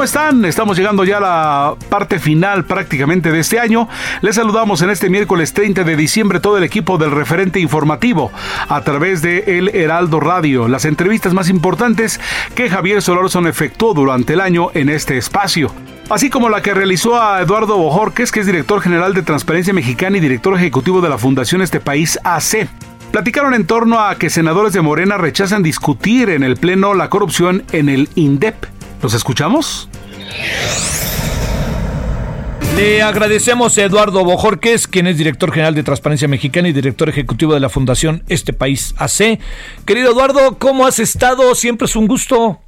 [0.00, 0.46] ¿Cómo están?
[0.46, 3.86] Estamos llegando ya a la parte final prácticamente de este año.
[4.22, 8.32] Les saludamos en este miércoles 30 de diciembre todo el equipo del referente informativo
[8.66, 10.68] a través de El Heraldo Radio.
[10.68, 12.18] Las entrevistas más importantes
[12.54, 15.70] que Javier Solórzano efectuó durante el año en este espacio
[16.08, 20.16] así como la que realizó a Eduardo Bojorques, que es director general de Transparencia Mexicana
[20.16, 22.70] y director ejecutivo de la Fundación Este País AC.
[23.12, 27.64] Platicaron en torno a que senadores de Morena rechazan discutir en el Pleno la corrupción
[27.70, 28.79] en el INDEP.
[29.02, 29.88] ¿Los escuchamos?
[32.76, 37.54] Le agradecemos a Eduardo Bojorques, quien es director general de Transparencia Mexicana y director ejecutivo
[37.54, 39.38] de la Fundación Este País AC.
[39.86, 41.54] Querido Eduardo, ¿cómo has estado?
[41.54, 42.58] Siempre es un gusto.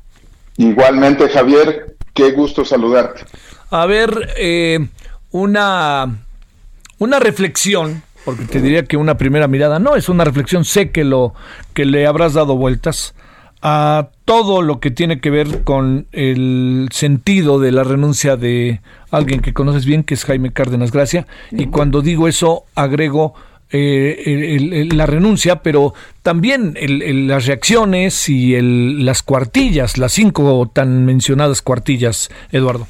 [0.57, 3.25] Igualmente, Javier, qué gusto saludarte.
[3.71, 4.87] A ver, eh,
[5.31, 6.19] una,
[6.99, 11.05] una reflexión, porque te diría que una primera mirada no, es una reflexión, sé que,
[11.05, 11.35] lo,
[11.75, 13.15] que le habrás dado vueltas
[13.63, 19.41] a todo lo que tiene que ver con el sentido de la renuncia de alguien
[19.41, 23.35] que conoces bien, que es Jaime Cárdenas Gracia, y cuando digo eso agrego
[23.75, 26.75] eh, la renuncia, pero también
[27.27, 32.87] las reacciones y las cuartillas, las cinco tan mencionadas cuartillas, Eduardo.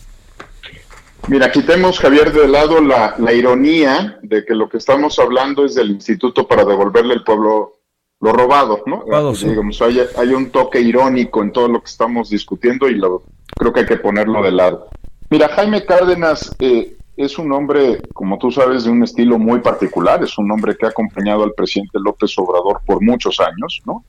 [1.28, 5.76] Mira, quitemos, Javier, de lado la, la ironía de que lo que estamos hablando es
[5.76, 7.81] del Instituto para devolverle al pueblo
[8.22, 9.04] lo robado, ¿no?
[9.34, 13.24] Digamos, hay, hay, un toque irónico en todo lo que estamos discutiendo y lo,
[13.58, 14.86] creo que hay que ponerlo de lado.
[15.28, 20.22] Mira, Jaime Cárdenas eh, es un hombre, como tú sabes, de un estilo muy particular,
[20.22, 24.04] es un hombre que ha acompañado al presidente López Obrador por muchos años, ¿no?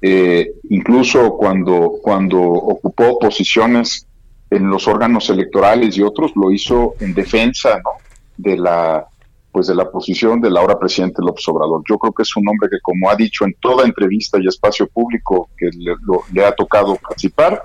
[0.00, 4.06] Eh, incluso cuando, cuando ocupó posiciones
[4.48, 7.90] en los órganos electorales y otros, lo hizo en defensa, ¿no?
[8.38, 9.06] De la
[9.52, 11.82] pues de la posición del ahora presidente López Obrador.
[11.88, 14.86] Yo creo que es un hombre que, como ha dicho en toda entrevista y espacio
[14.86, 17.64] público que le, ha tocado participar,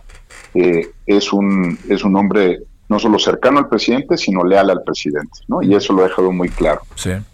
[0.54, 5.40] eh, es, un, es un hombre no solo cercano al presidente, sino leal al presidente,
[5.48, 5.62] ¿no?
[5.62, 6.82] Y eso lo ha dejado muy claro.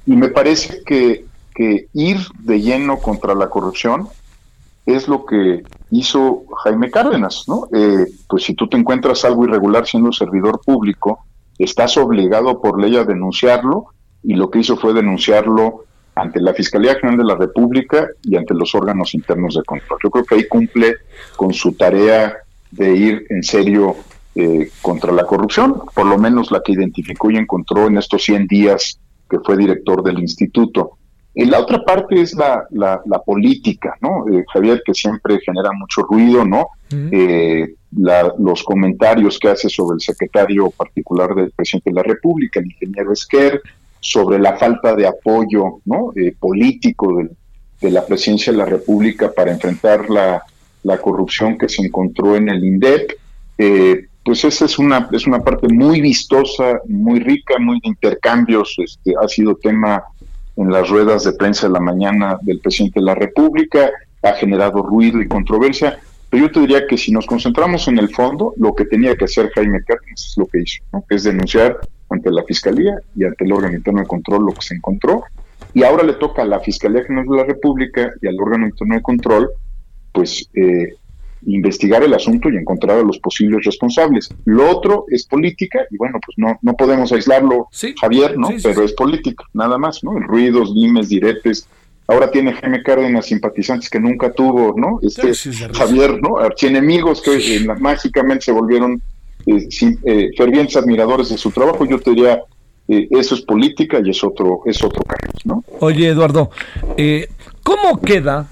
[0.05, 4.07] Y me parece que, que ir de lleno contra la corrupción
[4.85, 7.67] es lo que hizo Jaime Cárdenas, ¿no?
[7.73, 11.25] Eh, pues si tú te encuentras algo irregular siendo servidor público,
[11.57, 13.87] estás obligado por ley a denunciarlo
[14.23, 18.53] y lo que hizo fue denunciarlo ante la Fiscalía General de la República y ante
[18.53, 19.99] los órganos internos de control.
[20.03, 20.95] Yo creo que ahí cumple
[21.35, 22.37] con su tarea
[22.71, 23.95] de ir en serio
[24.35, 28.47] eh, contra la corrupción, por lo menos la que identificó y encontró en estos 100
[28.47, 28.99] días
[29.29, 30.97] que fue director del instituto.
[31.33, 34.27] Y la otra parte es la, la, política, ¿no?
[34.27, 36.67] Eh, Javier, que siempre genera mucho ruido, ¿no?
[36.91, 37.75] Eh,
[38.37, 43.13] los comentarios que hace sobre el secretario particular del presidente de la República, el ingeniero
[43.13, 43.61] Esquer,
[44.01, 46.11] sobre la falta de apoyo ¿no?
[46.15, 47.17] Eh, político
[47.79, 50.43] de, la presidencia de la República para enfrentar la,
[51.01, 53.11] corrupción que se encontró en el INDEP.
[53.57, 58.75] Eh, pues esa es una, es una parte muy vistosa, muy rica, muy de intercambios.
[58.77, 60.03] Este, ha sido tema
[60.57, 63.89] en las ruedas de prensa de la mañana del presidente de la República,
[64.21, 65.99] ha generado ruido y controversia.
[66.29, 69.25] Pero yo te diría que si nos concentramos en el fondo, lo que tenía que
[69.25, 71.79] hacer Jaime Cárdenas es lo que hizo, es denunciar
[72.13, 75.23] ante la Fiscalía y ante el órgano interno de control lo que se encontró.
[75.73, 78.95] Y ahora le toca a la Fiscalía General de la República y al órgano interno
[78.95, 79.49] de control,
[80.11, 80.95] pues, eh,
[81.45, 84.29] investigar el asunto y encontrar a los posibles responsables.
[84.45, 87.67] Lo otro es política, y bueno, pues no, no podemos aislarlo,
[87.99, 88.49] Javier, ¿no?
[88.61, 90.17] Pero es política, nada más, ¿no?
[90.17, 91.67] El ruidos, limes, diretes.
[92.07, 94.99] Ahora tiene Jaime Cárdenas simpatizantes que nunca tuvo, ¿no?
[95.01, 95.33] Este
[95.73, 96.37] Javier, ¿no?
[96.37, 99.01] Archienemigos que eh, mágicamente se volvieron
[99.45, 99.67] eh,
[100.05, 102.41] eh, fervientes admiradores de su trabajo, yo te diría,
[102.87, 105.03] eh, eso es política y es otro, es otro
[105.45, 105.63] ¿no?
[105.79, 106.51] Oye, Eduardo,
[106.97, 107.27] eh,
[107.63, 108.49] ¿cómo queda,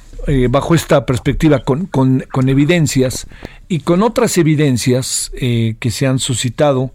[0.49, 3.25] bajo esta perspectiva, con, con, evidencias
[3.67, 6.91] y con otras evidencias que se han suscitado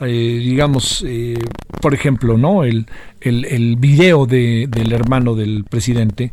[0.00, 1.38] eh, digamos, eh,
[1.80, 2.64] por ejemplo, ¿no?
[2.64, 2.86] El,
[3.20, 6.32] el, video de, del hermano del presidente.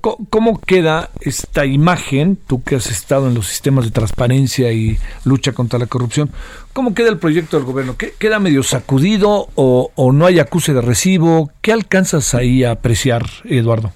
[0.00, 5.52] ¿Cómo, queda esta imagen, tú que has estado en los sistemas de transparencia y lucha
[5.52, 6.30] contra la corrupción,
[6.74, 7.96] cómo queda el proyecto del gobierno?
[7.96, 11.50] ¿Queda medio sacudido o, no hay acuse de recibo?
[11.62, 13.92] ¿Qué alcanzas ahí a apreciar, Eduardo?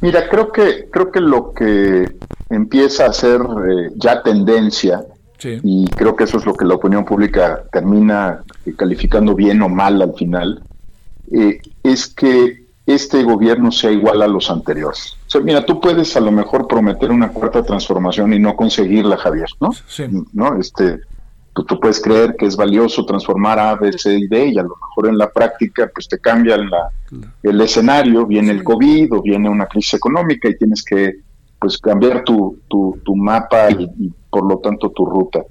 [0.00, 2.04] Mira, creo que, creo que lo que
[2.50, 5.00] empieza a ser eh, ya tendencia
[5.44, 8.42] y creo que eso es lo que la opinión pública termina
[8.76, 10.62] calificando bien o mal al final,
[11.30, 15.16] eh, es que este gobierno sea igual a los anteriores.
[15.26, 19.16] O sea, mira, tú puedes a lo mejor prometer una cuarta transformación y no conseguirla,
[19.16, 19.70] Javier, ¿no?
[19.86, 20.04] Sí.
[20.32, 20.58] ¿No?
[20.58, 20.98] Este,
[21.52, 24.62] tú, tú, puedes creer que es valioso transformar A, B, C y D y a
[24.62, 26.90] lo mejor en la práctica pues te cambia la,
[27.42, 31.20] el escenario, viene el COVID o viene una crisis económica y tienes que
[31.60, 35.44] pues cambiar tu, tu, tu mapa y, por lo tanto tu ruta.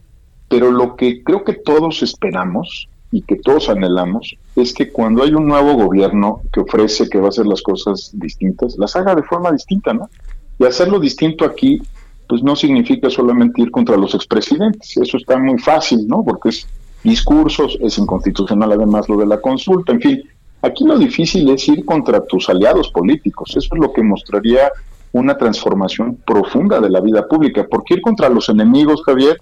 [0.49, 5.33] Pero lo que creo que todos esperamos y que todos anhelamos es que cuando hay
[5.33, 9.21] un nuevo gobierno que ofrece que va a hacer las cosas distintas, las haga de
[9.21, 10.09] forma distinta, ¿no?
[10.57, 11.79] Y hacerlo distinto aquí,
[12.27, 16.23] pues no significa solamente ir contra los expresidentes, eso está muy fácil, ¿no?
[16.23, 16.67] Porque es
[17.03, 20.23] discursos, es inconstitucional además lo de la consulta, en fin,
[20.63, 24.71] aquí lo difícil es ir contra tus aliados políticos, eso es lo que mostraría
[25.11, 29.37] una transformación profunda de la vida pública, porque ir contra los enemigos, Javier,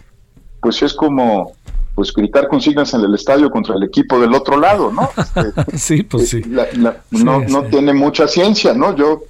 [0.61, 1.53] pues es como
[1.95, 5.09] pues gritar consignas en el estadio contra el equipo del otro lado, ¿no?
[5.17, 6.41] Este, sí, pues sí.
[7.11, 8.95] no, no tiene mucha ciencia, ¿no?
[8.95, 9.23] Yo,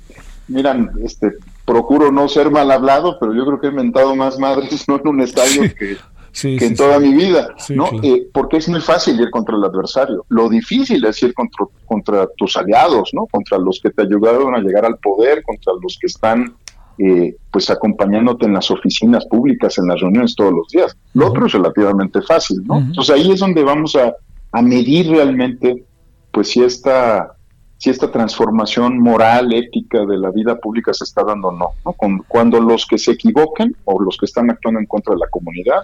[0.48, 1.34] miran, este,
[1.70, 4.96] procuro no ser mal hablado, pero yo creo que he inventado más madres ¿no?
[4.98, 5.98] en un estadio que,
[6.34, 7.90] que en toda mi vida, ¿no?
[8.04, 10.26] Eh, porque es muy fácil ir contra el adversario.
[10.30, 13.26] Lo difícil es ir contra, contra tus aliados, ¿no?
[13.28, 16.56] Contra los que te ayudaron a llegar al poder, contra los que están
[17.02, 20.98] eh, pues acompañándote en las oficinas públicas, en las reuniones todos los días.
[21.14, 22.78] Lo otro es relativamente fácil, ¿no?
[22.78, 24.14] Entonces ahí es donde vamos a,
[24.52, 25.86] a, medir realmente,
[26.32, 27.38] pues si esta,
[27.78, 31.96] si esta transformación moral, ética de la vida pública se está dando o no, ¿no?
[32.28, 35.84] cuando los que se equivoquen o los que están actuando en contra de la comunidad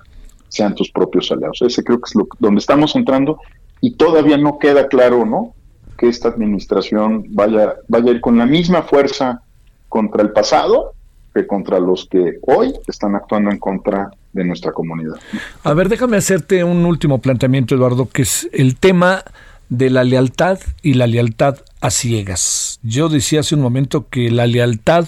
[0.56, 1.62] sean tus propios aliados.
[1.62, 3.40] Ese creo que es lo, donde estamos entrando
[3.82, 5.54] y todavía no queda claro, ¿no?
[5.98, 9.42] Que esta administración vaya, vaya a ir con la misma fuerza
[9.90, 10.94] contra el pasado
[11.34, 15.16] que contra los que hoy están actuando en contra de nuestra comunidad.
[15.64, 19.24] A ver, déjame hacerte un último planteamiento, Eduardo, que es el tema
[19.68, 22.80] de la lealtad y la lealtad a ciegas.
[22.84, 25.08] Yo decía hace un momento que la lealtad,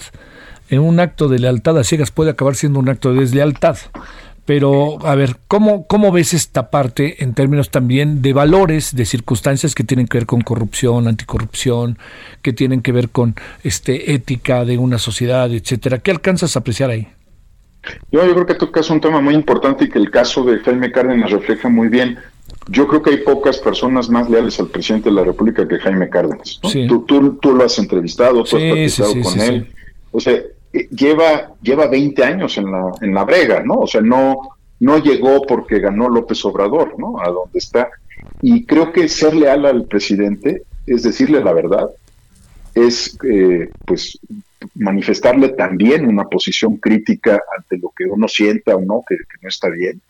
[0.68, 3.78] en un acto de lealtad a ciegas puede acabar siendo un acto de deslealtad.
[4.48, 9.74] Pero, a ver, ¿cómo, ¿cómo ves esta parte en términos también de valores, de circunstancias
[9.74, 11.98] que tienen que ver con corrupción, anticorrupción,
[12.40, 15.98] que tienen que ver con este ética de una sociedad, etcétera?
[15.98, 17.08] ¿Qué alcanzas a apreciar ahí?
[18.10, 20.92] Yo, yo creo que tocas un tema muy importante y que el caso de Jaime
[20.92, 22.16] Cárdenas refleja muy bien.
[22.68, 26.08] Yo creo que hay pocas personas más leales al presidente de la República que Jaime
[26.08, 26.58] Cárdenas.
[26.62, 29.74] Tú, tú, tú, lo has entrevistado, tú has platicado con él.
[30.10, 30.40] O sea,
[30.90, 33.74] lleva, lleva 20 años en la, en la brega, ¿no?
[33.80, 34.38] O sea, no,
[34.80, 37.20] no llegó porque ganó López Obrador, ¿no?
[37.20, 37.88] A donde está.
[38.42, 41.90] Y creo que ser leal al presidente es decirle la verdad,
[42.74, 44.18] es eh, pues
[44.74, 49.68] manifestarle también una posición crítica ante lo que uno sienta o no, que, no está
[49.68, 50.00] bien.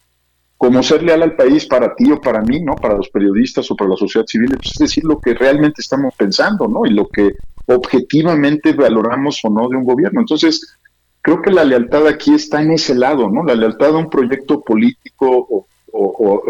[0.56, 2.75] Como ser leal al país para ti o para mí, ¿no?
[2.75, 6.15] Para los periodistas o para la sociedad civil, pues es decir lo que realmente estamos
[6.17, 6.85] pensando, ¿no?
[6.85, 7.32] Y lo que
[7.69, 10.20] objetivamente valoramos o no de un gobierno.
[10.20, 10.79] Entonces,
[11.20, 13.44] creo que la lealtad aquí está en ese lado, ¿no?
[13.44, 15.67] La lealtad a un proyecto político o,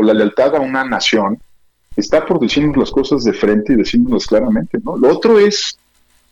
[0.03, 1.39] la lealtad a una nación
[1.97, 4.97] está por decirnos las cosas de frente y decirnos claramente, ¿no?
[4.97, 5.79] Lo otro es,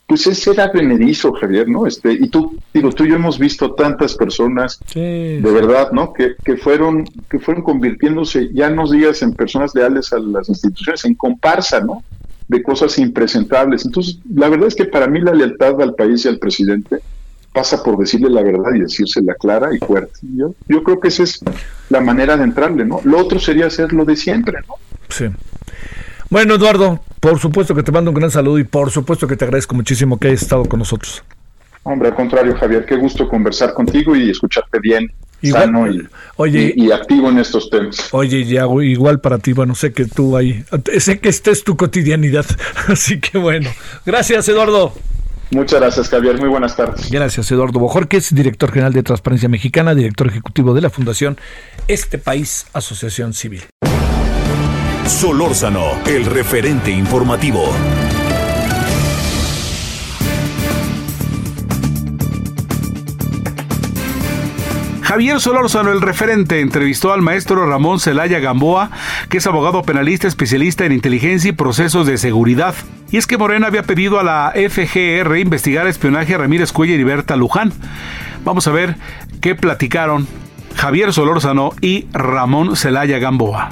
[0.06, 1.86] pues es ser advenedizo, Javier, ¿no?
[1.86, 6.12] Este, y tú, digo, tú y yo hemos visto tantas personas, de verdad, ¿no?
[6.12, 11.04] Que, que, fueron, que fueron convirtiéndose, ya no digas en personas leales a las instituciones,
[11.04, 12.04] en comparsa, ¿no?
[12.48, 13.84] De cosas impresentables.
[13.84, 17.00] Entonces, la verdad es que para mí la lealtad al país y al presidente
[17.52, 20.20] pasa por decirle la verdad y decírsela clara y fuerte.
[20.22, 21.40] Yo, yo creo que esa es
[21.88, 23.00] la manera de entrarle, ¿no?
[23.04, 24.74] Lo otro sería hacerlo de siempre, ¿no?
[25.08, 25.26] Sí.
[26.28, 29.44] Bueno, Eduardo, por supuesto que te mando un gran saludo y por supuesto que te
[29.44, 31.24] agradezco muchísimo que hayas estado con nosotros.
[31.84, 35.10] Hombre, al contrario, Javier, qué gusto conversar contigo y escucharte bien
[35.42, 38.08] sano y, oye, y, activo en estos temas.
[38.12, 40.64] Oye, Yago, igual para ti, bueno, sé que tú ahí,
[40.98, 42.46] sé que esta es tu cotidianidad,
[42.88, 43.70] así que bueno,
[44.04, 44.92] gracias Eduardo.
[45.50, 46.38] Muchas gracias, Javier.
[46.40, 47.08] Muy buenas tardes.
[47.10, 51.36] Gracias, Eduardo Bojorquez, director general de Transparencia Mexicana, director ejecutivo de la Fundación
[51.86, 53.62] Este País Asociación Civil.
[55.06, 57.72] Solórzano, el referente informativo.
[65.06, 68.90] Javier Solórzano, el referente, entrevistó al maestro Ramón Celaya Gamboa,
[69.28, 72.74] que es abogado penalista especialista en inteligencia y procesos de seguridad.
[73.12, 77.04] Y es que Morena había pedido a la FGR investigar espionaje a Ramírez Cuellar y
[77.04, 77.72] Berta Luján.
[78.44, 78.96] Vamos a ver
[79.40, 80.26] qué platicaron
[80.74, 83.68] Javier Solórzano y Ramón Celaya Gamboa.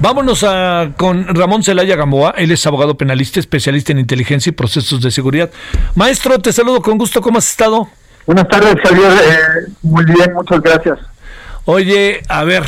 [0.00, 2.32] Vámonos a, con Ramón Celaya Gamboa.
[2.38, 5.50] Él es abogado penalista, especialista en inteligencia y procesos de seguridad.
[5.94, 7.20] Maestro, te saludo con gusto.
[7.20, 7.90] ¿Cómo has estado?
[8.26, 9.12] Buenas tardes, Javier.
[9.12, 10.98] Eh, muy bien, muchas gracias.
[11.66, 12.64] Oye, a ver,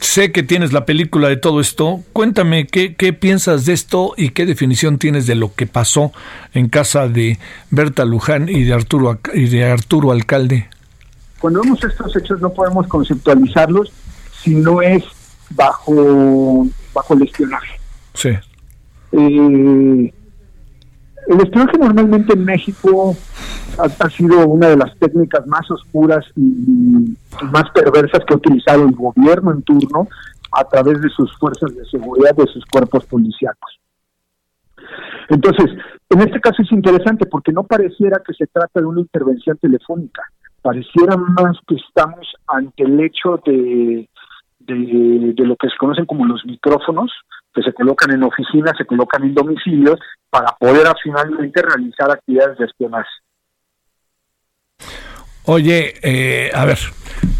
[0.00, 2.00] sé que tienes la película de todo esto.
[2.12, 6.12] Cuéntame qué, qué piensas de esto y qué definición tienes de lo que pasó
[6.54, 7.38] en casa de
[7.70, 10.68] Berta Luján y de Arturo, y de Arturo Alcalde.
[11.38, 13.92] Cuando vemos estos hechos no podemos conceptualizarlos
[14.42, 15.04] si no es
[15.50, 17.80] bajo, bajo el espionaje.
[18.14, 18.30] Sí.
[19.12, 20.12] Eh,
[21.28, 23.14] el espionaje normalmente en México
[23.78, 27.16] ha, sido una de las técnicas más oscuras y,
[27.52, 30.08] más perversas que ha utilizado el gobierno en turno
[30.52, 33.78] a través de sus fuerzas de seguridad, de sus cuerpos policíacos.
[35.28, 35.66] Entonces,
[36.08, 40.22] en este caso es interesante porque no pareciera que se trata de una intervención telefónica,
[40.62, 44.08] pareciera más que estamos ante el hecho de
[44.68, 47.10] de, lo que se conocen como los micrófonos,
[47.58, 49.98] que se colocan en oficinas, se colocan en domicilios,
[50.30, 53.08] para poder finalmente realizar actividades de espionaje.
[55.44, 56.78] Oye, eh, a ver,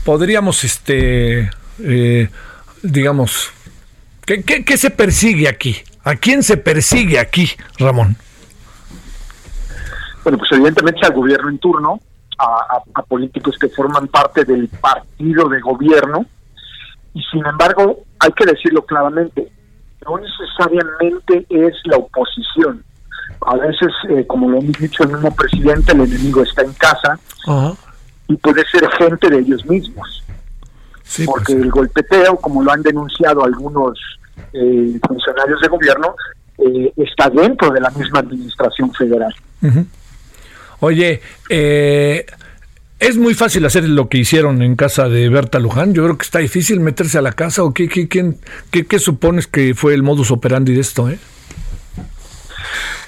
[0.05, 1.51] podríamos, este,
[1.85, 2.29] eh,
[2.83, 3.53] digamos,
[4.27, 5.77] ¿qué, ¿qué, se persigue aquí?
[6.03, 8.17] ¿A quién se persigue aquí, Ramón?
[10.25, 12.01] Bueno, pues evidentemente al gobierno en turno,
[12.39, 16.25] a políticos que forman parte del partido de gobierno,
[17.15, 19.51] y sin embargo, hay que decirlo claramente,
[20.09, 22.83] no necesariamente es la oposición.
[23.47, 27.19] A veces, eh, como lo hemos dicho el mismo presidente, el enemigo está en casa
[28.27, 30.25] y puede ser gente de ellos mismos.
[31.25, 33.99] porque el golpeteo, como lo han denunciado algunos
[34.53, 36.15] eh, funcionarios de gobierno,
[36.59, 39.35] eh, está dentro de la misma administración federal.
[40.81, 42.27] Oye, eh,
[42.99, 45.95] es muy fácil hacer lo que hicieron en casa de Berta Luján.
[45.95, 47.63] Yo creo que está difícil meterse a la casa.
[47.63, 51.09] ¿O qué, qué, qué, supones que fue el modus operandi de esto?
[51.09, 51.19] Eh?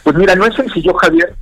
[0.05, 1.35] Pues mira, no es sencillo, Javier,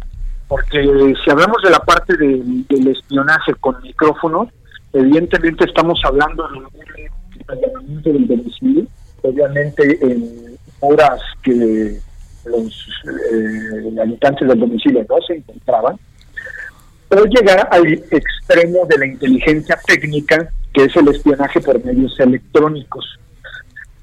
[0.49, 0.83] porque
[1.25, 4.49] si hablamos de la parte del espionaje con micrófonos,
[4.93, 7.09] evidentemente estamos hablando de
[8.03, 8.87] del domicilio,
[9.23, 11.99] obviamente en horas que
[12.45, 12.89] los
[13.33, 15.97] eh, habitantes del domicilio no se encontraban
[17.11, 23.19] o llegar al extremo de la inteligencia técnica, que es el espionaje por medios electrónicos.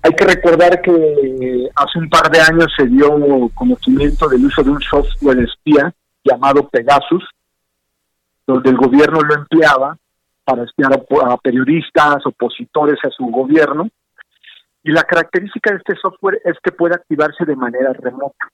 [0.01, 4.69] Hay que recordar que hace un par de años se dio conocimiento del uso de
[4.71, 5.93] un software espía
[6.24, 7.24] llamado Pegasus,
[8.45, 9.97] donde el gobierno lo empleaba
[10.43, 13.89] para espiar a, periodistas, opositores a su gobierno.
[14.83, 18.47] Y la característica de este software es que puede activarse de manera remota.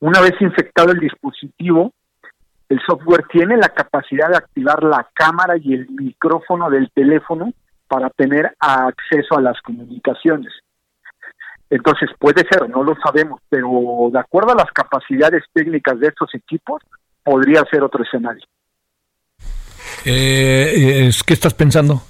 [0.00, 1.92] Una vez infectado el dispositivo,
[2.74, 7.52] el software tiene la capacidad de activar la cámara y el micrófono del teléfono
[7.86, 10.52] para tener acceso a las comunicaciones.
[11.70, 16.34] Entonces puede ser, no lo sabemos, pero de acuerdo a las capacidades técnicas de estos
[16.34, 16.82] equipos,
[17.22, 18.44] podría ser otro escenario.
[20.04, 22.02] Eh, ¿Qué estás pensando?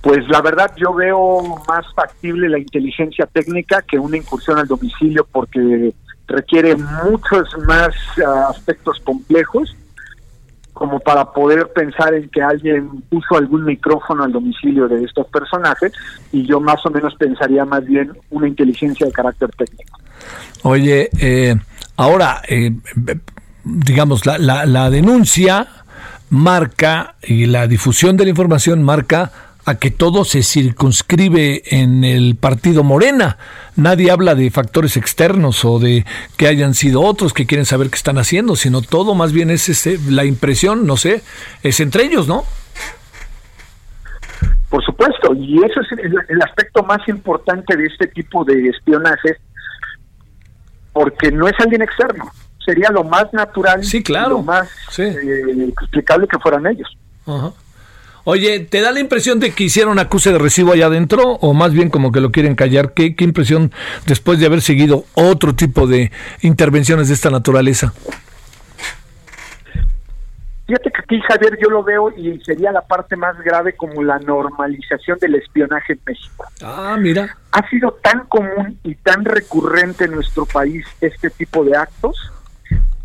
[0.00, 5.26] Pues la verdad yo veo más factible la inteligencia técnica que una incursión al domicilio
[5.30, 5.92] porque
[6.26, 7.94] requiere muchos más
[8.26, 9.76] ah, aspectos complejos
[10.72, 15.90] como para poder pensar en que alguien puso algún micrófono al domicilio de estos personajes
[16.32, 19.98] y yo más o menos pensaría más bien una inteligencia de carácter técnico.
[20.64, 21.56] Oye, eh,
[21.96, 22.72] ahora, eh,
[23.64, 25.66] digamos, la, la, la denuncia
[26.28, 29.32] marca y la difusión de la información marca
[29.66, 33.36] a que todo se circunscribe en el partido Morena.
[33.74, 36.06] Nadie habla de factores externos o de
[36.36, 39.68] que hayan sido otros que quieren saber qué están haciendo, sino todo más bien es
[39.68, 41.20] ese, la impresión, no sé,
[41.64, 42.44] es entre ellos, ¿no?
[44.70, 49.36] Por supuesto, y eso es el, aspecto más importante de este tipo de espionaje,
[50.92, 52.30] porque no es alguien externo,
[52.64, 54.30] sería lo más natural, sí, claro.
[54.30, 54.68] lo más
[54.98, 56.96] eh, explicable que fueran ellos.
[57.26, 57.52] Ajá.
[58.28, 61.72] Oye, ¿te da la impresión de que hicieron acuse de recibo allá adentro o más
[61.72, 62.92] bien como que lo quieren callar?
[62.92, 63.70] ¿Qué, qué impresión
[64.04, 66.10] después de haber seguido otro tipo de
[66.42, 67.94] intervenciones de esta naturaleza?
[70.66, 74.18] Fíjate que aquí, Javier, yo lo veo y sería la parte más grave como la
[74.18, 76.46] normalización del espionaje en México.
[76.64, 77.38] Ah, mira.
[77.52, 82.32] Ha sido tan común y tan recurrente en nuestro país este tipo de actos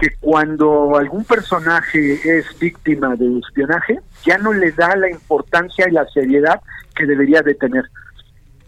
[0.02, 5.92] que cuando algún personaje es víctima de espionaje, ya no le da la importancia y
[5.92, 6.60] la seriedad
[6.96, 7.86] que debería de tener.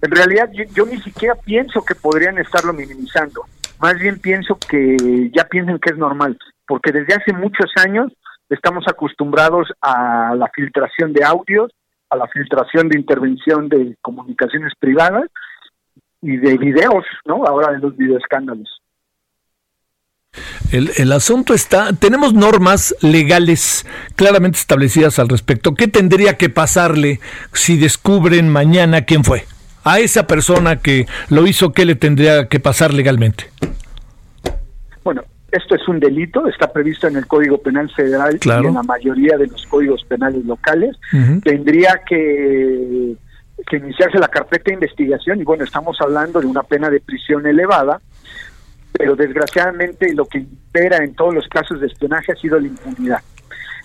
[0.04, 3.42] En realidad yo, ni siquiera pienso que podrían estarlo minimizando,
[3.82, 6.38] más bien pienso que ya piensan que es normal,
[6.68, 8.14] porque desde hace muchos años
[8.48, 11.72] estamos acostumbrados a la filtración de audios,
[12.12, 15.32] a la filtración de intervención de comunicaciones privadas
[16.22, 17.44] y de videos, ¿no?
[17.44, 18.83] Ahora de los videoescándalos.
[20.72, 23.86] El, el, asunto está, tenemos normas legales
[24.16, 25.76] claramente establecidas al respecto.
[25.76, 27.20] ¿Qué tendría que pasarle
[27.54, 29.46] si descubren mañana quién fue?
[29.84, 33.52] A esa persona que lo hizo, ¿qué le tendría que pasar legalmente?
[35.04, 38.84] Bueno, esto es un delito, está previsto en el Código Penal Federal y en la
[38.84, 40.98] mayoría de los códigos penales locales.
[41.44, 43.16] Tendría que,
[43.70, 47.46] que iniciarse la carpeta de investigación y bueno, estamos hablando de una pena de prisión
[47.46, 48.02] elevada
[48.94, 53.22] pero desgraciadamente lo que impera en todos los casos de espionaje ha sido la impunidad,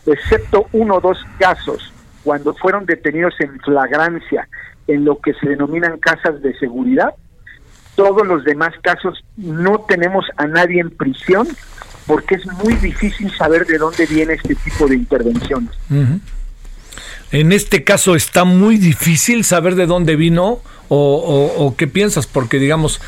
[0.07, 4.49] excepto uno o dos casos cuando fueron detenidos en flagrancia
[4.87, 7.15] en lo que se denominan casas de seguridad.
[7.95, 11.49] Todos los demás casos no tenemos a nadie en prisión
[12.07, 15.71] porque es muy difícil saber de dónde viene este tipo de intervenciones.
[17.31, 23.01] En este caso está muy difícil saber de dónde vino o, qué piensas, porque digamos,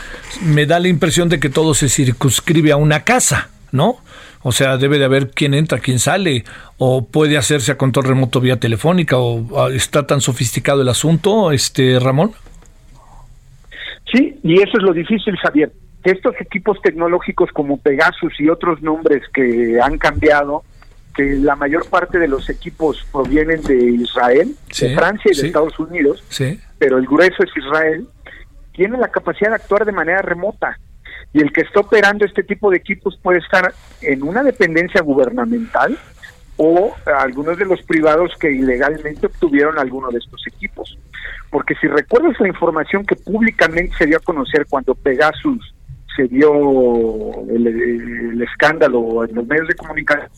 [0.42, 3.98] me da la impresión de que todo se circunscribe a una casa, ¿no?
[4.42, 6.44] O sea, debe de haber quién entra, quién sale,
[6.78, 11.52] o puede hacerse a control remoto vía telefónica, o ah, está tan sofisticado el asunto,
[11.52, 12.32] este Ramón.
[14.12, 15.72] Sí, y eso es lo difícil, Javier.
[16.02, 20.64] Estos equipos tecnológicos como Pegasus y otros nombres que han cambiado,
[21.14, 25.78] que la mayor parte de los equipos provienen de Israel, de Francia y de Estados
[25.78, 26.24] Unidos,
[26.80, 28.08] pero el grueso es Israel,
[28.72, 30.76] tiene la capacidad de actuar de manera remota.
[31.32, 35.96] Y el que está operando este tipo de equipos puede estar en una dependencia gubernamental
[36.56, 40.98] o algunos de los privados que ilegalmente obtuvieron alguno de estos equipos.
[41.50, 45.74] Porque si recuerdas la información que públicamente se dio a conocer cuando Pegasus
[46.16, 46.50] se dio
[47.48, 50.30] el, el escándalo en los medios de comunicación,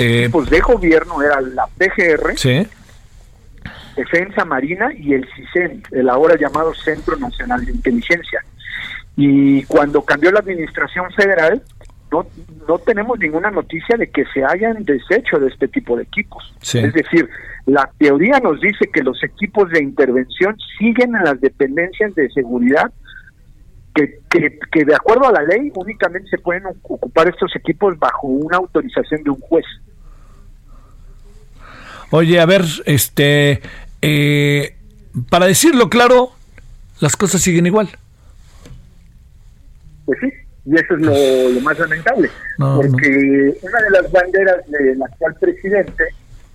[0.00, 2.36] eh, pues de gobierno era la PGR,
[3.98, 8.44] Defensa Marina y el CISEN, el ahora llamado Centro Nacional de Inteligencia.
[9.16, 11.60] Y cuando cambió la administración federal,
[12.12, 12.24] no,
[12.68, 16.54] no tenemos ninguna noticia de que se hayan deshecho de este tipo de equipos.
[16.62, 17.28] Es decir,
[17.66, 22.92] la teoría nos dice que los equipos de intervención siguen en las dependencias de seguridad
[23.96, 28.28] que, que, que, de acuerdo a la ley únicamente se pueden ocupar estos equipos bajo
[28.28, 29.66] una autorización de un juez.
[32.10, 33.60] Oye, a ver, este,
[34.02, 34.74] eh,
[35.28, 36.30] para decirlo claro,
[37.00, 37.88] las cosas siguen igual.
[40.04, 40.32] Pues sí,
[40.64, 46.04] y eso es lo, más lamentable, porque una de las banderas del actual presidente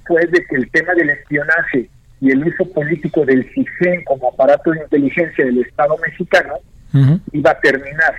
[0.06, 4.72] fue de que el tema del espionaje y el uso político del CISEN como aparato
[4.72, 6.56] de inteligencia del Estado mexicano
[7.32, 8.16] iba a terminar.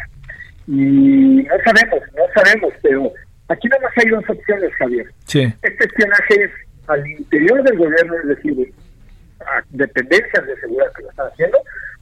[0.66, 3.12] Y no sabemos, no sabemos, pero
[3.48, 5.06] aquí no más hay dos opciones, Javier.
[5.26, 6.50] Este espionaje es
[6.86, 8.74] al interior del gobierno, es decir,
[9.70, 11.58] dependencias de seguridad que lo están haciendo,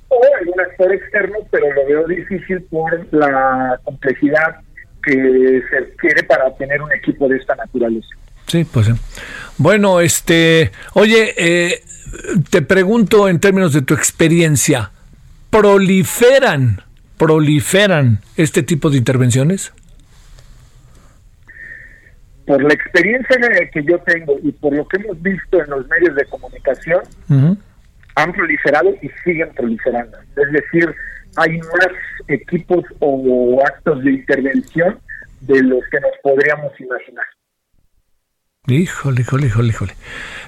[0.09, 4.61] o algún actor externo, pero lo veo difícil por la complejidad
[5.03, 8.09] que se quiere para tener un equipo de esta naturaleza.
[8.47, 8.89] Sí, pues.
[9.59, 11.83] Bueno, este, oye, eh,
[12.51, 14.91] te pregunto en términos de tu experiencia,
[15.51, 16.83] ¿proliferan,
[17.17, 19.73] proliferan este tipo de intervenciones?
[22.53, 23.39] Por la experiencia
[23.73, 27.01] que yo tengo y por lo que hemos visto en los medios de comunicación,
[28.15, 30.19] han proliferado y siguen proliferando.
[30.37, 30.95] Es decir,
[31.37, 31.89] hay más
[32.29, 34.99] equipos o actos de intervención
[35.41, 37.25] de los que nos podríamos imaginar.
[38.67, 39.95] Híjole, híjole, híjole, híjole.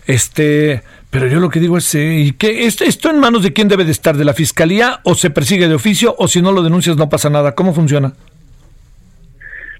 [0.06, 2.66] Este, pero yo lo que digo es, eh, ¿y qué?
[2.66, 4.14] ¿Esto en manos de quién debe de estar?
[4.18, 7.30] ¿De la fiscalía o se persigue de oficio o si no lo denuncias no pasa
[7.30, 7.54] nada?
[7.54, 8.12] ¿Cómo funciona?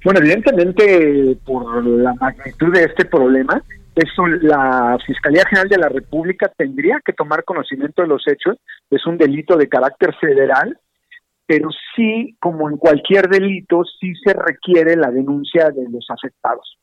[0.05, 3.63] Bueno, evidentemente, por la magnitud de este problema,
[3.95, 8.59] eso, la Fiscalía General de la República tendría que tomar conocimiento de los hechos.
[8.91, 10.79] Es un delito de carácter federal,
[11.47, 16.77] pero sí, como en cualquier delito, sí se requiere la denuncia de los afectados.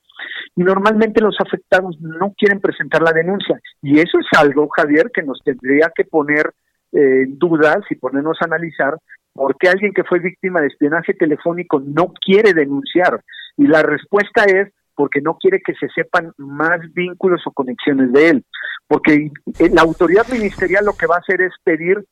[0.56, 3.60] Y normalmente los afectados no quieren presentar la denuncia.
[3.84, 6.54] Y eso es algo, Javier, que nos tendría que poner
[6.92, 8.96] eh, en dudas y ponernos a analizar
[9.34, 13.22] ¿Por qué alguien que fue víctima de espionaje telefónico no quiere denunciar?
[13.58, 18.30] Y la respuesta es porque no quiere que se sepan más vínculos o conexiones de
[18.30, 18.46] él.
[18.88, 19.32] Porque
[19.72, 22.04] la autoridad ministerial lo que va a hacer es pedir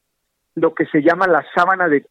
[0.55, 2.05] lo que se llama la sábana de,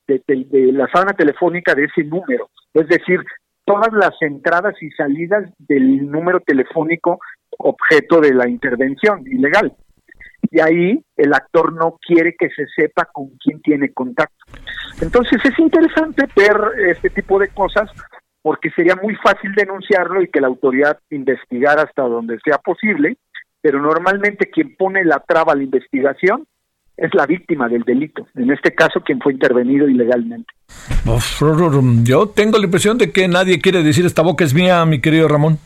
[0.73, 2.51] la sábana telefónica de ese número.
[2.75, 3.21] Es decir,
[3.65, 7.19] todas las entradas y salidas del número telefónico
[7.59, 9.75] objeto de la intervención ilegal.
[10.51, 14.45] Y ahí el actor no quiere que se sepa con quién tiene contacto.
[15.01, 16.57] Entonces es interesante ver
[16.89, 17.91] este tipo de cosas
[18.43, 23.17] porque sería muy fácil denunciarlo y que la autoridad investigara hasta donde sea posible,
[23.61, 26.47] pero normalmente quien pone la traba a la investigación
[26.97, 30.53] es la víctima del delito, en este caso quien fue intervenido ilegalmente.
[32.05, 35.29] Yo tengo la impresión de que nadie quiere decir esta boca es mía, mi querido
[35.29, 35.59] Ramón.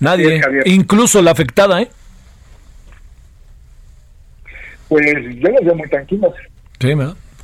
[0.00, 1.90] Nadie, incluso la afectada, ¿eh?
[4.92, 6.34] Pues yo los veo muy tranquilos.
[6.78, 6.92] Sí,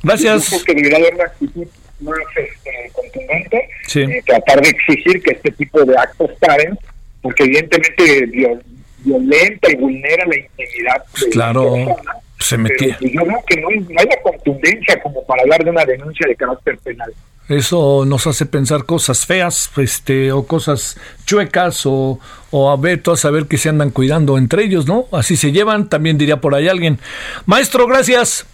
[0.03, 0.51] Gracias.
[0.51, 1.67] Yo creo que debería haber una actitud
[1.99, 4.01] más este, contundente, sí.
[4.01, 6.77] Eh, tratar de exigir que este tipo de actos paren,
[7.23, 8.61] porque evidentemente
[8.99, 11.75] violenta y vulnera la intimidad de claro.
[11.75, 12.97] la persona se metía.
[12.99, 16.35] Pues, yo creo que no hay, la contundencia como para hablar de una denuncia de
[16.35, 17.11] carácter penal.
[17.49, 22.19] Eso nos hace pensar cosas feas, este, o cosas chuecas, o,
[22.51, 25.07] o a ver, a saber que se andan cuidando entre ellos, ¿no?
[25.11, 26.99] Así se llevan, también diría por ahí alguien.
[27.47, 28.45] Maestro, gracias.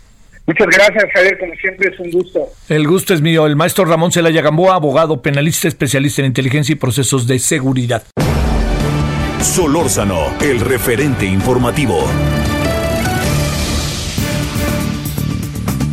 [0.47, 2.47] Muchas gracias, Javier, como siempre es un gusto.
[2.69, 3.47] El gusto es mío.
[3.47, 8.03] El maestro Ramón Celaya Gamboa, abogado penalista especialista en inteligencia y procesos de seguridad.
[9.41, 12.07] Solórzano, el referente informativo.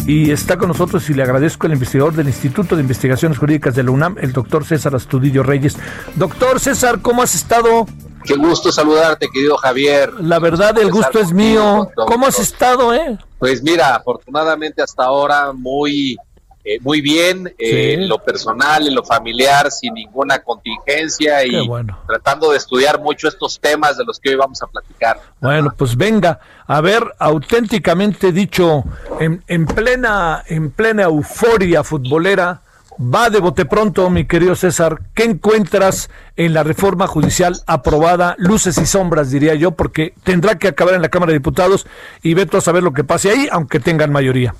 [0.06, 3.84] Y está con nosotros y le agradezco el investigador del Instituto de Investigaciones Jurídicas de
[3.84, 5.76] la UNAM, el doctor César Astudillo Reyes.
[6.16, 7.86] Doctor César, ¿cómo has estado?
[8.24, 10.12] Qué gusto saludarte, querido Javier.
[10.20, 11.88] La verdad, el gusto es mío.
[11.94, 13.16] ¿Cómo has estado, eh?
[13.38, 16.16] Pues mira, afortunadamente hasta ahora muy
[16.64, 21.68] eh, muy bien eh, en lo personal, en lo familiar, sin ninguna contingencia y
[22.06, 25.20] tratando de estudiar mucho estos temas de los que hoy vamos a platicar.
[25.40, 28.84] Bueno, pues venga, a ver, auténticamente dicho,
[29.18, 32.62] en, en plena, en plena euforia futbolera,
[33.00, 38.36] va de bote pronto, mi querido César, ¿qué encuentras en la reforma judicial aprobada?
[38.38, 41.86] Luces y sombras, diría yo, porque tendrá que acabar en la Cámara de Diputados
[42.22, 44.54] y veto a saber lo que pase ahí, aunque tengan mayoría.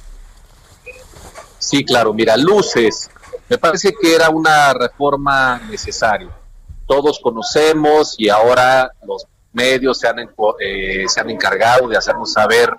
[1.63, 3.09] Sí, claro, mira, luces.
[3.49, 6.29] Me parece que era una reforma necesaria.
[6.87, 10.17] Todos conocemos y ahora los medios se han,
[10.59, 12.71] eh, se han encargado de hacernos saber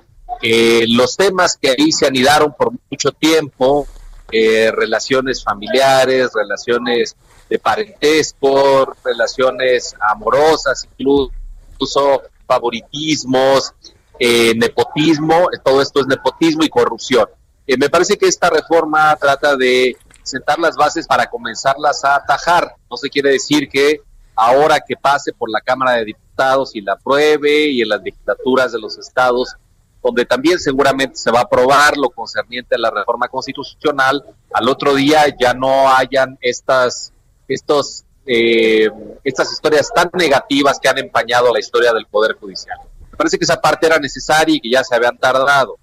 [0.42, 3.88] que los temas que ahí se anidaron por mucho tiempo,
[4.32, 7.16] eh, relaciones familiares, relaciones
[7.50, 13.74] de parentesco, relaciones amorosas, incluso favoritismos,
[14.20, 17.30] eh, nepotismo, todo esto es nepotismo y corrupción.
[17.74, 22.76] Eh, me parece que esta reforma trata de sentar las bases para comenzarlas a atajar.
[22.90, 24.02] No se quiere decir que
[24.36, 28.72] ahora que pase por la Cámara de Diputados y la apruebe y en las legislaturas
[28.74, 29.56] de los estados,
[30.04, 34.94] donde también seguramente se va a aprobar lo concerniente a la reforma constitucional, al otro
[34.94, 37.12] día ya no hayan estas,
[37.48, 38.88] estos, eh,
[39.24, 42.78] estas historias tan negativas que han empañado la historia del Poder Judicial.
[43.12, 45.80] Me parece que esa parte era necesaria y que ya se habían tardado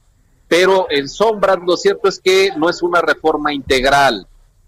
[0.51, 4.27] pero en sombras lo cierto es que no es una reforma integral,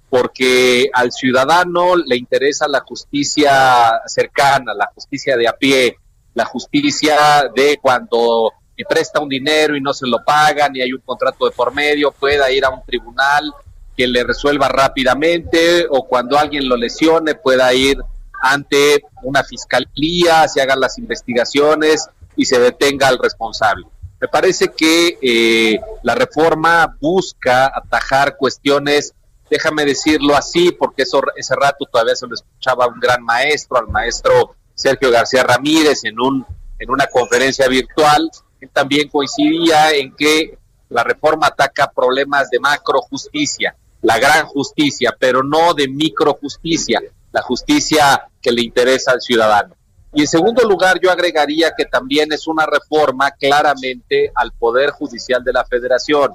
[0.09, 5.97] porque al ciudadano le interesa la justicia cercana, la justicia de a pie,
[6.35, 8.53] la justicia de cuando
[8.89, 12.13] presta un dinero y no se lo pagan y hay un contrato de por medio,
[12.13, 13.53] pueda ir a un tribunal
[13.97, 17.99] que le resuelva rápidamente o cuando alguien lo lesione pueda ir
[18.41, 23.87] ante una fiscalía, se hagan las investigaciones y se detenga al responsable.
[24.23, 29.13] Me parece que eh, la reforma busca atajar cuestiones,
[29.51, 33.79] déjame decirlo así, porque eso, ese rato todavía se lo escuchaba a un gran maestro,
[33.79, 36.47] al maestro Sergio García Ramírez, en, un,
[36.79, 38.31] en una conferencia virtual.
[38.61, 40.57] Él también coincidía en que
[40.89, 47.01] la reforma ataca problemas de macro justicia, la gran justicia, pero no de micro justicia,
[47.33, 49.75] la justicia que le interesa al ciudadano.
[50.15, 55.43] Y en segundo lugar, yo agregaría que también es una reforma claramente al Poder Judicial
[55.43, 56.35] de la Federación,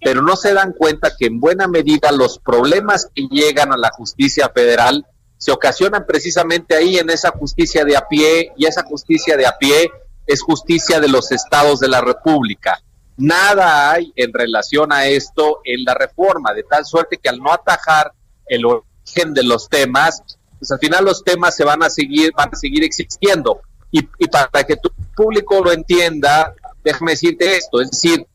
[0.00, 3.90] pero no se dan cuenta que en buena medida los problemas que llegan a la
[3.90, 9.36] justicia federal se ocasionan precisamente ahí en esa justicia de a pie, y esa justicia
[9.36, 9.90] de a pie
[10.26, 12.80] es justicia de los estados de la República.
[13.16, 17.52] Nada hay en relación a esto en la reforma, de tal suerte que al no
[17.52, 18.12] atajar
[18.46, 20.22] el origen de los temas,
[20.58, 23.60] pues al final los temas se van a seguir, van a seguir existiendo.
[23.90, 28.26] Y, para que tu público lo entienda, déjame decirte esto, es decir,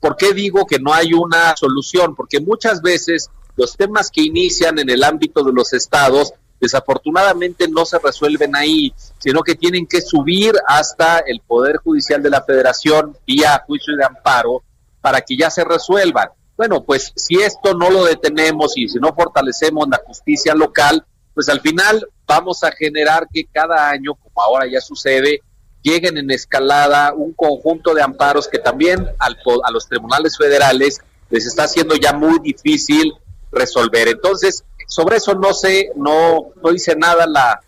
[0.00, 2.16] ¿por qué digo que no hay una solución?
[2.16, 7.86] Porque muchas veces los temas que inician en el ámbito de los estados desafortunadamente no
[7.86, 13.16] se resuelven ahí, sino que tienen que subir hasta el Poder Judicial de la Federación
[13.26, 14.62] vía juicio de amparo
[15.00, 16.28] para que ya se resuelvan.
[16.56, 21.06] bueno, pues si esto no lo detenemos y si no fortalecemos la justicia local,
[21.40, 25.40] pues al final vamos a generar que cada año, como ahora ya sucede,
[25.80, 31.00] lleguen en escalada un conjunto de amparos que también al, a los tribunales federales
[31.30, 33.14] les está haciendo ya muy difícil
[33.50, 34.08] resolver.
[34.08, 37.62] Entonces, sobre eso no sé, no, no dice nada la,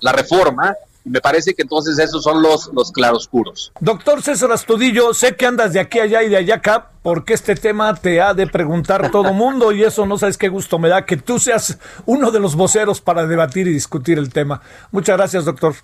[0.00, 3.72] la reforma, me parece que entonces esos son los, los claroscuros.
[3.80, 7.54] Doctor César Astudillo, sé que andas de aquí allá y de allá acá, porque este
[7.54, 11.04] tema te ha de preguntar todo mundo y eso no sabes qué gusto me da
[11.04, 14.62] que tú seas uno de los voceros para debatir y discutir el tema.
[14.90, 15.74] Muchas gracias, doctor.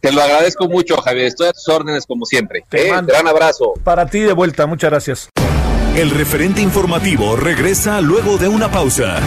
[0.00, 1.26] Te lo agradezco mucho, Javier.
[1.26, 2.64] Estoy a tus órdenes como siempre.
[2.68, 3.74] Te eh, gran abrazo.
[3.84, 5.28] Para ti de vuelta, muchas gracias.
[5.94, 9.20] El referente informativo regresa luego de una pausa.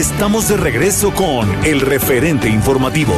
[0.00, 3.12] Estamos de regreso con el referente informativo.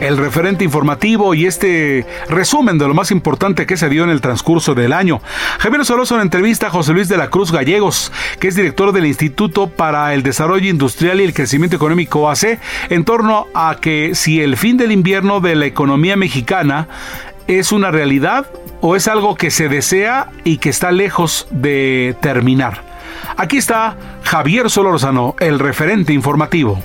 [0.00, 4.20] el referente informativo y este resumen de lo más importante que se dio en el
[4.20, 5.20] transcurso del año.
[5.58, 9.06] Javier Soloso en entrevista a José Luis de la Cruz Gallegos, que es director del
[9.06, 14.40] Instituto para el Desarrollo Industrial y el Crecimiento Económico AC, en torno a que si
[14.40, 16.88] el fin del invierno de la economía mexicana
[17.48, 18.46] es una realidad
[18.80, 22.84] o es algo que se desea y que está lejos de terminar.
[23.36, 26.80] Aquí está Javier Solórzano, el referente informativo.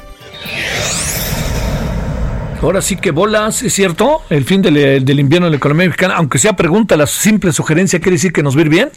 [2.62, 4.22] Ahora sí que bolas, ¿es cierto?
[4.30, 8.14] El fin del, invierno de la economía mexicana, aunque sea pregunta, la simple sugerencia quiere
[8.14, 8.90] decir que nos va a ir bien.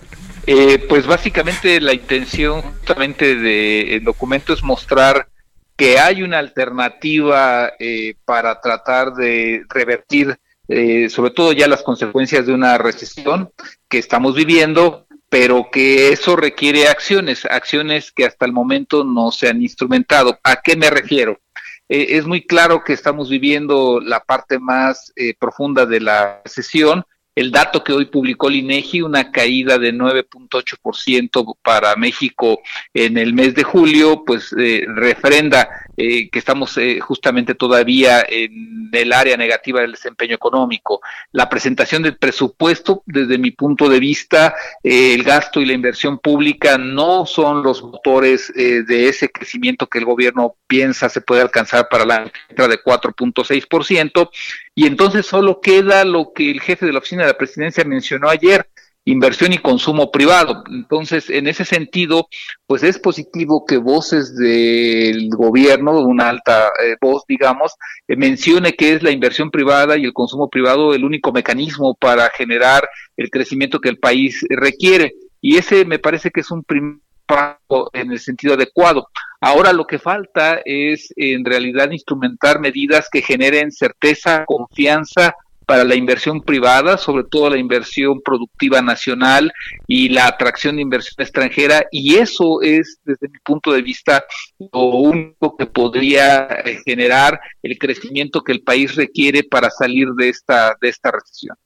[0.46, 5.26] Eh, pues básicamente la intención justamente del documento es mostrar
[5.74, 12.46] que hay una alternativa eh, para tratar de revertir eh, sobre todo ya las consecuencias
[12.46, 13.50] de una recesión
[13.88, 19.48] que estamos viviendo, pero que eso requiere acciones, acciones que hasta el momento no se
[19.48, 20.38] han instrumentado.
[20.42, 21.40] ¿A qué me refiero?
[21.88, 27.04] Eh, es muy claro que estamos viviendo la parte más eh, profunda de la recesión.
[27.34, 32.60] El dato que hoy publicó el INEGI, una caída de 9.8% para México
[32.94, 38.90] en el mes de julio, pues eh, refrenda eh, que estamos eh, justamente todavía en
[38.92, 41.00] el área negativa del desempeño económico.
[41.32, 46.18] La presentación del presupuesto, desde mi punto de vista, eh, el gasto y la inversión
[46.18, 51.88] pública no son los motores de ese crecimiento que el gobierno piensa se puede alcanzar
[51.88, 54.30] para la entrada de 4.6%.
[54.74, 58.28] Y entonces solo queda lo que el jefe de la oficina de la presidencia mencionó
[58.28, 58.68] ayer,
[59.06, 60.64] inversión y consumo privado.
[60.70, 62.28] Entonces, en ese sentido,
[62.66, 67.72] pues es positivo que voces del gobierno, una alta eh, voz, digamos,
[68.08, 72.28] eh, mencione que es la inversión privada y el consumo privado el único mecanismo para
[72.30, 75.14] generar el crecimiento que el país requiere.
[75.40, 79.08] Y ese me parece que es un primer paso en el sentido adecuado.
[79.40, 85.34] Ahora lo que falta es en realidad instrumentar medidas que generen certeza, confianza,
[85.66, 89.52] para la inversión privada, sobre todo la inversión productiva nacional
[89.88, 94.24] y la atracción de inversión extranjera, y eso es, desde mi punto de vista,
[94.58, 100.28] lo único que podría eh, generar el crecimiento que el país requiere para salir de
[100.28, 101.56] esta, de esta recesión.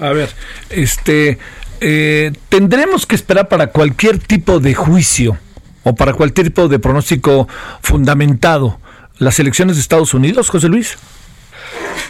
[0.00, 0.28] A ver,
[0.68, 1.38] este,
[1.80, 5.38] eh, tendremos que esperar para cualquier tipo de juicio
[5.82, 7.48] o para cualquier tipo de pronóstico
[7.80, 8.78] fundamentado
[9.18, 10.98] las elecciones de Estados Unidos, José Luis.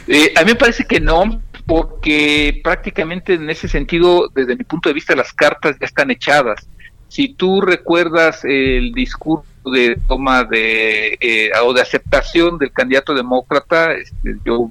[0.06, 4.88] Eh, a mí me parece que no, porque prácticamente en ese sentido, desde mi punto
[4.88, 6.68] de vista, las cartas ya están echadas.
[7.08, 13.94] Si tú recuerdas el discurso de toma de eh, o de aceptación del candidato demócrata,
[13.94, 14.70] este, Joe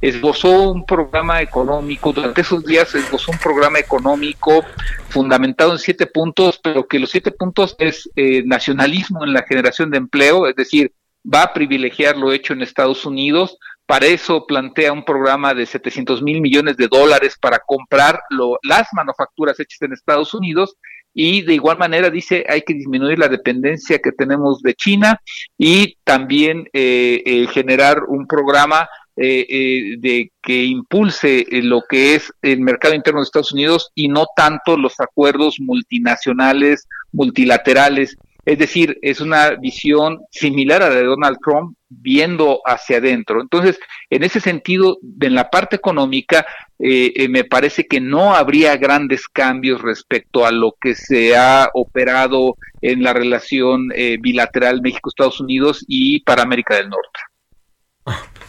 [0.00, 4.64] esbozó un programa económico, durante esos días esbozó un programa económico
[5.08, 9.90] fundamentado en siete puntos, pero que los siete puntos es eh, nacionalismo en la generación
[9.90, 13.58] de empleo, es decir, va a privilegiar lo hecho en Estados Unidos,
[13.88, 18.20] para eso plantea un programa de 700 mil millones de dólares para comprar
[18.62, 20.76] las manufacturas hechas en Estados Unidos
[21.14, 25.18] y de igual manera dice hay que disminuir la dependencia que tenemos de China
[25.56, 32.60] y también eh, eh, generar un programa eh, de que impulse lo que es el
[32.60, 39.20] mercado interno de Estados Unidos y no tanto los acuerdos multinacionales, multilaterales es decir, es
[39.20, 43.40] una visión similar a la de Donald Trump viendo hacia adentro.
[43.40, 43.78] Entonces,
[44.10, 46.46] en ese sentido, en la parte económica,
[46.78, 51.68] eh, eh, me parece que no habría grandes cambios respecto a lo que se ha
[51.74, 57.20] operado en la relación eh, bilateral México-Estados Unidos y para América del Norte.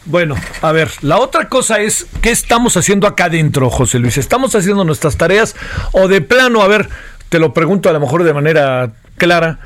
[0.06, 4.16] Bueno, a ver, la otra cosa es, ¿qué estamos haciendo acá adentro, José Luis?
[4.16, 5.54] ¿Estamos haciendo nuestras tareas
[5.92, 6.88] o de plano, a ver,
[7.28, 9.60] te lo pregunto a lo mejor de manera clara,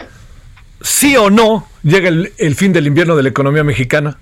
[0.80, 4.18] sí o no llega el fin del invierno de la economía mexicana.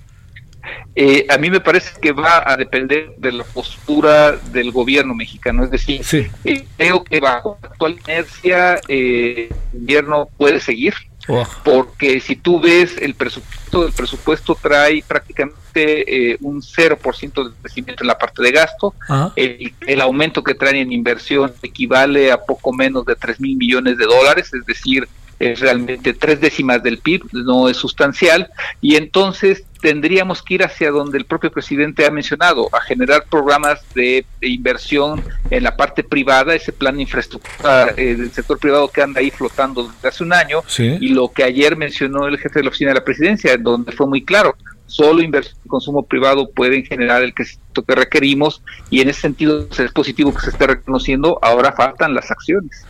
[0.95, 5.65] Eh, a mí me parece que va a depender de la postura del gobierno mexicano.
[5.65, 6.03] Es decir,
[6.45, 10.95] eh, creo que bajo la actual inercia eh, el gobierno puede seguir,
[11.29, 11.47] oh.
[11.65, 18.09] porque si tú ves el presupuesto, el presupuesto trae prácticamente un 0% de crecimiento en
[18.09, 18.95] la parte de gasto.
[19.35, 23.97] El, el, aumento que trae en inversión equivale a poco menos de 3 mil millones
[23.97, 29.65] de dólares, es decir, es realmente tres décimas del PIB, no es sustancial, y entonces
[29.81, 35.23] tendríamos que ir hacia donde el propio presidente ha mencionado, a generar programas de, inversión
[35.51, 39.31] en la parte privada, ese plan de infraestructura eh, del sector privado que anda ahí
[39.31, 42.91] flotando desde hace un año, y lo que ayer mencionó el jefe de la oficina
[42.91, 47.33] de la presidencia, donde fue muy claro, solo inversión y consumo privado pueden generar el
[47.33, 52.15] crecimiento que requerimos y en ese sentido es positivo que se esté reconociendo, ahora faltan
[52.15, 52.85] las acciones.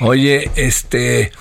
[0.00, 1.32] Oye, este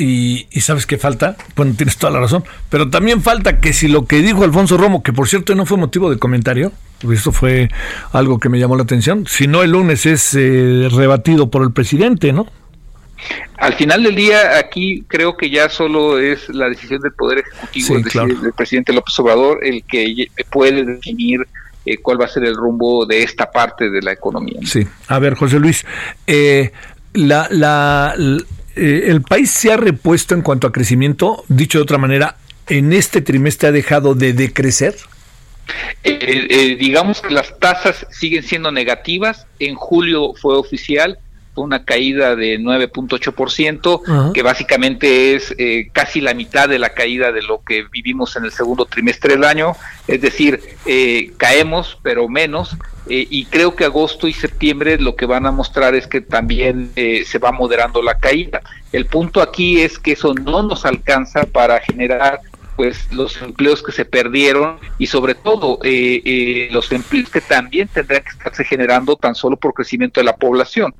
[0.00, 4.06] y, sabes qué falta, bueno, tienes toda la razón, pero también falta que si lo
[4.06, 6.72] que dijo Alfonso Romo, que por cierto no fue motivo de comentario,
[7.10, 7.68] esto fue
[8.12, 11.72] algo que me llamó la atención, si no el lunes es eh, rebatido por el
[11.72, 12.46] presidente, ¿no?
[13.58, 17.96] Al final del día, aquí creo que ya solo es la decisión del Poder Ejecutivo,
[18.42, 21.46] del presidente López Obrador, el que puede definir
[21.84, 24.60] eh, cuál va a ser el rumbo de esta parte de la economía.
[24.64, 25.84] Sí, a ver, José Luis,
[26.26, 26.72] eh,
[27.12, 28.14] la, la,
[28.80, 32.94] eh, el país se ha repuesto en cuanto a crecimiento, dicho de otra manera, en
[32.94, 34.96] este trimestre ha dejado de decrecer.
[36.02, 39.46] Eh, eh, digamos que las tasas siguen siendo negativas.
[39.58, 41.18] En julio fue oficial,
[41.60, 45.54] una caída de 9.8%, que básicamente es
[45.92, 49.44] casi la mitad de la caída de lo que vivimos en el segundo trimestre del
[49.44, 49.72] año.
[50.06, 50.60] Es decir,
[51.36, 52.76] caemos, pero menos.
[53.08, 56.92] Eh, y creo que agosto y septiembre lo que van a mostrar es que también
[56.94, 58.60] eh, se va moderando la caída.
[58.92, 62.40] El punto aquí es que eso no nos alcanza para generar
[62.76, 68.22] pues los empleos que se perdieron y sobre todo eh, los empleos que también tendrán
[68.22, 70.94] que estarse generando tan solo por crecimiento de la población.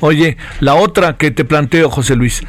[0.00, 2.42] Oye, la otra que te planteo, José Luis,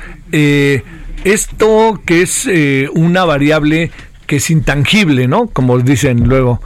[1.24, 2.48] esto que es
[2.94, 3.92] una variable
[4.26, 5.48] que es intangible, ¿no?
[5.48, 6.62] Como dicen luego,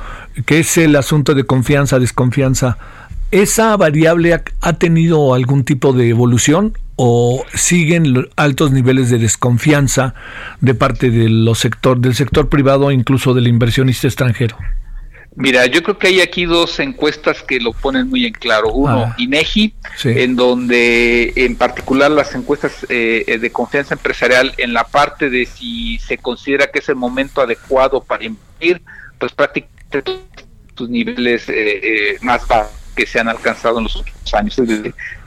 [0.46, 2.78] que es el asunto de confianza, desconfianza.
[3.32, 10.16] ¿Esa variable ha, tenido algún tipo de evolución o siguen altos niveles de desconfianza
[10.62, 14.58] de parte de los sector, del sector privado incluso del inversionista extranjero?
[15.40, 18.74] Mira, yo creo que hay aquí dos encuestas que lo ponen muy en claro.
[18.74, 19.74] Uno, ah, INEGI,
[20.04, 25.98] en donde en particular las encuestas eh, de confianza empresarial en la parte de si
[26.00, 28.82] se considera que es el momento adecuado para invertir,
[29.18, 30.20] pues prácticamente
[30.76, 34.60] sus niveles eh, eh, más bajos que se han alcanzado en los últimos años.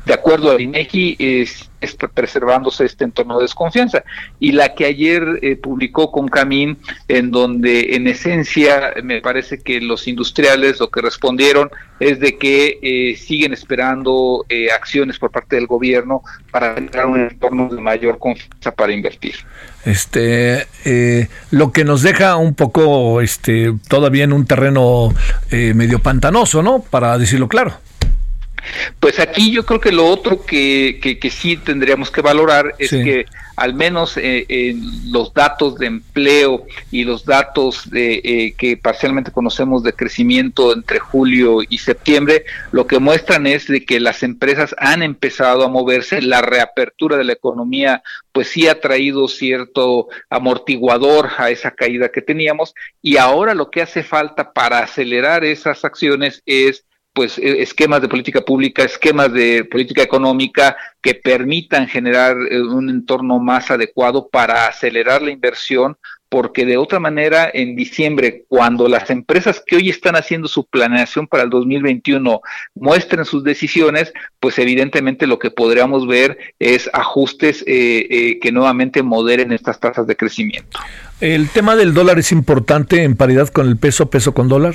[0.04, 4.02] De acuerdo al INEGI, es, está preservándose este entorno de desconfianza.
[4.40, 9.80] Y la que ayer eh, publicó con Camín, en donde en esencia me parece que
[9.80, 15.56] los industriales lo que respondieron es de que eh, siguen esperando eh, acciones por parte
[15.56, 19.36] del gobierno para crear un entorno de mayor confianza para invertir.
[19.84, 20.66] Este,
[21.50, 25.12] lo que nos deja un poco, este, todavía en un terreno
[25.50, 26.82] medio pantanoso, ¿no?
[26.82, 27.74] Para decirlo claro.
[29.00, 33.26] Pues aquí yo creo que lo otro que, que, sí tendríamos que valorar es que
[33.56, 39.30] al menos eh, en los datos de empleo y los datos de, eh, que parcialmente
[39.30, 44.74] conocemos de crecimiento entre julio y septiembre, lo que muestran es de que las empresas
[44.78, 51.30] han empezado a moverse, la reapertura de la economía pues sí ha traído cierto amortiguador
[51.36, 56.42] a esa caída que teníamos y ahora lo que hace falta para acelerar esas acciones
[56.46, 62.60] es pues e, esquemas de política pública, esquemas de política económica que permitan generar eh,
[62.60, 65.96] un entorno más adecuado para acelerar la inversión,
[66.28, 71.26] porque de otra manera en diciembre, cuando las empresas que hoy están haciendo su planeación
[71.26, 72.40] para el 2021
[72.74, 79.02] muestren sus decisiones, pues evidentemente lo que podríamos ver es ajustes eh, eh, que nuevamente
[79.02, 80.78] moderen estas tasas de crecimiento.
[81.20, 84.74] ¿El tema del dólar es importante en paridad con el peso, peso con dólar?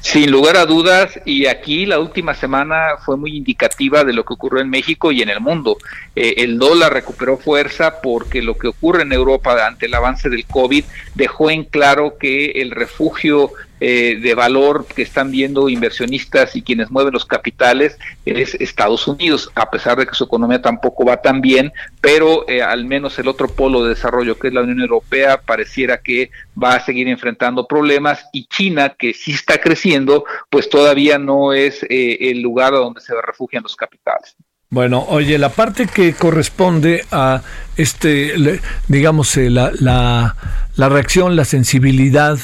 [0.00, 4.34] Sin lugar a dudas, y aquí la última semana fue muy indicativa de lo que
[4.34, 5.76] ocurrió en México y en el mundo.
[6.14, 10.46] Eh, el dólar recuperó fuerza porque lo que ocurre en Europa ante el avance del
[10.46, 16.62] COVID dejó en claro que el refugio eh, de valor que están viendo inversionistas y
[16.62, 21.18] quienes mueven los capitales es Estados Unidos, a pesar de que su economía tampoco va
[21.18, 24.80] tan bien, pero eh, al menos el otro polo de desarrollo que es la Unión
[24.80, 30.68] Europea pareciera que va a seguir enfrentando problemas y China, que sí está creciendo, pues
[30.68, 34.36] todavía no es eh, el lugar donde se refugian los capitales.
[34.70, 37.40] Bueno, oye, la parte que corresponde a
[37.76, 40.36] este, digamos, eh, la, la,
[40.76, 42.38] la reacción, la sensibilidad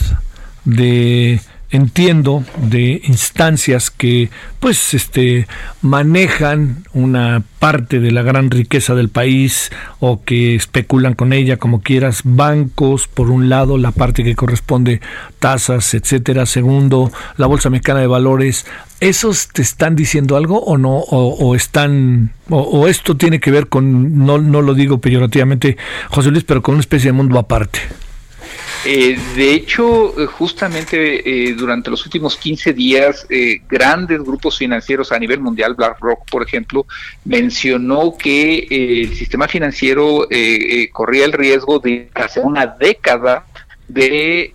[0.64, 1.40] de
[1.74, 5.48] entiendo de instancias que pues este
[5.82, 11.80] manejan una parte de la gran riqueza del país o que especulan con ella como
[11.80, 12.20] quieras.
[12.22, 15.00] Bancos por un lado la parte que corresponde
[15.40, 16.46] tasas etcétera.
[16.46, 18.66] Segundo la bolsa mexicana de valores.
[19.00, 24.24] Esos te están diciendo algo o no o, están o, esto tiene que ver con
[24.24, 25.76] no no lo digo peyorativamente
[26.08, 27.80] José Luis pero con una especie de mundo aparte
[28.84, 33.26] eh, de hecho, eh, justamente eh, durante los últimos 15 días,
[33.68, 36.86] grandes grupos financieros a nivel mundial, BlackRock, por ejemplo,
[37.24, 40.28] mencionó que el sistema financiero
[40.92, 43.46] corría el riesgo de hace una década
[43.88, 44.54] de,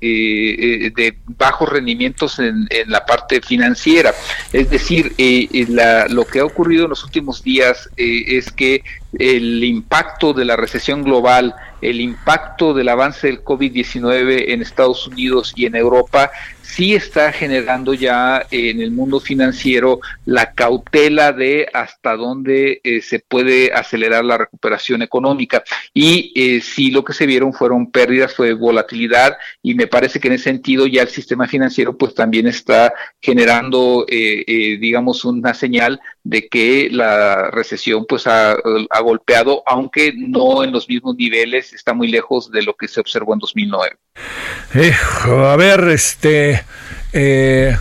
[0.00, 4.12] de bajos rendimientos en, la parte financiera.
[4.52, 5.14] Es decir,
[6.10, 8.82] lo que ha ocurrido en los últimos días es que
[9.18, 11.54] el impacto de la recesión global
[11.84, 16.30] el impacto del avance del COVID-19 en Estados Unidos y en Europa
[16.62, 23.18] sí está generando ya en el mundo financiero la cautela de hasta dónde eh, se
[23.18, 25.62] puede acelerar la recuperación económica.
[25.92, 30.28] Y eh, sí lo que se vieron fueron pérdidas, fue volatilidad y me parece que
[30.28, 36.00] en ese sentido ya el sistema financiero pues también está generando, eh, digamos, una señal
[36.24, 38.56] de que la recesión pues ha,
[39.02, 43.34] golpeado, aunque no en los mismos niveles, está muy lejos de lo que se observó
[43.34, 43.96] en 2009.
[45.24, 46.64] a ver, este,
[47.12, 47.76] eh,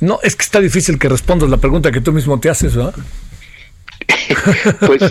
[0.00, 2.94] no, es que está difícil que respondas la pregunta que tú mismo te haces, ¿verdad?
[4.86, 5.02] pues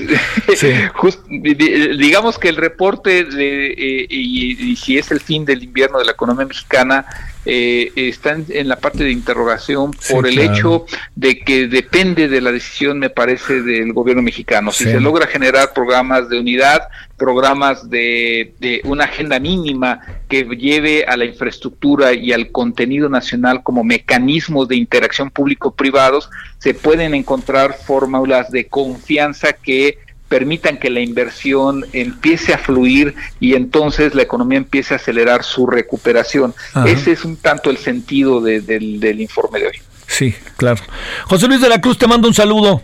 [1.97, 6.11] digamos que el reporte de, eh, y, si es el fin del invierno de la
[6.11, 7.05] economía mexicana
[7.45, 10.85] eh, está en, la parte de interrogación por el hecho
[11.15, 14.71] de que depende de la decisión, me parece, del gobierno mexicano.
[14.71, 16.87] Si se logra generar programas de unidad,
[17.17, 23.61] programas de, de, una agenda mínima que lleve a la infraestructura y al contenido nacional
[23.61, 26.29] como mecanismos de interacción público-privados,
[26.59, 29.97] se pueden encontrar fórmulas de confianza que
[30.33, 35.67] permitan que la inversión empiece a fluir y entonces la economía empiece a acelerar su
[35.67, 36.55] recuperación.
[36.87, 39.75] Ese es un tanto el sentido del, informe de hoy.
[40.07, 40.81] Sí, claro.
[41.25, 42.81] José Luis de la Cruz, te mando un saludo.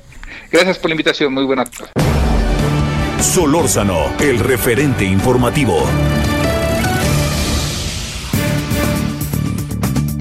[0.52, 1.90] Gracias por la invitación, muy buena tarde.
[3.20, 5.90] Solórzano, el referente informativo.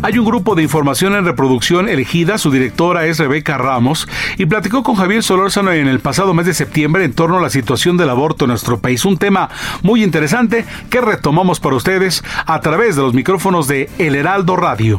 [0.09, 4.83] Hay un grupo de información en reproducción elegida, su directora es Rebeca Ramos, y platicó
[4.83, 8.09] con Javier Solórzano en el pasado mes de septiembre en torno a la situación del
[8.09, 9.05] aborto en nuestro país.
[9.05, 9.51] Un tema
[9.83, 14.99] muy interesante que retomamos para ustedes a través de los micrófonos de El Heraldo Radio.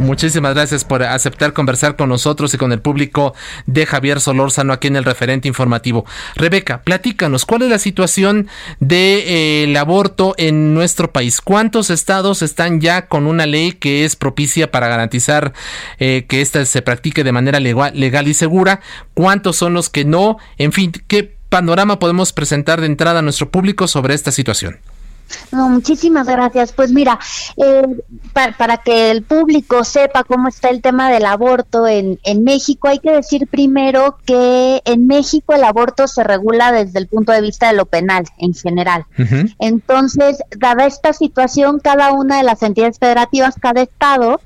[0.00, 3.34] Muchísimas gracias por aceptar conversar con nosotros y con el público
[3.66, 6.06] de Javier Solórzano aquí en el referente informativo.
[6.36, 8.48] Rebeca, platícanos, ¿cuál es la situación
[8.80, 11.42] del de, eh, aborto en nuestro país?
[11.42, 15.52] ¿Cuántos estados están ya con una ley que es propicia para garantizar
[15.98, 18.80] eh, que ésta se practique de manera legal, legal y segura?
[19.12, 20.38] ¿Cuántos son los que no?
[20.56, 24.78] En fin, ¿qué panorama podemos presentar de entrada a nuestro público sobre esta situación?
[25.52, 26.72] No, muchísimas gracias.
[26.72, 27.18] Pues mira,
[27.56, 27.82] eh,
[28.32, 32.98] para, que el público sepa cómo está el tema del aborto en, en México, hay
[32.98, 37.68] que decir primero que en México el aborto se regula desde el punto de vista
[37.68, 39.06] de lo penal en general.
[39.58, 44.40] Entonces, dada esta situación, cada una de las entidades federativas, cada estado,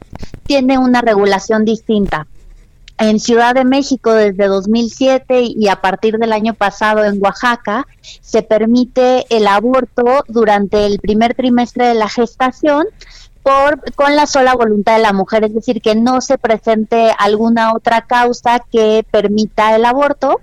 [0.47, 2.27] tiene una regulación distinta
[2.99, 7.87] en Ciudad de México desde 2007 y a partir del año pasado en Oaxaca
[8.21, 12.87] se permite el aborto durante el primer trimestre de la gestación
[13.43, 17.75] por con la sola voluntad de la mujer, es decir, que no se presente alguna
[17.75, 20.41] otra causa que permita el aborto.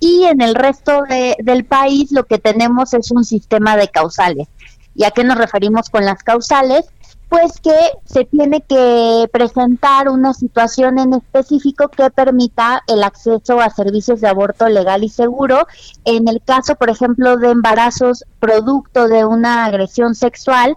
[0.00, 1.02] Y en el resto
[1.38, 4.48] del país lo que tenemos es un sistema de causales.
[4.94, 6.86] ¿Y a qué nos referimos con las causales?
[7.32, 7.74] Pues que
[8.04, 14.28] se tiene que presentar una situación en específico que permita el acceso a servicios de
[14.28, 15.66] aborto legal y seguro.
[16.04, 20.76] En el caso, por ejemplo, de embarazos producto de una agresión sexual,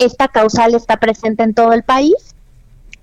[0.00, 2.31] esta causal está presente en todo el país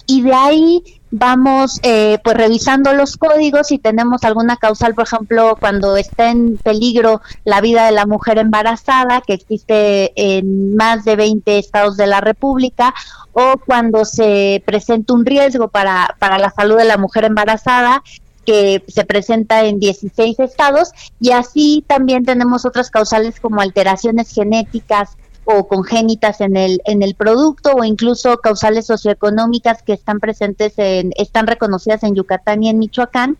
[0.09, 5.55] y de ahí vamos eh, pues revisando los códigos y tenemos alguna causal, por ejemplo,
[5.59, 11.15] cuando está en peligro la vida de la mujer embarazada, que existe en más de
[11.15, 12.91] 20 estados de la República,
[13.33, 18.01] o cuando se presenta un riesgo para, para la salud de la mujer embarazada,
[18.45, 20.89] que se presenta en 16 estados,
[21.19, 25.17] y así también tenemos otras causales como alteraciones genéticas,
[25.51, 31.11] o congénitas en el, en el producto o incluso causales socioeconómicas que están presentes en,
[31.17, 33.37] están reconocidas en Yucatán y en Michoacán.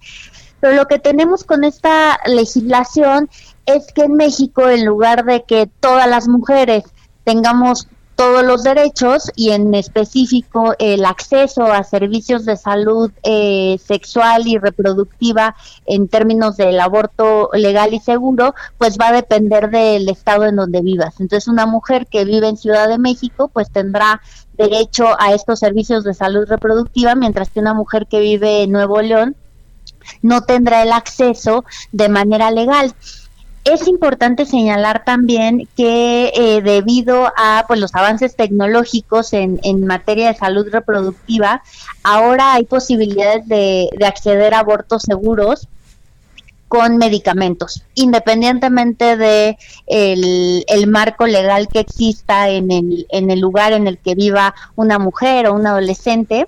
[0.60, 3.30] Pero lo que tenemos con esta legislación
[3.68, 6.84] es que en México, en lugar de que todas las mujeres
[7.24, 7.88] tengamos
[8.20, 14.58] todos los derechos y en específico el acceso a servicios de salud eh, sexual y
[14.58, 15.56] reproductiva
[15.86, 20.82] en términos del aborto legal y seguro, pues va a depender del estado en donde
[20.82, 21.22] vivas.
[21.22, 24.20] Entonces una mujer que vive en Ciudad de México pues tendrá
[24.58, 29.02] derecho a estos servicios de salud reproductiva, mientras que una mujer que vive en Nuevo
[29.02, 29.38] León
[30.22, 31.64] no tendrá el acceso
[31.94, 32.94] de manera legal.
[33.72, 40.38] Es importante señalar también que eh, debido a pues, los avances tecnológicos en, materia de
[40.40, 41.62] salud reproductiva,
[42.04, 45.68] ahora hay posibilidades de, acceder a abortos seguros
[46.68, 53.86] con medicamentos, independientemente de el, marco legal que exista en el, en el lugar en
[53.86, 56.48] el que viva una mujer o un adolescente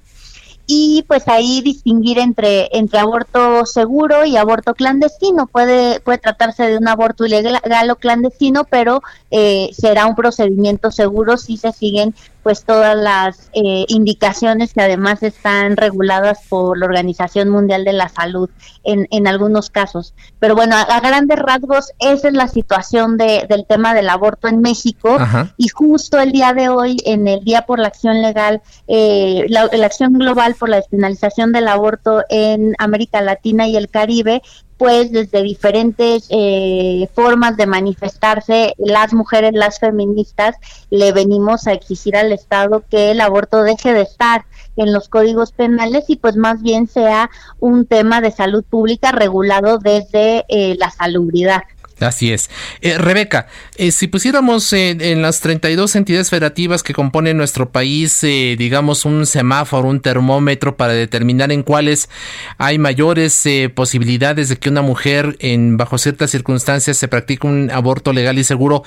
[0.68, 5.48] y pues ahí distinguir entre, entre aborto seguro y aborto clandestino.
[5.48, 9.02] Puede, puede tratarse de un aborto ilegal o clandestino, pero
[9.32, 12.14] eh, será un procedimiento seguro si se siguen
[12.44, 18.10] pues todas las eh, indicaciones que además están reguladas por la Organización Mundial de la
[18.10, 18.50] Salud
[18.84, 20.14] en, en algunos casos.
[20.40, 24.62] Pero bueno, a, grandes rasgos esa es la situación de, del tema del aborto en
[24.62, 25.18] México
[25.58, 29.70] y justo el día de hoy, en el Día por la Acción Legal, eh, la,
[29.72, 34.42] la Acción Global por la Despenalización del Aborto en América Latina y el Caribe,
[34.82, 40.56] pues desde diferentes eh, formas de manifestarse, las mujeres, las feministas,
[40.90, 44.44] le venimos a exigir al Estado que el aborto deje de estar
[44.78, 47.30] en los códigos penales y pues más bien sea
[47.60, 51.62] un tema de salud pública regulado desde eh, la salubridad.
[52.02, 52.50] Así es.
[52.82, 58.56] Eh, Rebeca, eh, si pusiéramos en las 32 entidades federativas que componen nuestro país, eh,
[58.58, 62.10] digamos, un semáforo, un termómetro para determinar en cuáles
[62.58, 68.14] hay mayores posibilidades de que una mujer, en bajo ciertas circunstancias, se practique un aborto
[68.14, 68.84] legal y seguro,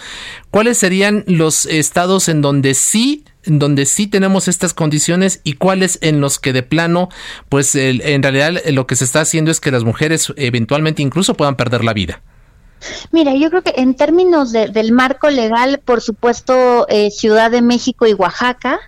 [0.51, 6.23] ¿cuáles serían los estados en donde sí donde sí tenemos estas condiciones y cuáles en
[6.23, 7.11] los que de plano,
[7.51, 11.57] pues en realidad lo que se está haciendo es que las mujeres eventualmente incluso puedan
[11.57, 12.23] perder la vida.
[13.13, 18.07] Mira, yo creo que en términos del marco legal, por supuesto, eh, Ciudad de México
[18.07, 18.81] y Oaxaca,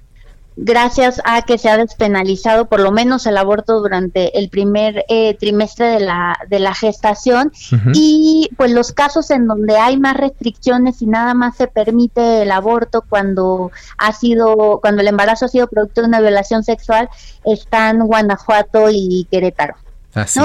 [0.57, 5.35] gracias a que se ha despenalizado por lo menos el aborto durante el primer eh,
[5.35, 7.53] trimestre de la, de la gestación
[7.93, 12.51] y pues los casos en donde hay más restricciones y nada más se permite el
[12.51, 17.11] aborto cuando ha sido cuando el embarazo ha sido producto de una violación sexual
[17.45, 19.77] están Guanajuato y Querétaro.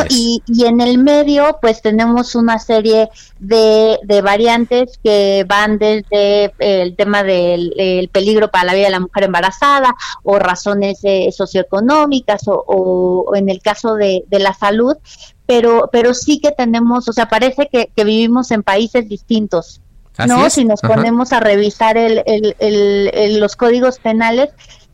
[0.09, 3.09] Y, y, en el medio, pues tenemos una serie
[3.39, 8.91] de, de variantes que van desde eh, el tema del peligro para la vida de
[8.91, 14.53] la mujer embarazada o razones eh, socioeconómicas o, o, en el caso de, de la
[14.53, 14.97] salud,
[15.45, 19.81] pero, pero sí que tenemos, o sea, parece que, que vivimos en países distintos.
[20.27, 20.49] ¿no?
[20.49, 24.49] Si nos ponemos a revisar el, el, el, los códigos penales,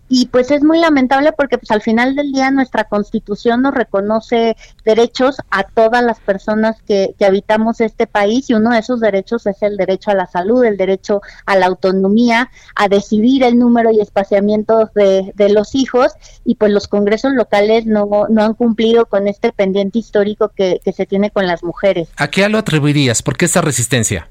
[0.10, 4.56] y pues es muy lamentable porque pues al final del día nuestra constitución nos reconoce
[4.86, 9.62] derechos a todas las personas que, habitamos este país y uno de esos derechos es
[9.62, 14.00] el derecho a la salud, el derecho a la autonomía, a decidir el número y
[14.00, 16.14] espaciamiento de, de los hijos
[16.46, 20.94] y pues los congresos locales no, no han cumplido con este pendiente histórico que, que
[20.94, 22.08] se tiene con las mujeres.
[22.16, 23.22] ¿A qué lo atribuirías?
[23.22, 24.30] ¿Por qué esta resistencia?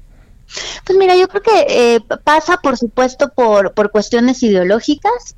[0.85, 1.65] Pues mira, yo creo que
[1.95, 5.35] eh, pasa por supuesto por, por cuestiones ideológicas,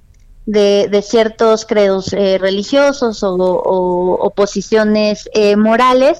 [0.51, 6.19] de, ciertos credos eh, religiosos o, posiciones eh, morales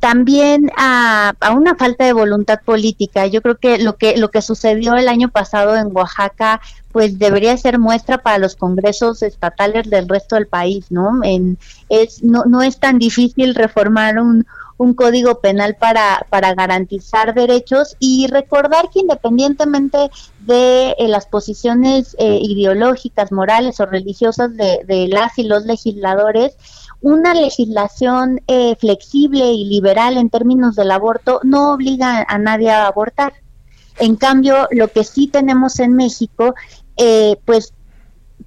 [0.00, 3.26] también a, una falta de voluntad política.
[3.26, 6.60] Yo creo que lo que lo que sucedió el año pasado en Oaxaca,
[6.92, 11.20] pues debería ser muestra para los congresos estatales del resto del país, ¿no?
[11.22, 11.58] En,
[11.88, 14.46] es no no es tan difícil reformar un
[14.84, 20.10] un código penal para, para garantizar derechos y recordar que independientemente
[20.40, 26.56] de eh, las posiciones eh, ideológicas, morales o religiosas de, las y los legisladores,
[27.00, 32.86] una legislación eh, flexible y liberal en términos del aborto no obliga a nadie a
[32.86, 33.32] abortar.
[33.98, 36.54] En cambio, lo que sí tenemos en México,
[37.44, 37.72] pues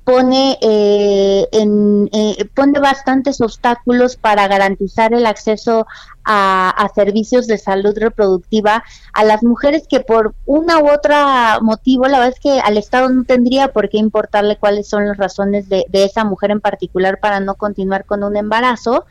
[0.07, 5.85] pone, eh, en, eh, pone bastantes obstáculos para garantizar el acceso
[6.23, 8.83] a, servicios de salud reproductiva
[9.13, 13.09] a las mujeres que por una u otra motivo, la verdad es que al Estado
[13.09, 17.39] no tendría por qué importarle cuáles son las razones de, esa mujer en particular para
[17.41, 19.05] no continuar con un embarazo.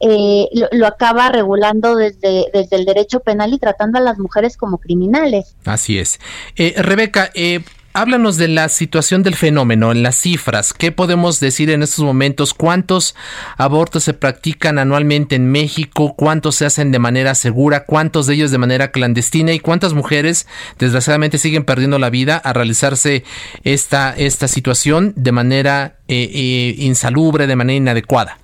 [0.00, 4.78] Eh, lo, acaba regulando desde, desde el derecho penal y tratando a las mujeres como
[4.78, 5.54] criminales.
[5.64, 6.18] Así es.
[6.56, 7.30] Rebeca,
[7.92, 10.72] háblanos de la situación del fenómeno, en las cifras.
[10.72, 12.54] ¿Qué podemos decir en estos momentos?
[12.54, 13.14] ¿Cuántos
[13.56, 16.14] abortos se practican anualmente en México?
[16.16, 17.84] ¿Cuántos se hacen de manera segura?
[17.84, 19.52] ¿Cuántos de ellos de manera clandestina?
[19.52, 20.46] ¿Y cuántas mujeres
[20.78, 23.24] desgraciadamente siguen perdiendo la vida a realizarse
[23.64, 28.38] esta, esta situación de manera eh, eh, insalubre, de manera inadecuada?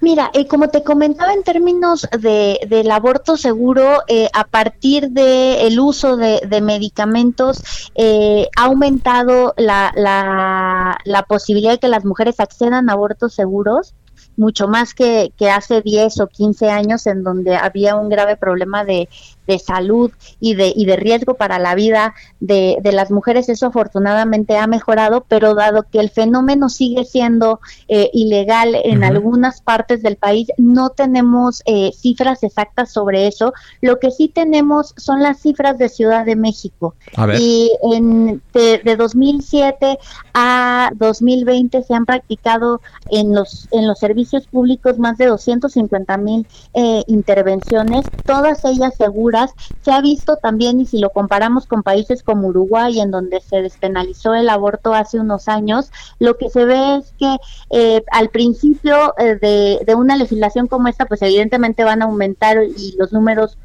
[0.00, 5.72] Mira, eh, como te comentaba en términos de, del aborto seguro, eh, a partir del
[5.72, 12.40] el uso de, medicamentos eh, ha aumentado la, la, la posibilidad de que las mujeres
[12.40, 13.94] accedan a abortos seguros
[14.36, 18.84] mucho más que, que hace 10 o 15 años en donde había un grave problema
[18.84, 19.08] de,
[19.46, 23.48] de salud y de, y de riesgo para la vida de, de, las mujeres.
[23.48, 29.60] Eso afortunadamente ha mejorado, pero dado que el fenómeno sigue siendo eh, ilegal en algunas
[29.60, 33.52] partes del país, no tenemos eh, cifras exactas sobre eso.
[33.80, 36.94] Lo que sí tenemos son las cifras de Ciudad de México.
[37.38, 39.98] Y en, de, de 2007
[40.34, 42.80] a 2020 se han practicado
[43.10, 49.35] en los, en los servicios públicos más de 250 mil eh, intervenciones, todas ellas seguras
[49.82, 53.62] se ha visto también, y si lo comparamos con países como Uruguay, en donde se
[53.62, 57.36] despenalizó el aborto hace unos años, lo que se ve es que
[57.70, 62.94] eh, al principio eh, de, una legislación como esta, pues evidentemente van a aumentar y
[62.98, 63.56] los números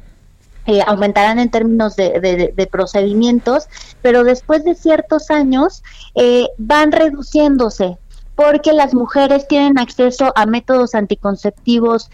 [0.66, 3.66] eh, aumentarán en términos de, procedimientos,
[4.00, 5.82] pero después de ciertos años
[6.58, 7.98] van reduciéndose
[8.36, 12.10] porque las mujeres tienen acceso a métodos anticonceptivos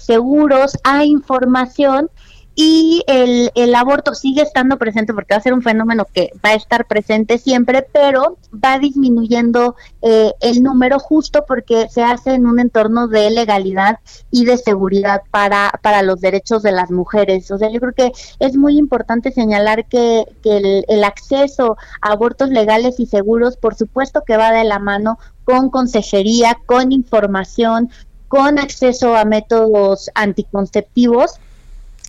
[0.00, 2.10] seguros, a información
[2.54, 6.50] y el, el, aborto sigue estando presente porque va a ser un fenómeno que va
[6.50, 12.46] a estar presente siempre, pero va disminuyendo eh, el número justo porque se hace en
[12.46, 17.50] un entorno de legalidad y de seguridad para, para los derechos de las mujeres.
[17.50, 22.12] O sea, yo creo que es muy importante señalar que, que el, el acceso a
[22.12, 27.90] abortos legales y seguros, por supuesto que va de la mano con consejería, con información,
[28.28, 31.40] con acceso a métodos anticonceptivos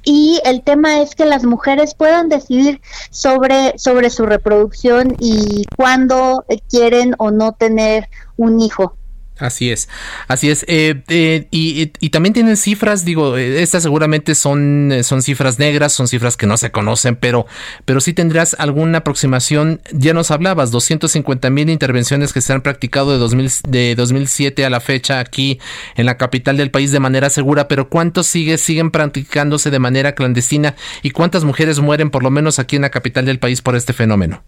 [0.03, 6.45] y el tema es que las mujeres puedan decidir sobre, sobre su reproducción y cuándo
[6.69, 8.95] quieren o no tener un hijo.
[9.41, 9.89] Así es,
[10.27, 10.63] así es.
[10.67, 16.07] Eh, eh, y, también tienen cifras, digo, eh, estas seguramente son, son cifras negras, son
[16.07, 17.47] cifras que no se conocen, pero,
[17.85, 19.81] pero sí tendrás alguna aproximación.
[19.91, 24.69] Ya nos hablabas, 250 mil intervenciones que se han practicado de, 2000, de 2007 a
[24.69, 25.59] la fecha aquí
[25.95, 30.13] en la capital del país de manera segura, pero ¿cuántos sigue, siguen practicándose de manera
[30.13, 33.75] clandestina y cuántas mujeres mueren por lo menos aquí en la capital del país por
[33.75, 34.43] este fenómeno?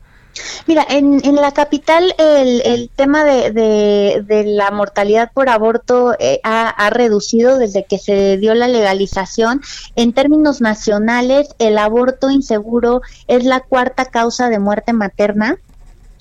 [0.68, 6.40] Mira, en, en la capital el, el tema de, de, la mortalidad por aborto eh,
[6.44, 9.62] ha, ha, reducido desde que se dio la legalización.
[9.96, 15.58] En términos nacionales, el aborto inseguro es la cuarta causa de muerte materna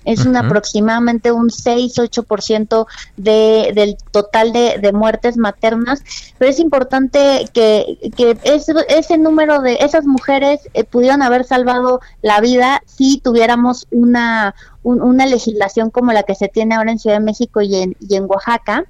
[0.04, 2.86] es un aproximadamente un 6-8%
[3.16, 6.02] de, del total de, de, muertes maternas,
[6.38, 12.40] pero es importante que, que ese, número de esas mujeres eh, pudieron haber salvado la
[12.40, 17.24] vida si tuviéramos una, una legislación como la que se tiene ahora en Ciudad de
[17.24, 18.84] México y en, y en Oaxaca.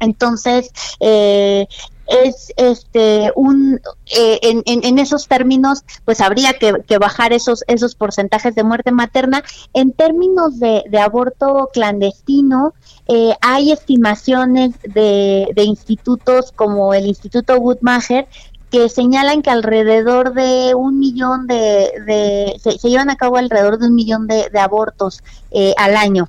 [0.00, 1.66] Entonces, eh,
[2.10, 7.94] es este un eh, en, en, esos términos pues habría que, que, bajar esos esos
[7.94, 9.42] porcentajes de muerte materna.
[9.72, 12.74] En términos de, aborto clandestino
[13.06, 18.26] eh, hay estimaciones de, de, institutos como el Instituto Woodmacher
[18.70, 23.86] que señalan que alrededor de un millón de, de se, llevan a cabo alrededor de
[23.86, 26.28] un millón de, de abortos eh, al año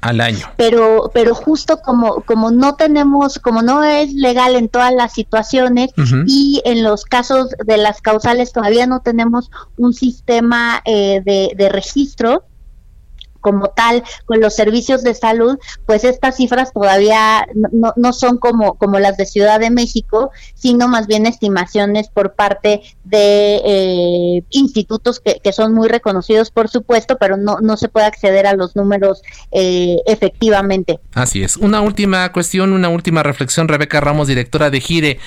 [0.00, 0.46] al año.
[0.56, 5.90] Pero, pero justo como, como no tenemos, como no es legal en todas las situaciones
[6.26, 11.68] y en los casos de las causales todavía no tenemos un sistema eh, de, de
[11.68, 12.44] registro,
[13.40, 18.74] como tal con los servicios de salud, pues estas cifras todavía no, no son como,
[18.74, 25.20] como las de Ciudad de México, sino más bien estimaciones por parte de eh, institutos
[25.20, 28.76] que, que, son muy reconocidos, por supuesto, pero no, no se puede acceder a los
[28.76, 31.00] números eh, efectivamente.
[31.14, 31.56] Así es.
[31.56, 35.18] Una última cuestión, una última reflexión, Rebeca Ramos, directora de Gire.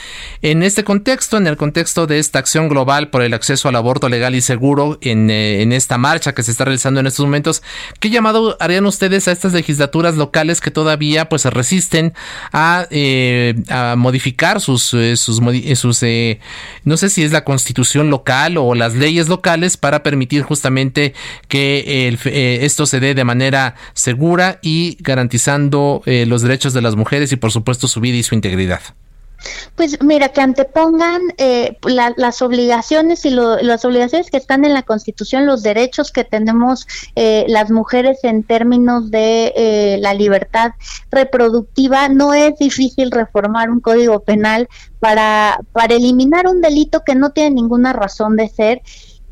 [0.41, 4.09] En este contexto, en el contexto de esta acción global por el acceso al aborto
[4.09, 7.63] legal y seguro, en, eh, en esta marcha que se está realizando en estos momentos,
[8.01, 12.13] ¿qué llamado harían ustedes a estas legislaturas locales que todavía pues se resisten
[12.51, 16.01] a, eh, a modificar sus, eh, sus, eh, sus
[16.83, 21.13] no sé si es la constitución local o las leyes locales para permitir justamente
[21.47, 27.31] que el, esto se dé de manera segura y garantizando los derechos de las mujeres
[27.31, 28.81] y por supuesto su vida y su integridad?
[29.75, 35.45] Pues mira, que antepongan eh, las obligaciones y las obligaciones que están en la Constitución,
[35.45, 40.71] los derechos que tenemos eh, las mujeres en términos de eh, la libertad
[41.09, 42.09] reproductiva.
[42.09, 44.67] No es difícil reformar un código penal
[44.99, 48.81] para, para eliminar un delito que no tiene ninguna razón de ser.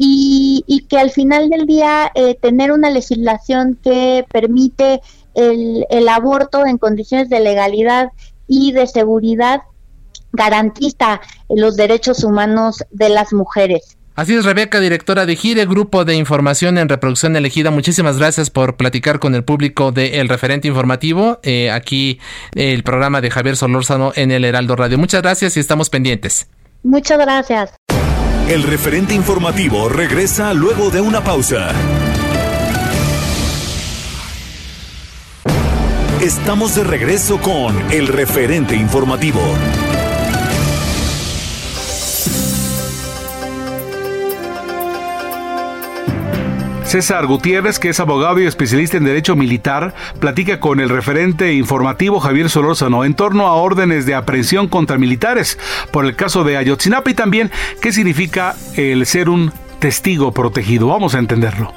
[0.01, 2.09] Y, que al final del día
[2.41, 5.01] tener una legislación que permite
[5.35, 8.13] el aborto en condiciones de legalidad
[8.47, 9.61] y de seguridad
[10.33, 13.97] garantiza los derechos humanos de las mujeres.
[14.19, 17.71] Así es, Rebeca, directora de GIRE, Grupo de Información en Reproducción Elegida.
[17.71, 21.39] Muchísimas gracias por platicar con el público del referente informativo.
[21.41, 22.19] Eh, aquí
[22.53, 24.97] el programa de Javier Solórzano en el Heraldo Radio.
[24.97, 26.49] Muchas gracias y estamos pendientes.
[26.83, 27.71] Muchas gracias.
[28.49, 31.71] El referente informativo regresa luego de una pausa.
[36.19, 39.39] Estamos de regreso con el referente informativo.
[46.89, 52.19] César Gutiérrez, que es abogado y especialista en derecho militar, platica con el referente informativo
[52.19, 55.59] Javier Solórzano en torno a órdenes de aprehensión contra militares
[55.91, 60.87] por el caso de Ayotzinapa y también qué significa el ser un testigo protegido.
[60.87, 61.71] Vamos a entenderlo.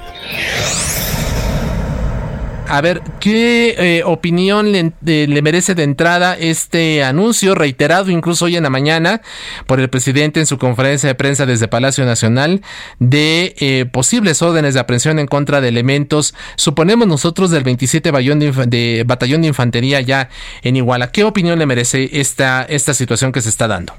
[2.69, 8.63] A ver, ¿qué eh, opinión le, merece de entrada este anuncio reiterado incluso hoy en
[8.63, 9.21] la mañana
[9.67, 12.63] por el presidente en su conferencia de prensa desde Palacio Nacional
[12.99, 19.05] de eh, posibles órdenes de aprehensión en contra de elementos, suponemos nosotros del 27 de,
[19.07, 20.31] Batallón de Infantería ya
[20.63, 21.11] en Iguala?
[21.11, 23.93] ¿Qué opinión le merece esta, esta situación que se está dando?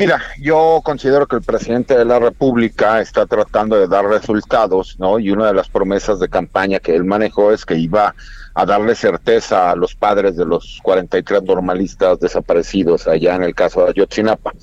[0.00, 5.18] Mira, yo considero que el presidente de la República está tratando de dar resultados, ¿no?
[5.18, 8.14] Y una de las promesas de campaña que él manejó es que iba
[8.54, 13.84] a darle certeza a los padres de los 43 normalistas desaparecidos allá en el caso
[13.84, 14.54] de Ayotzinapa.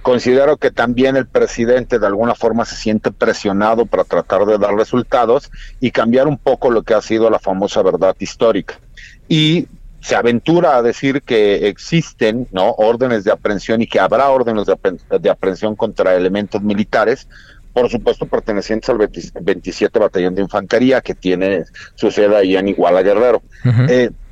[0.00, 4.74] Considero que también el presidente de alguna forma se siente presionado para tratar de dar
[4.74, 8.80] resultados y cambiar un poco lo que ha sido la famosa verdad histórica.
[9.28, 9.68] Y
[10.00, 15.30] se aventura a decir que existen no órdenes de aprehensión y que habrá órdenes de,
[15.30, 17.28] aprehensión contra elementos militares,
[17.72, 18.98] por supuesto pertenecientes al
[19.40, 23.42] 27 Batallón de Infantería que tiene su sede ahí en Iguala Guerrero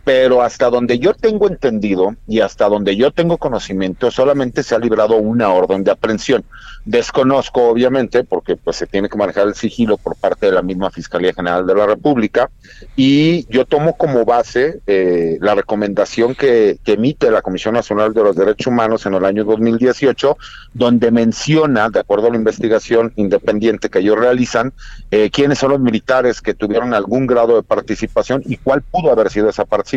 [0.06, 4.78] pero hasta donde yo tengo entendido y hasta donde yo tengo conocimiento, solamente se ha
[4.78, 6.44] librado una orden de aprehensión.
[6.84, 10.92] Desconozco, obviamente, porque pues se tiene que manejar el sigilo por parte de la misma
[10.92, 12.48] Fiscalía General de la República,
[12.94, 18.36] y yo tomo como base eh, la recomendación que, emite la Comisión Nacional de los
[18.36, 20.38] Derechos Humanos en el año 2018,
[20.72, 24.72] donde menciona, de acuerdo a la investigación independiente que ellos realizan,
[25.10, 29.30] eh, quiénes son los militares que tuvieron algún grado de participación y cuál pudo haber
[29.30, 29.95] sido esa participación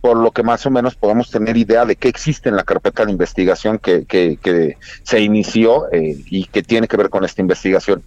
[0.00, 3.04] por lo que más o menos podemos tener idea de qué existe en la carpeta
[3.04, 8.02] de investigación que, que, se inició eh, y que tiene que ver con esta investigación.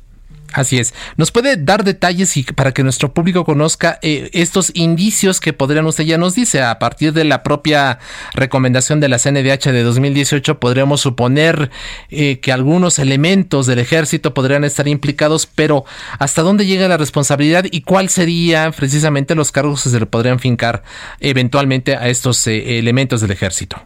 [0.55, 0.93] Así es.
[1.17, 5.85] ¿Nos puede dar detalles y para que nuestro público conozca eh, estos indicios que podrían,
[5.85, 7.99] usted ya nos dice, a partir de la propia
[8.33, 11.71] recomendación de la CNDH de 2018, podríamos suponer
[12.09, 15.83] eh, que algunos elementos del ejército podrían estar implicados, pero
[16.19, 20.39] ¿hasta dónde llega la responsabilidad y cuáles serían precisamente los cargos que se le podrían
[20.39, 20.83] fincar
[21.19, 23.85] eventualmente a estos eh, elementos del ejército?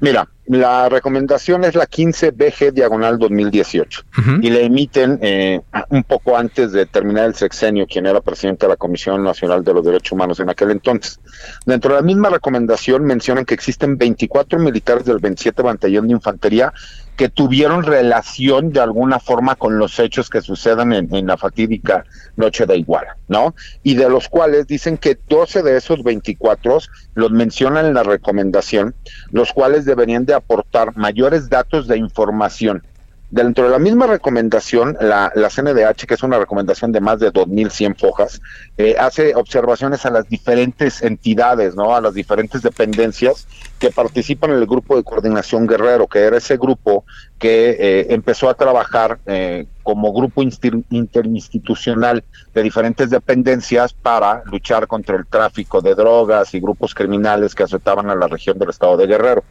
[0.00, 4.02] Mira, la recomendación es la 15 BG diagonal 2018
[4.40, 8.70] y la emiten eh, un poco antes de terminar el sexenio, quien era presidente de
[8.70, 11.20] la Comisión Nacional de los Derechos Humanos en aquel entonces.
[11.66, 16.72] Dentro de la misma recomendación mencionan que existen 24 militares del 27 Batallón de Infantería
[17.18, 22.04] que tuvieron relación de alguna forma con los hechos que sucedan en, la fatídica
[22.36, 23.56] noche de Iguala, ¿no?
[23.82, 26.78] Y de los cuales dicen que 12 de esos 24
[27.14, 28.94] los mencionan en la recomendación,
[29.32, 32.84] los cuales deberían de aportar mayores datos de información
[33.30, 37.98] Dentro de la misma recomendación, la, CNDH, que es una recomendación de más de 2.100
[37.98, 38.40] fojas,
[38.78, 41.94] eh, hace observaciones a las diferentes entidades, ¿no?
[41.94, 43.46] a las diferentes dependencias
[43.78, 47.04] que participan en el grupo de coordinación guerrero, que era ese grupo
[47.38, 52.24] que eh, empezó a trabajar eh, como grupo interinstitucional
[52.54, 58.08] de diferentes dependencias para luchar contra el tráfico de drogas y grupos criminales que afectaban
[58.08, 59.44] a la región del estado de Guerrero.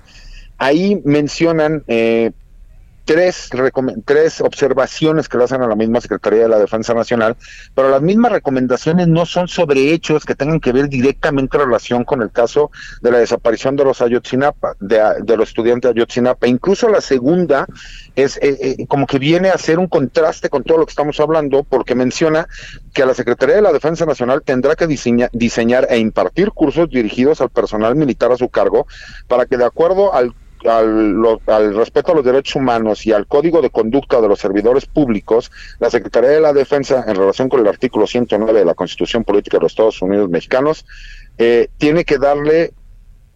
[0.58, 2.32] Ahí mencionan eh,
[3.08, 3.50] tres,
[4.04, 7.38] tres observaciones que le hacen a la misma Secretaría de la Defensa Nacional,
[7.74, 12.04] pero las mismas recomendaciones no son sobre hechos que tengan que ver directamente en relación
[12.04, 12.70] con el caso
[13.02, 16.48] de la desaparición de los Ayotzinapa, de, de los estudiantes de Ayotzinapa.
[16.48, 17.66] Incluso la segunda
[18.18, 21.18] es eh, eh, como que viene a hacer un contraste con todo lo que estamos
[21.22, 22.46] hablando, porque menciona
[22.94, 27.52] que la Secretaría de la Defensa Nacional tendrá que diseñar e impartir cursos dirigidos al
[27.52, 28.86] personal militar a su cargo
[29.30, 30.34] para que de acuerdo al
[30.66, 35.52] al, respeto a los derechos humanos y al código de conducta de los servidores públicos,
[35.80, 39.58] la Secretaría de la Defensa, en relación con el artículo 109 de la Constitución Política
[39.58, 40.86] de los Estados Unidos Mexicanos,
[41.38, 42.74] eh, tiene que darle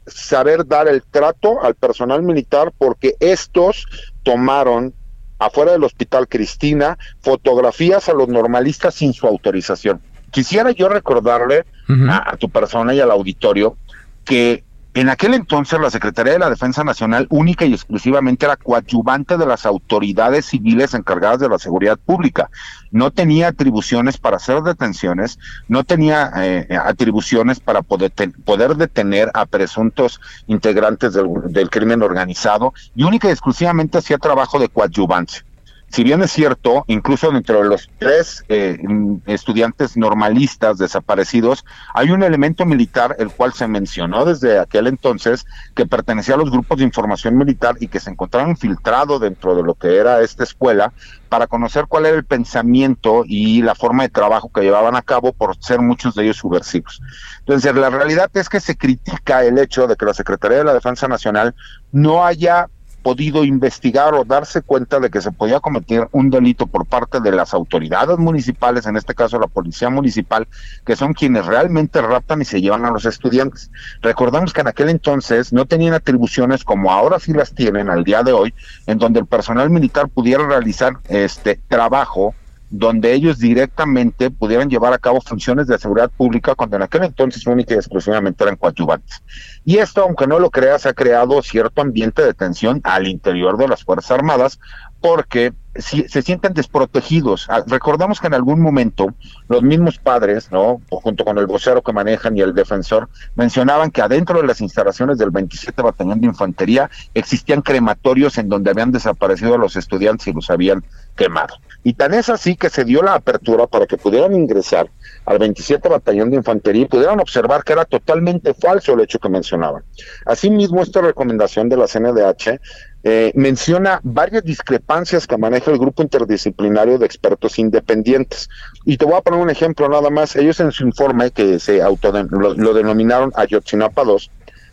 [0.07, 3.85] saber dar el trato al personal militar porque estos
[4.23, 4.93] tomaron
[5.39, 10.01] afuera del Hospital Cristina fotografías a los normalistas sin su autorización.
[10.31, 11.65] Quisiera yo recordarle
[12.09, 13.75] a, tu persona y al auditorio
[14.23, 14.63] que
[14.93, 19.45] en aquel entonces la Secretaría de la Defensa Nacional única y exclusivamente era coadyuvante de
[19.45, 22.49] las autoridades civiles encargadas de la seguridad pública.
[22.91, 25.39] No tenía atribuciones para hacer detenciones,
[25.69, 28.11] no tenía eh, atribuciones para poder,
[28.43, 34.59] poder, detener a presuntos integrantes del, del crimen organizado y única y exclusivamente hacía trabajo
[34.59, 35.45] de coadyuvancia
[35.91, 38.77] si bien es cierto, incluso dentro de los tres eh,
[39.25, 45.85] estudiantes normalistas desaparecidos, hay un elemento militar el cual se mencionó desde aquel entonces que
[45.85, 49.75] pertenecía a los grupos de información militar y que se encontraba infiltrado dentro de lo
[49.75, 50.93] que era esta escuela
[51.27, 55.33] para conocer cuál era el pensamiento y la forma de trabajo que llevaban a cabo
[55.33, 57.01] por ser muchos de ellos subversivos.
[57.39, 60.73] Entonces, la realidad es que se critica el hecho de que la Secretaría de la
[60.73, 61.55] Defensa Nacional
[61.91, 62.67] no haya
[63.01, 67.31] podido investigar o darse cuenta de que se podía cometer un delito por parte de
[67.31, 70.47] las autoridades municipales, en este caso la policía municipal,
[70.85, 73.71] que son quienes realmente raptan y se llevan a los estudiantes.
[74.01, 78.23] Recordamos que en aquel entonces no tenían atribuciones como ahora sí las tienen al día
[78.23, 78.53] de hoy,
[78.87, 82.35] en donde el personal militar pudiera realizar este trabajo
[82.71, 87.45] donde ellos directamente pudieran llevar a cabo funciones de seguridad pública cuando en aquel entonces
[87.45, 89.21] única y exclusivamente eran coadyuvantes.
[89.65, 93.67] Y esto, aunque no lo creas, ha creado cierto ambiente de tensión al interior de
[93.67, 94.59] las Fuerzas Armadas
[95.01, 97.47] porque si, se sienten desprotegidos.
[97.49, 99.13] Ah, recordamos que en algún momento
[99.47, 100.81] los mismos padres, ¿no?
[100.89, 105.17] junto con el vocero que manejan y el defensor, mencionaban que adentro de las instalaciones
[105.17, 110.33] del 27 Batallón de Infantería existían crematorios en donde habían desaparecido a los estudiantes y
[110.33, 110.83] los habían
[111.15, 111.55] quemado.
[111.83, 114.89] Y tan es así que se dio la apertura para que pudieran ingresar
[115.25, 119.29] al 27 Batallón de Infantería y pudieran observar que era totalmente falso el hecho que
[119.29, 119.83] mencionaban.
[120.25, 122.59] Asimismo, esta recomendación de la CNDH
[123.03, 128.49] eh, menciona varias discrepancias que maneja el grupo interdisciplinario de expertos independientes.
[128.85, 130.35] Y te voy a poner un ejemplo nada más.
[130.35, 131.81] Ellos en su informe, que se
[132.29, 134.29] lo, denominaron Ayotzinapa 2,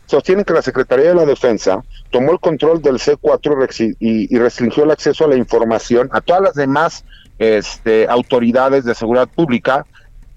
[0.06, 4.84] sostienen que la Secretaría de la Defensa tomó el control del C4 y, y restringió
[4.84, 7.04] el acceso a la información a todas las demás
[7.38, 9.86] este, autoridades de seguridad pública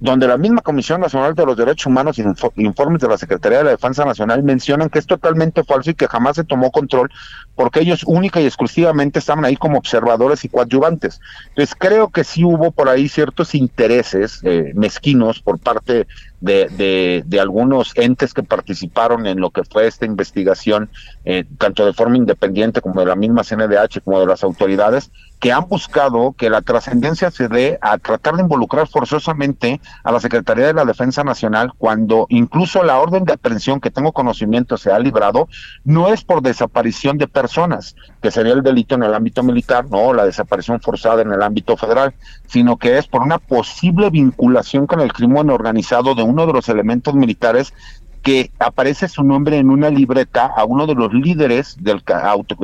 [0.02, 2.24] donde la misma Comisión Nacional de los Derechos Humanos y
[2.64, 6.08] informes de la Secretaría de la Defensa Nacional mencionan que es totalmente falso y que
[6.08, 7.12] jamás se tomó control
[7.54, 11.22] porque ellos única y exclusivamente estaban ahí como observadores y coadyuvantes.
[11.50, 16.08] Entonces creo que sí hubo por ahí ciertos intereses eh, mezquinos por parte
[16.40, 20.90] de, de, algunos entes que participaron en lo que fue esta investigación,
[21.26, 25.12] eh, tanto de forma independiente como de la misma CNDH como de las autoridades,
[25.42, 30.20] que han buscado que la trascendencia se dé a tratar de involucrar forzosamente a la
[30.20, 34.92] Secretaría de la Defensa Nacional cuando incluso la orden de aprehensión que tengo conocimiento se
[34.92, 35.50] ha librado
[35.84, 40.14] no es por desaparición de personas, que sería el delito en el ámbito militar, no,
[40.14, 42.14] la desaparición forzada en el ámbito federal,
[42.46, 46.70] sino que es por una posible vinculación con el crimen organizado de uno de los
[46.70, 47.74] elementos militares
[48.22, 52.04] que aparece su nombre en una libreta a uno de los líderes del,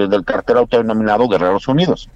[0.10, 2.08] del cartel autodenominado Guerreros Unidos.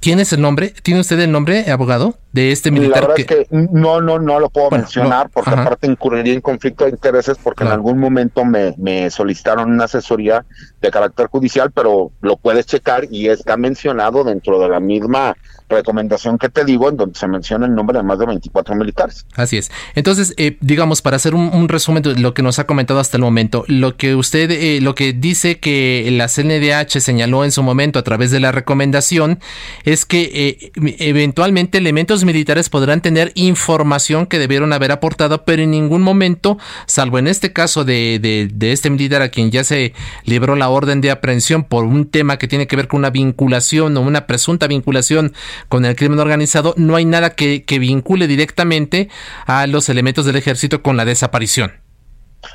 [0.00, 0.72] ¿Tienes el nombre?
[0.82, 3.02] ¿Tiene usted el nombre, abogado, de este militar?
[3.02, 3.22] La verdad que...
[3.22, 7.36] es que no, no, no lo puedo mencionar porque aparte incurriría en conflicto de intereses
[7.42, 10.44] porque en algún momento me, me solicitaron una asesoría
[10.80, 15.36] de carácter judicial, pero lo puedes checar y está mencionado dentro de la misma
[15.68, 19.26] recomendación que te digo, en donde se menciona el nombre de más de 24 militares.
[19.34, 19.70] Así es.
[19.94, 23.22] Entonces, eh, digamos, para hacer un, resumen de lo que nos ha comentado hasta el
[23.22, 27.98] momento, lo que usted, eh, lo que dice que la CNDH señaló en su momento
[27.98, 29.38] a través de la recomendación
[29.84, 35.70] es que eh, eventualmente elementos militares podrán tener información que debieron haber aportado, pero en
[35.70, 39.92] ningún momento, salvo en este caso de, de, de este militar a quien ya se
[40.24, 43.96] libró la orden de aprehensión por un tema que tiene que ver con una vinculación
[43.96, 45.32] o una presunta vinculación
[45.68, 49.08] con el crimen organizado, no hay nada que, vincule directamente
[49.46, 51.72] a los elementos del ejército con la desaparición.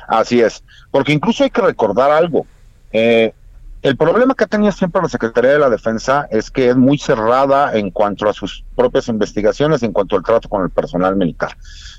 [0.08, 2.46] Así es, porque incluso hay que recordar algo.
[2.92, 3.32] Eh,
[3.82, 6.96] el problema que ha tenido siempre la Secretaría de la Defensa es que es muy
[6.96, 11.54] cerrada en cuanto a sus propias investigaciones, en cuanto al trato con el personal militar.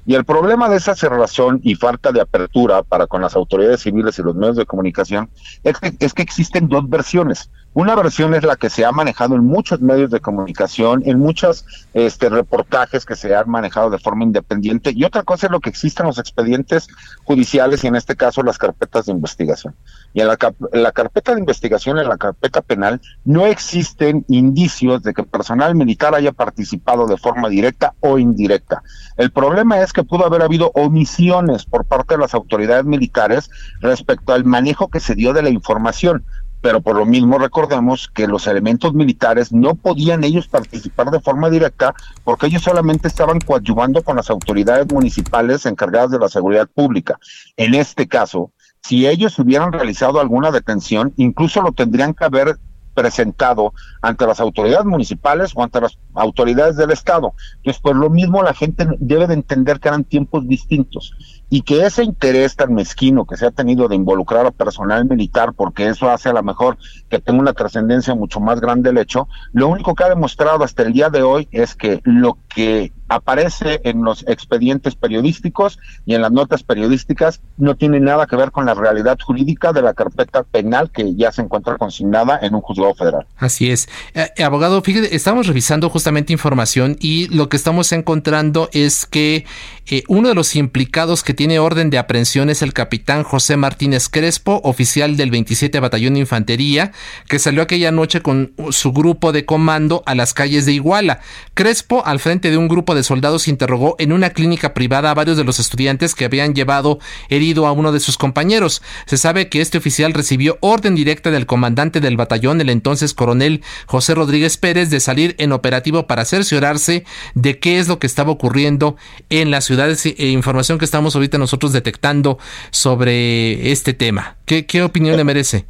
[0.06, 4.18] Y el problema de esa cerrazón y falta de apertura para con las autoridades civiles
[4.20, 5.30] y los medios de comunicación
[5.64, 7.50] es que, es que existen dos versiones.
[7.74, 11.66] Una versión es la que se ha manejado en muchos medios de comunicación, en muchos
[11.94, 15.72] este, reportajes que se han manejado de forma independiente, y otra cosa es lo que
[15.72, 16.88] existen los expedientes
[17.26, 19.76] judiciales y en este caso las carpetas de investigación.
[20.14, 20.38] Y en la,
[20.72, 25.76] en la carpeta de investigación, en la carpeta penal, no existen indicios de que personal
[25.76, 28.84] militar haya participado de forma directa o indirecta.
[29.18, 34.34] El problema es que pudo haber habido omisiones por parte de las autoridades militares respecto
[34.34, 36.26] al manejo que se dio de la información
[36.66, 41.52] pero por lo mismo recordemos que los elementos militares no podían ellos participar de forma
[41.52, 41.94] directa
[42.24, 47.20] porque ellos solamente estaban coadyuvando con las autoridades municipales encargadas de la seguridad pública.
[47.56, 52.58] En este caso, si ellos hubieran realizado alguna detención, incluso lo tendrían que haber
[52.96, 57.34] presentado ante las autoridades municipales o ante las autoridades del Estado.
[57.58, 61.14] Entonces, por lo mismo la gente debe de entender que eran tiempos distintos
[61.50, 65.54] y que ese interés tan mezquino que se ha tenido de involucrar a personal militar,
[65.54, 66.78] porque eso hace a lo mejor
[67.10, 70.84] que tenga una trascendencia mucho más grande el hecho, lo único que ha demostrado hasta
[70.84, 76.22] el día de hoy es que lo que aparece en los expedientes periodísticos y en
[76.22, 80.44] las notas periodísticas no tiene nada que ver con la realidad jurídica de la carpeta
[80.44, 83.28] penal que ya se encuentra consignada en un juzgado federal.
[83.38, 83.90] Así es.
[84.14, 89.46] Eh, abogado, fíjate, estamos revisando justamente información y lo que estamos encontrando es que
[89.88, 94.10] eh, uno de los implicados que tiene orden de aprehensión es el capitán José Martínez
[94.10, 96.92] Crespo, oficial del 27 Batallón de Infantería,
[97.28, 101.20] que salió aquella noche con su grupo de comando a las calles de Iguala.
[101.54, 105.38] Crespo, al frente de un grupo de soldados, interrogó en una clínica privada a varios
[105.38, 108.82] de los estudiantes que habían llevado herido a uno de sus compañeros.
[109.06, 113.64] Se sabe que este oficial recibió orden directa del comandante del batallón, el entonces coronel
[113.86, 118.32] José Rodríguez Pérez, de salir en operativo para cerciorarse de qué es lo que estaba
[118.32, 118.96] ocurriendo
[119.30, 119.86] en la ciudad.
[120.04, 122.38] E información que estamos ahorita nosotros detectando
[122.72, 124.38] sobre este tema.
[124.46, 125.66] ¿Qué, qué opinión le merece?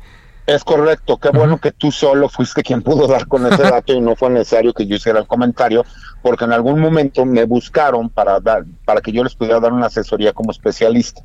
[0.47, 3.99] Es correcto, qué bueno que tú solo fuiste quien pudo dar con ese dato y
[3.99, 5.83] no fue necesario que yo hiciera el comentario,
[6.21, 9.87] porque en algún momento me buscaron para dar, para que yo les pudiera dar una
[9.87, 11.23] asesoría como especialista.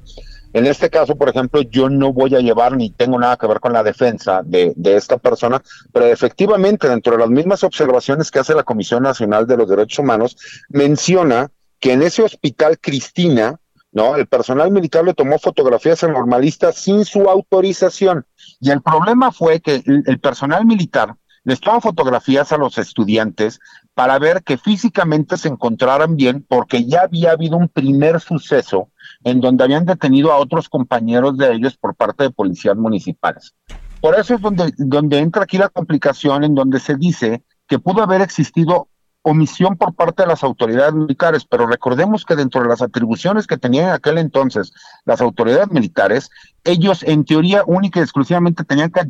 [0.54, 3.60] En este caso, por ejemplo, yo no voy a llevar ni tengo nada que ver
[3.60, 5.62] con la defensa de, de, esta persona,
[5.92, 9.98] pero efectivamente dentro de las mismas observaciones que hace la Comisión Nacional de los Derechos
[9.98, 10.36] Humanos,
[10.70, 13.60] menciona que en ese hospital Cristina,
[13.92, 14.16] ¿no?
[14.16, 18.24] El personal militar le tomó fotografías al normalista sin su autorización.
[18.60, 23.58] Y el problema fue que el, personal militar les tomó fotografías a los estudiantes
[23.94, 28.90] para ver que físicamente se encontraran bien, porque ya había habido un primer suceso
[29.24, 33.54] en donde habían detenido a otros compañeros de ellos por parte de policías municipales.
[34.02, 38.02] Por eso es donde, donde entra aquí la complicación en donde se dice que pudo
[38.02, 38.89] haber existido
[39.22, 43.58] omisión por parte de las autoridades militares, pero recordemos que dentro de las atribuciones que
[43.58, 44.72] tenían en aquel entonces
[45.04, 46.30] las autoridades militares,
[46.64, 49.02] ellos en teoría única y exclusivamente tenían que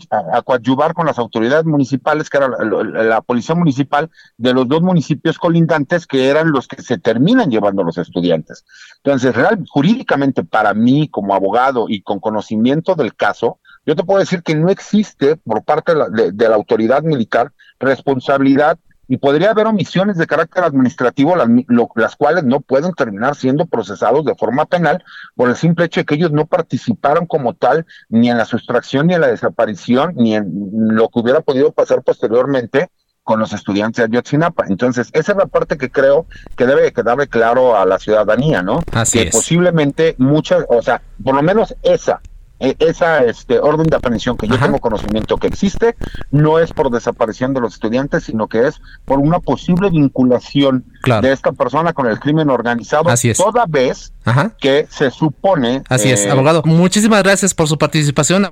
[0.45, 6.07] coadyuvar con las autoridades municipales, que era la, policía municipal de los dos municipios colindantes,
[6.07, 8.65] que eran los que se terminan llevando los estudiantes.
[9.05, 9.35] Entonces,
[9.69, 14.55] jurídicamente para mí como abogado y con conocimiento del caso, yo te puedo decir que
[14.55, 18.79] no existe por parte de la autoridad militar responsabilidad
[19.11, 21.49] y podría haber omisiones de carácter administrativo, las,
[21.97, 25.03] las, cuales no pueden terminar siendo procesados de forma penal
[25.35, 29.09] por el simple hecho de que ellos no participaron como tal ni en la sustracción
[29.09, 30.47] ni en la desaparición ni en
[30.95, 32.89] lo que hubiera podido pasar posteriormente
[33.25, 34.67] con los estudiantes de Ayotzinapa.
[34.69, 38.81] Entonces, esa es la parte que creo que debe quedarle claro a la ciudadanía, ¿no?
[38.93, 42.21] Así que posiblemente muchas, o sea, por lo menos esa,
[42.61, 45.97] esa este, orden de aprehensión que yo tengo conocimiento que existe
[46.31, 50.85] no es por desaparición de los estudiantes, sino que es por una posible vinculación
[51.23, 53.39] de esta persona con el crimen organizado, Así es.
[53.39, 54.13] toda vez
[54.61, 55.83] que se supone...
[55.89, 56.63] Así es, eh, abogado.
[56.65, 58.49] Muchísimas gracias por su participación.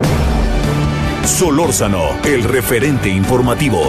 [1.24, 3.82] Solórzano, el referente informativo.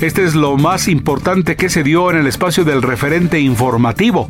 [0.00, 4.28] Este es lo más importante que se dio en el espacio del referente informativo.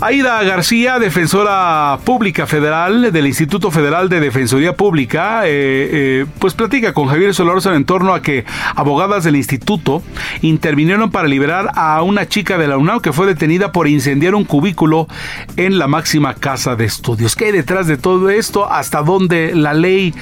[0.00, 6.92] Aida García, defensora pública federal del Instituto Federal de Defensoría Pública, eh, eh, pues platica
[6.92, 8.44] con Javier Solórzano en torno a que
[8.76, 10.02] abogadas del instituto
[10.42, 14.44] intervinieron para liberar a una chica de la UNAM que fue detenida por incendiar un
[14.44, 15.08] cubículo
[15.56, 17.34] en la máxima casa de estudios.
[17.34, 18.70] ¿Qué hay detrás de todo esto?
[18.70, 20.14] ¿Hasta dónde la ley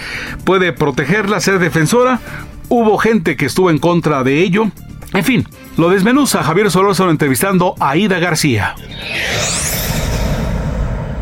[0.45, 2.21] puede protegerla, ser defensora?
[2.69, 4.71] Hubo gente que estuvo en contra de ello.
[5.13, 5.47] En fin,
[5.77, 8.75] lo desmenuza Javier Solórzano entrevistando a Aida García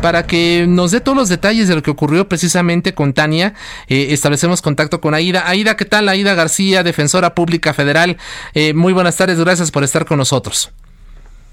[0.03, 3.53] para que nos dé todos los detalles de lo que ocurrió precisamente con Tania.
[3.87, 5.47] Eh, establecemos contacto con Aida.
[5.47, 6.09] Aida, ¿qué tal?
[6.09, 8.17] Aida García, defensora pública federal.
[8.53, 10.73] Eh, muy buenas tardes, gracias por estar con nosotros.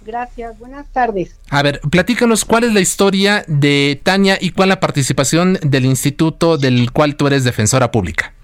[0.04, 1.36] Gracias, buenas tardes.
[1.48, 6.58] A ver, platícanos cuál es la historia de Tania y cuál la participación del instituto
[6.58, 8.34] del cual tú eres defensora pública.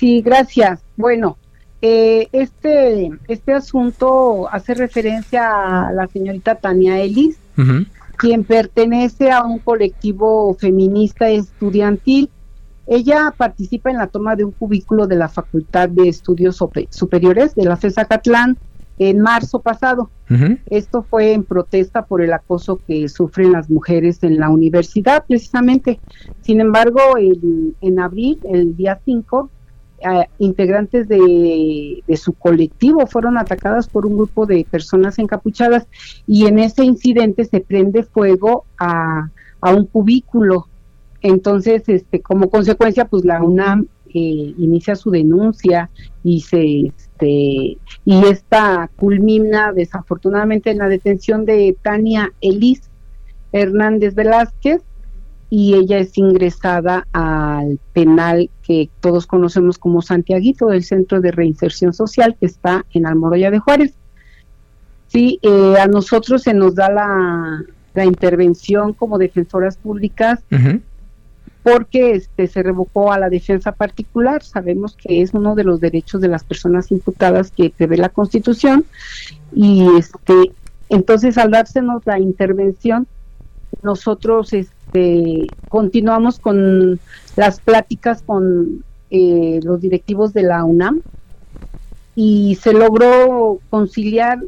[0.00, 0.80] Sí, gracias.
[0.96, 1.36] Bueno,
[1.82, 7.36] eh, este, este asunto hace referencia a la señorita Tania Ellis,
[8.16, 12.30] quien pertenece a un colectivo feminista estudiantil.
[12.86, 17.66] Ella participa en la toma de un cubículo de la Facultad de Estudios Superiores de
[17.66, 18.56] la FESA Catlán
[18.98, 20.10] en marzo pasado.
[20.70, 26.00] Esto fue en protesta por el acoso que sufren las mujeres en la universidad, precisamente.
[26.40, 29.50] Sin embargo, en abril, el día 5,
[30.38, 35.86] integrantes de, su colectivo fueron atacadas por un grupo de personas encapuchadas
[36.26, 39.30] y en ese incidente se prende fuego a,
[39.62, 40.68] un cubículo.
[41.22, 45.90] Entonces, este, como consecuencia, pues la UNAM eh, inicia su denuncia
[46.24, 52.90] y se este y esta culmina desafortunadamente en la detención de Tania Elis
[53.52, 54.82] Hernández Velázquez
[55.50, 61.92] y ella es ingresada al penal que todos conocemos como Santiaguito, del Centro de Reinserción
[61.92, 63.92] Social que está en Almoroya de Juárez.
[65.08, 67.64] Sí, eh, a nosotros se nos da la,
[68.04, 70.40] intervención como defensoras públicas
[71.62, 74.42] porque este se revocó a la defensa particular.
[74.42, 78.86] Sabemos que es uno de los derechos de las personas imputadas que prevé la Constitución
[79.52, 80.52] y este
[80.88, 83.06] entonces al dársenos la intervención
[83.82, 87.00] nosotros este, continuamos con
[87.36, 91.00] las pláticas con eh, los directivos de la UNAM
[92.14, 94.40] y se logró conciliar,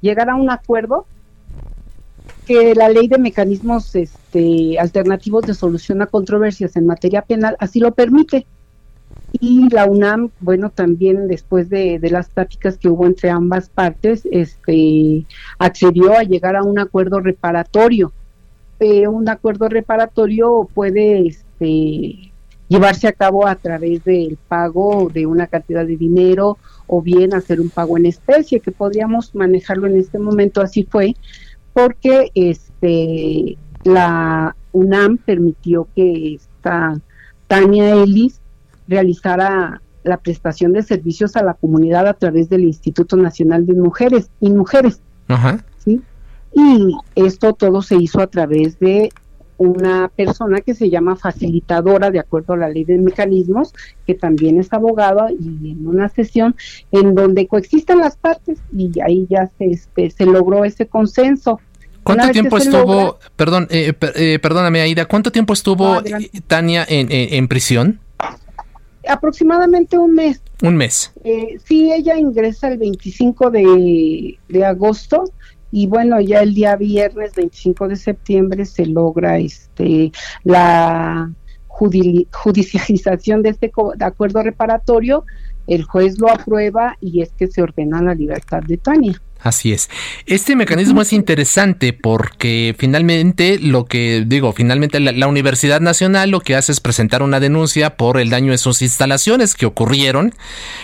[0.00, 1.06] llegar a un acuerdo
[2.46, 7.80] que la ley de mecanismos este, alternativos de solución a controversias en materia penal así
[7.80, 8.46] lo permite.
[9.32, 14.28] Y la UNAM, bueno, también después de, de, las pláticas que hubo entre ambas partes,
[14.30, 15.24] este,
[15.58, 18.12] accedió a llegar a un acuerdo reparatorio
[19.08, 22.32] un acuerdo reparatorio puede este,
[22.68, 27.60] llevarse a cabo a través del pago de una cantidad de dinero o bien hacer
[27.60, 31.14] un pago en especie, que podríamos manejarlo en este momento, así fue,
[31.72, 37.00] porque este la UNAM permitió que esta
[37.46, 38.40] Tania Ellis
[38.88, 44.30] realizara la prestación de servicios a la comunidad a través del Instituto Nacional de Mujeres
[44.40, 45.00] y Mujeres.
[45.28, 45.64] Ajá.
[46.54, 49.10] Y esto todo se hizo a través de
[49.62, 53.72] una persona que se llama facilitadora de acuerdo a la ley de mecanismos,
[54.06, 56.56] que también es abogada y en una sesión
[56.90, 61.60] en donde coexisten las partes y ahí ya se, este, se logró ese consenso.
[62.02, 66.02] ¿Cuánto tiempo estuvo, perdón, eh, eh, perdóname Aida, cuánto tiempo estuvo
[66.48, 68.00] Tania en, en, prisión?
[69.08, 70.42] Aproximadamente un mes.
[70.62, 71.12] Un mes.
[71.22, 75.24] Eh, sí, ella ingresa el 25 de, de agosto
[75.72, 80.12] y bueno, ya el día viernes 25 de septiembre se logra este
[80.44, 81.32] la
[81.66, 85.24] judicialización de este acuerdo reparatorio,
[85.66, 89.20] el juez lo aprueba y es que se ordena la libertad de Tania.
[89.42, 89.90] Así es.
[90.26, 96.54] Este mecanismo es interesante porque finalmente lo que digo, finalmente la, Universidad Nacional lo que
[96.54, 100.32] hace es presentar una denuncia por el daño de sus instalaciones que ocurrieron,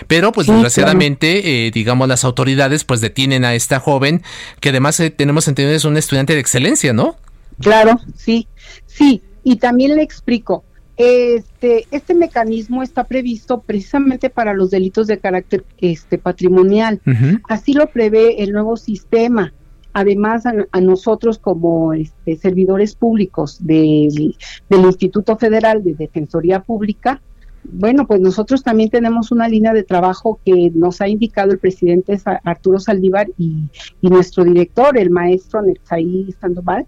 [0.08, 4.22] pero pues desgraciadamente, eh, digamos, las autoridades pues detienen a esta joven
[4.58, 7.16] que además eh, tenemos entendido es un estudiante de excelencia, ¿no?
[7.60, 8.48] Claro, sí,
[8.86, 9.22] sí.
[9.44, 10.64] Y también le explico,
[10.98, 17.00] este, este mecanismo está previsto precisamente para los delitos de carácter este, patrimonial.
[17.48, 19.54] Así lo prevé el nuevo sistema.
[19.92, 24.34] Además, a, nosotros como este, servidores públicos del
[24.70, 27.22] Instituto Federal de Defensoría Pública,
[27.64, 32.18] bueno, pues nosotros también tenemos una línea de trabajo que nos ha indicado el presidente
[32.44, 33.64] Arturo Saldívar y,
[34.00, 36.86] y nuestro director, el maestro Netzaí Sandoval,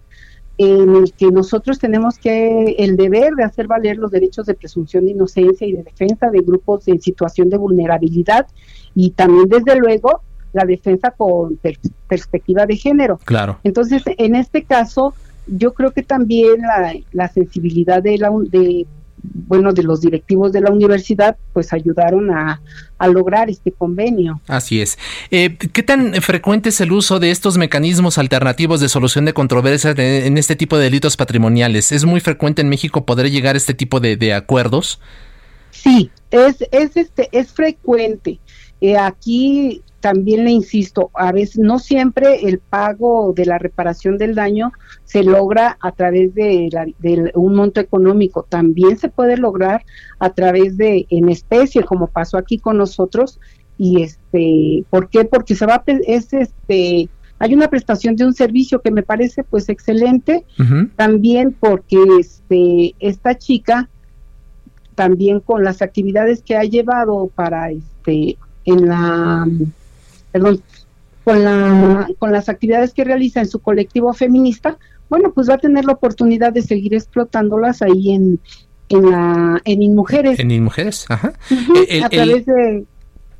[0.62, 5.06] en el que nosotros tenemos que el deber de hacer valer los derechos de presunción
[5.06, 8.46] de inocencia y de defensa de grupos en situación de vulnerabilidad
[8.94, 10.20] y también desde luego
[10.52, 11.58] la defensa con
[12.06, 13.18] perspectiva de género.
[13.24, 13.58] Claro.
[13.64, 15.14] Entonces, en este caso,
[15.46, 18.86] yo creo que también la, la sensibilidad de, la, de
[19.22, 22.60] bueno, de los directivos de la universidad, pues ayudaron a,
[23.08, 24.42] lograr este convenio.
[24.46, 24.98] Así es.
[25.30, 29.98] Eh, ¿Qué tan frecuente es el uso de estos mecanismos alternativos de solución de controversias
[29.98, 31.92] en este tipo de delitos patrimoniales?
[31.92, 35.00] ¿Es muy frecuente en México poder llegar a este tipo de, acuerdos?
[35.70, 38.38] Sí, es, es, este, es frecuente.
[38.82, 44.34] Eh, aquí también le insisto, a veces no siempre el pago de la reparación del
[44.34, 44.72] daño
[45.04, 46.70] se logra a través de,
[47.34, 49.84] un monto económico, también se puede lograr
[50.18, 53.38] a través de en especie, como pasó aquí con nosotros.
[53.76, 55.24] Y este, ¿por qué?
[55.24, 57.08] Porque se va es este
[57.42, 60.44] hay una prestación de un servicio que me parece pues excelente,
[60.96, 63.88] también porque este esta chica
[64.94, 68.36] también con las actividades que ha llevado para este
[68.66, 69.48] en la
[70.32, 70.62] perdón,
[71.24, 74.78] con la con las actividades que realiza en su colectivo feminista,
[75.08, 78.40] bueno, pues va a tener la oportunidad de seguir explotándolas ahí en
[78.88, 80.38] en la en Inmujeres.
[80.38, 81.32] En Inmujeres, ajá.
[82.04, 82.84] a través de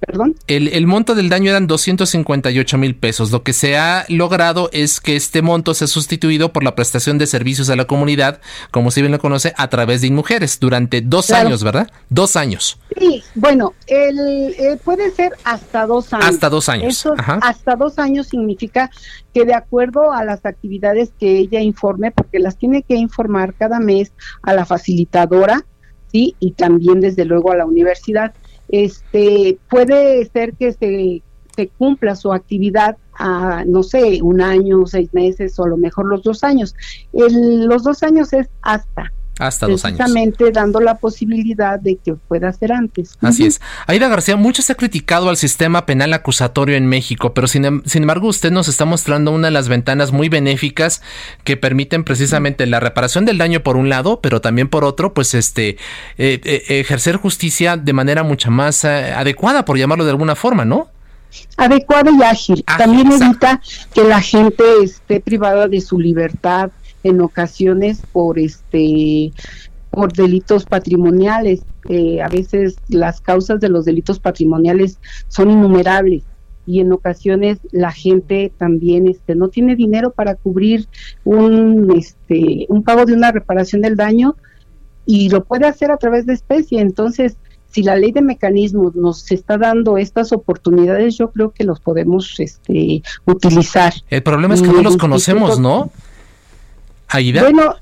[0.01, 0.35] Perdón.
[0.47, 3.31] El, monto del daño eran 258 mil pesos.
[3.31, 7.27] Lo que se ha logrado es que este monto sea sustituido por la prestación de
[7.27, 8.40] servicios a la comunidad,
[8.70, 11.90] como si bien lo conoce, a través de mujeres durante dos años, ¿verdad?
[12.09, 12.78] Dos años.
[12.98, 14.18] Sí, bueno, el,
[14.59, 16.27] eh, puede ser hasta dos años.
[16.27, 17.06] Hasta dos años.
[17.43, 18.90] hasta dos años significa
[19.35, 23.81] que de acuerdo a las actividades que ella informe, porque las tiene que informar cada
[23.81, 24.12] mes
[24.43, 25.64] a la facilitadora,
[26.10, 28.32] sí, y también desde luego a la universidad
[28.70, 31.22] este puede ser que se,
[31.76, 36.22] cumpla su actividad a, no sé, un año, seis meses o a lo mejor los
[36.22, 36.74] dos años.
[37.12, 39.12] El, los dos años es hasta.
[39.40, 39.98] Hasta dos años.
[39.98, 43.16] Precisamente dando la posibilidad de que pueda ser antes.
[43.22, 43.60] Así es.
[43.86, 47.82] Aida García, mucho se ha criticado al sistema penal acusatorio en México, pero sin, em,
[47.86, 51.00] sin, embargo usted nos está mostrando una de las ventanas muy benéficas
[51.42, 55.32] que permiten precisamente la reparación del daño por un lado, pero también por otro, pues
[55.34, 55.70] este,
[56.18, 60.64] eh, eh, ejercer justicia de manera mucho más eh, adecuada, por llamarlo de alguna forma,
[60.64, 60.88] ¿no?
[61.56, 62.64] Adecuada y ágil.
[62.64, 63.60] también evita
[63.94, 66.70] que la gente esté privada de su libertad,
[67.02, 69.32] en ocasiones por este
[69.90, 71.62] por delitos patrimoniales.
[71.89, 74.98] Eh, a veces las causas de los delitos patrimoniales
[75.28, 76.22] son innumerables
[76.66, 80.89] y en ocasiones la gente también este no tiene dinero para cubrir
[81.24, 84.36] un este un pago de una reparación del daño
[85.06, 86.81] y lo puede hacer a través de especie.
[86.81, 87.36] Entonces
[87.70, 92.39] si la ley de mecanismos nos está dando estas oportunidades yo creo que los podemos
[92.39, 93.94] este utilizar.
[94.09, 95.90] El problema es que no los conocemos no
[97.42, 97.74] bueno,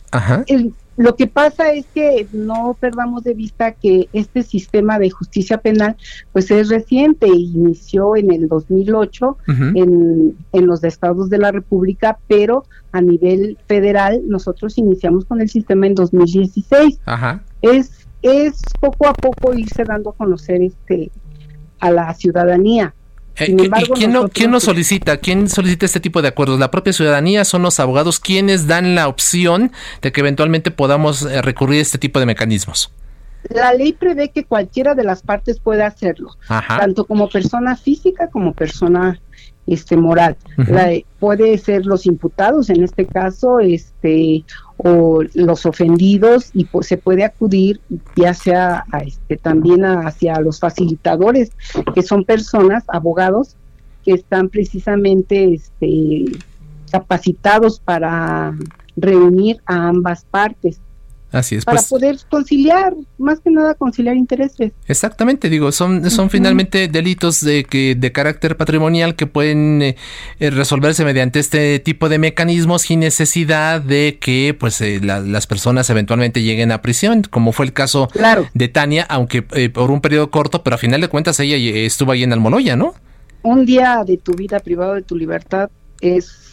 [0.97, 5.97] lo que pasa es que no perdamos de vista que este sistema de justicia penal
[6.33, 9.39] pues es reciente, inició en el 2008
[9.75, 15.49] en, en los estados de la República, pero a nivel federal nosotros iniciamos con el
[15.49, 17.01] sistema en 2016.
[17.05, 17.43] Ajá.
[17.63, 21.11] Es es poco a poco irse dando a conocer este
[21.81, 22.95] a la ciudadanía.
[23.39, 25.19] Eh, ¿Y quién, no, quién lo solicita?
[25.19, 26.59] ¿Quién solicita este tipo de acuerdos?
[26.59, 27.45] ¿La propia ciudadanía?
[27.45, 31.99] ¿Son los abogados quienes dan la opción de que eventualmente podamos eh, recurrir a este
[31.99, 32.93] tipo de mecanismos?
[33.51, 38.53] La ley prevé que cualquiera de las partes pueda hacerlo, tanto como persona física como
[38.53, 39.21] persona
[39.67, 40.37] este moral.
[41.19, 44.45] puede ser los imputados, en este caso, este
[44.79, 47.81] o los ofendidos y se puede acudir
[48.17, 51.51] ya sea a este también hacia los facilitadores
[51.95, 53.57] que son personas abogados
[54.05, 56.27] que están precisamente este
[56.93, 58.57] capacitados para
[58.97, 60.81] reunir a ambas partes
[61.31, 61.65] Así es.
[61.65, 61.89] Para pues.
[61.89, 64.73] poder conciliar, más que nada conciliar intereses.
[64.87, 69.97] Exactamente, digo, son, son finalmente delitos de, que, de carácter patrimonial que pueden eh,
[70.41, 75.91] eh, resolverse mediante este tipo de mecanismos sin necesidad de que pues eh, las personas
[75.91, 78.09] eventualmente lleguen a prisión, como fue el caso
[78.55, 82.23] de Tania, aunque por un periodo corto, pero a final de cuentas ella estuvo ahí
[82.23, 82.95] en Almoloya, ¿no?
[83.43, 86.48] Un día de tu vida privado de tu libertad es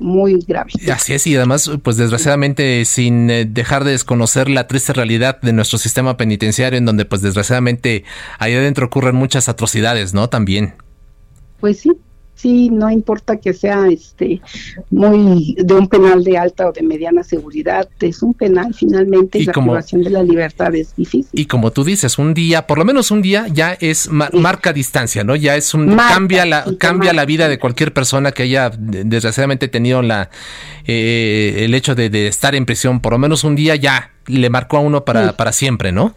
[0.00, 0.72] muy grave.
[0.92, 5.52] Así es, y además, pues desgraciadamente, sin eh, dejar de desconocer la triste realidad de
[5.52, 8.04] nuestro sistema penitenciario, en donde pues desgraciadamente
[8.38, 10.28] ahí adentro ocurren muchas atrocidades, ¿no?
[10.28, 10.74] También.
[11.60, 11.92] Pues sí,
[12.34, 14.40] sí, no importa que sea este
[14.90, 19.44] muy de un penal de alta o de mediana seguridad, es un penal finalmente y
[19.44, 21.28] la privación de la libertad es difícil.
[21.32, 25.24] Y como tú dices, un día, por lo menos un día ya es marca distancia,
[25.24, 25.36] ¿no?
[25.36, 30.02] Ya es un cambia la cambia la vida de cualquier persona que haya desgraciadamente tenido
[30.02, 30.30] la
[30.86, 34.76] eh, el hecho de, estar en prisión, por lo menos un día ya le marcó
[34.76, 36.14] a uno para, para siempre, ¿no?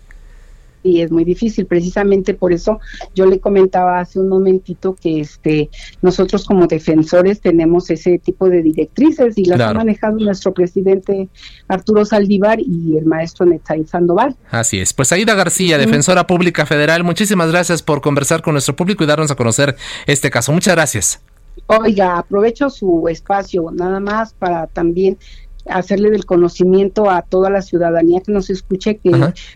[0.83, 1.65] Y es muy difícil.
[1.65, 2.79] Precisamente por eso
[3.15, 5.69] yo le comentaba hace un momentito que este
[6.01, 11.29] nosotros como defensores tenemos ese tipo de directrices y las ha manejado nuestro presidente
[11.67, 14.35] Arturo Saldívar y el maestro Netzain Sandoval.
[14.51, 14.93] Así es.
[14.93, 19.31] Pues Aida García, defensora pública federal, muchísimas gracias por conversar con nuestro público y darnos
[19.31, 20.51] a conocer este caso.
[20.51, 21.21] Muchas gracias.
[21.67, 25.17] Oiga, aprovecho su espacio nada más para también
[25.67, 29.11] hacerle del conocimiento a toda la ciudadanía que nos escuche que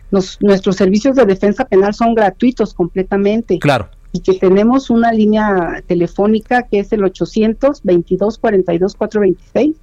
[0.09, 3.59] nuestros servicios de defensa penal son gratuitos completamente.
[3.59, 3.89] Claro.
[4.13, 9.75] Y que tenemos una línea telefónica que es el 800 22 42 426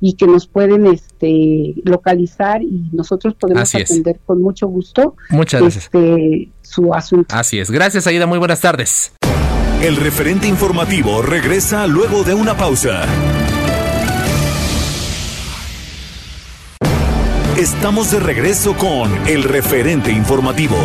[0.00, 5.84] y que nos pueden este localizar y nosotros podemos atender con mucho gusto Muchas gracias.
[5.84, 7.34] Este, su asunto.
[7.34, 7.70] Así es.
[7.70, 8.26] Gracias, Aida.
[8.26, 9.12] Muy buenas tardes.
[9.82, 13.04] El referente informativo regresa luego de una pausa.
[17.56, 20.76] Estamos de regreso con el referente informativo.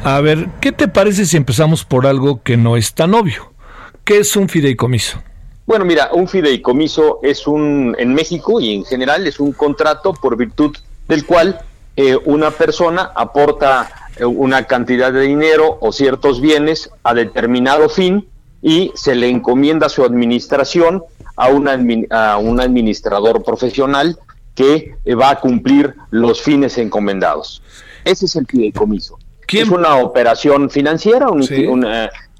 [0.04, 3.52] A ver, ¿qué te parece si empezamos por algo que no es tan obvio?
[4.04, 5.22] ¿Qué es un fideicomiso?
[5.64, 10.36] Bueno, mira, un fideicomiso es un, en México y en general, es un contrato por
[10.36, 10.76] virtud
[11.06, 11.60] del cual
[11.96, 18.26] eh, una persona aporta eh, una cantidad de dinero o ciertos bienes a determinado fin
[18.60, 21.04] y se le encomienda su administración
[21.36, 24.18] a, a un administrador profesional
[24.54, 27.62] que eh, va a cumplir los fines encomendados.
[28.04, 29.18] Ese es el fideicomiso.
[29.48, 31.26] Es una operación financiera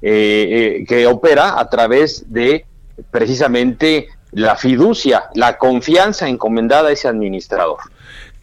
[0.01, 2.65] que opera a través de
[3.11, 7.77] precisamente la fiducia, la confianza encomendada a ese administrador.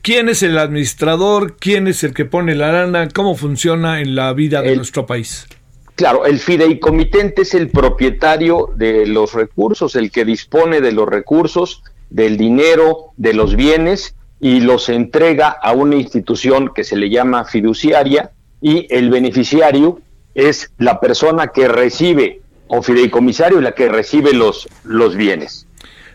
[0.03, 1.57] ¿Quién es el administrador?
[1.59, 3.09] ¿Quién es el que pone la lana?
[3.09, 5.47] ¿Cómo funciona en la vida de nuestro país?
[5.95, 11.83] Claro, el fideicomitente es el propietario de los recursos, el que dispone de los recursos,
[12.09, 17.45] del dinero, de los bienes y los entrega a una institución que se le llama
[17.45, 18.31] fiduciaria
[18.63, 20.01] y el beneficiario
[20.35, 22.41] es la persona que recibe
[22.71, 25.67] o fideicomisario la que recibe los, los bienes.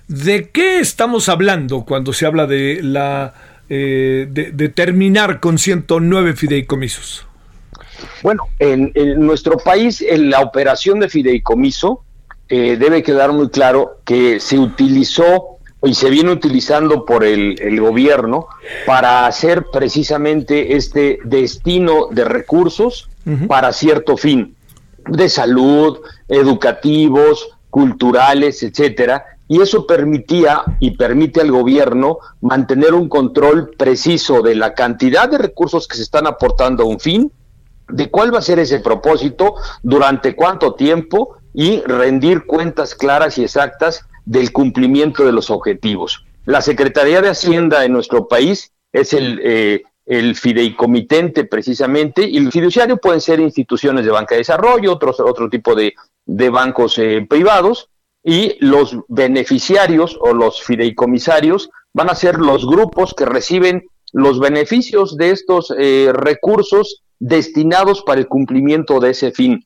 [0.08, 3.34] ¿De qué estamos hablando cuando se habla de la
[3.68, 7.28] eh, de, terminar con 109 fideicomisos?
[8.24, 12.04] Bueno, en, nuestro país en la operación de fideicomiso
[12.48, 18.48] eh, debe quedar muy claro que se utilizó y se viene utilizando por el, gobierno
[18.86, 23.10] para hacer precisamente este destino de recursos
[23.48, 24.55] para cierto fin
[25.08, 33.72] de salud, educativos, culturales, etcétera, y eso permitía y permite al gobierno mantener un control
[33.78, 37.32] preciso de la cantidad de recursos que se están aportando a un fin,
[37.88, 43.44] de cuál va a ser ese propósito, durante cuánto tiempo y rendir cuentas claras y
[43.44, 46.26] exactas del cumplimiento de los objetivos.
[46.46, 52.52] La Secretaría de Hacienda en nuestro país es el eh, el fideicomitente precisamente, y el
[52.52, 55.94] fiduciario pueden ser instituciones de banca de desarrollo, otros, otro tipo de,
[56.26, 57.90] bancos eh, privados,
[58.24, 65.16] y los beneficiarios o los fideicomisarios van a ser los grupos que reciben los beneficios
[65.18, 69.66] de estos eh, recursos destinados para el cumplimiento de ese fin.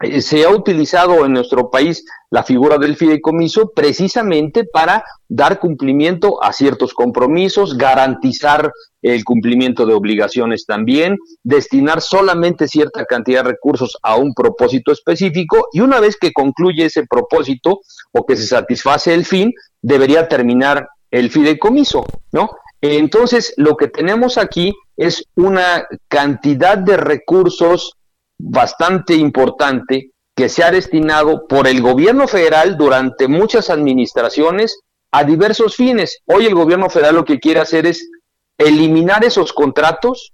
[0.00, 6.42] Eh, se ha utilizado en nuestro país la figura del fideicomiso precisamente para dar cumplimiento
[6.42, 8.70] a ciertos compromisos, garantizar
[9.00, 15.68] el cumplimiento de obligaciones también, destinar solamente cierta cantidad de recursos a un propósito específico
[15.72, 17.80] y una vez que concluye ese propósito
[18.12, 22.50] o que se satisface el fin, debería terminar el fideicomiso, ¿no?
[22.82, 27.96] Entonces, lo que tenemos aquí es una cantidad de recursos
[28.38, 34.80] bastante importante que se ha destinado por el gobierno federal durante muchas administraciones
[35.10, 36.18] a diversos fines.
[36.26, 38.10] Hoy el gobierno federal lo que quiere hacer es
[38.58, 40.32] eliminar esos contratos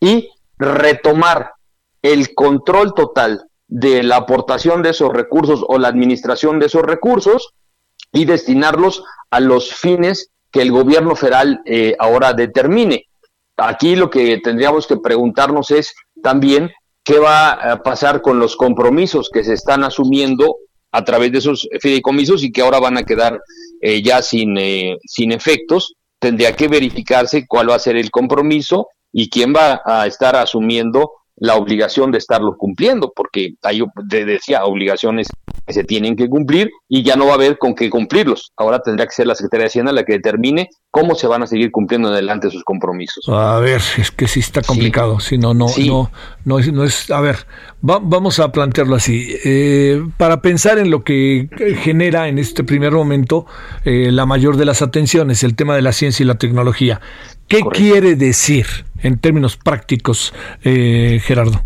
[0.00, 1.52] y retomar
[2.02, 7.54] el control total de la aportación de esos recursos o la administración de esos recursos
[8.12, 13.04] y destinarlos a los fines que el gobierno federal eh, ahora determine.
[13.58, 16.70] Aquí lo que tendríamos que preguntarnos es también
[17.08, 20.56] qué va a pasar con los compromisos que se están asumiendo
[20.92, 23.40] a través de esos fideicomisos y que ahora van a quedar
[23.80, 25.94] eh, ya sin, eh, sin efectos.
[26.18, 31.10] Tendría que verificarse cuál va a ser el compromiso y quién va a estar asumiendo
[31.40, 35.28] la obligación de estarlo cumpliendo, porque hay, decía, obligaciones
[35.66, 38.52] que se tienen que cumplir y ya no va a haber con qué cumplirlos.
[38.56, 41.46] Ahora tendrá que ser la Secretaría de Hacienda la que determine cómo se van a
[41.46, 43.24] seguir cumpliendo adelante sus compromisos.
[43.28, 46.10] A ver, es que sí está complicado, si no, no, no,
[46.44, 47.46] no es, no es, a ver,
[47.80, 49.36] vamos a plantearlo así.
[49.44, 51.48] Eh, para pensar en lo que
[51.82, 53.46] genera en este primer momento
[53.84, 57.00] eh, la mayor de las atenciones, el tema de la ciencia y la tecnología.
[57.46, 58.66] ¿Qué quiere decir
[59.02, 60.32] en términos prácticos,
[60.64, 61.62] eh, Gerardo?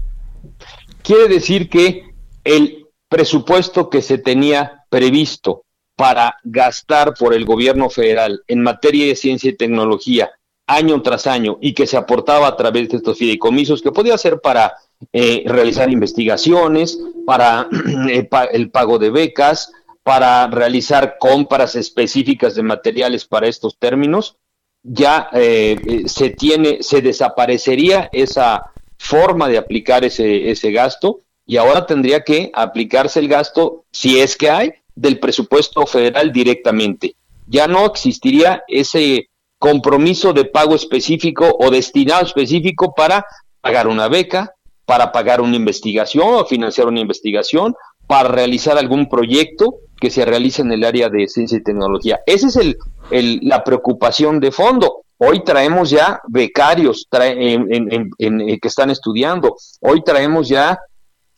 [1.02, 2.04] Quiere decir que
[2.44, 5.64] el presupuesto que se tenía previsto
[5.96, 10.30] para gastar por el gobierno federal en materia de ciencia y tecnología
[10.66, 14.40] año tras año y que se aportaba a través de estos fideicomisos, que podía ser
[14.40, 14.74] para
[15.12, 17.68] eh, realizar investigaciones, para
[18.08, 19.72] eh, el pago de becas,
[20.02, 24.36] para realizar compras específicas de materiales para estos términos,
[24.82, 31.86] ya eh, se tiene, se desaparecería esa forma de aplicar ese, ese gasto y ahora
[31.86, 37.16] tendría que aplicarse el gasto, si es que hay, del presupuesto federal directamente.
[37.46, 39.28] Ya no existiría ese
[39.58, 43.24] compromiso de pago específico o destinado específico para
[43.60, 44.54] pagar una beca,
[44.84, 47.74] para pagar una investigación o financiar una investigación,
[48.06, 52.20] para realizar algún proyecto que se realice en el área de ciencia y tecnología.
[52.26, 55.04] Esa es el, la preocupación de fondo.
[55.18, 59.54] Hoy traemos ya becarios en, que están estudiando.
[59.80, 60.80] Hoy traemos ya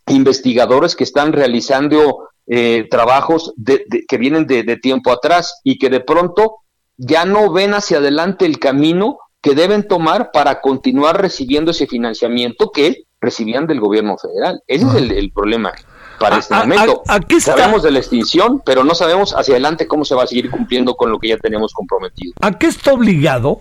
[0.07, 3.53] investigadores que están realizando eh, trabajos
[4.09, 6.57] que vienen de, de tiempo atrás y que de pronto
[6.97, 12.70] ya no ven hacia adelante el camino que deben tomar para continuar recibiendo ese financiamiento
[12.70, 14.62] que recibían del gobierno federal.
[14.66, 15.73] Ese es el, problema
[16.19, 17.03] para este momento.
[17.41, 20.95] Sabemos de la extinción, pero no sabemos hacia adelante cómo se va a seguir cumpliendo
[20.95, 22.35] con lo que ya tenemos comprometido.
[22.41, 23.61] ¿A qué está obligado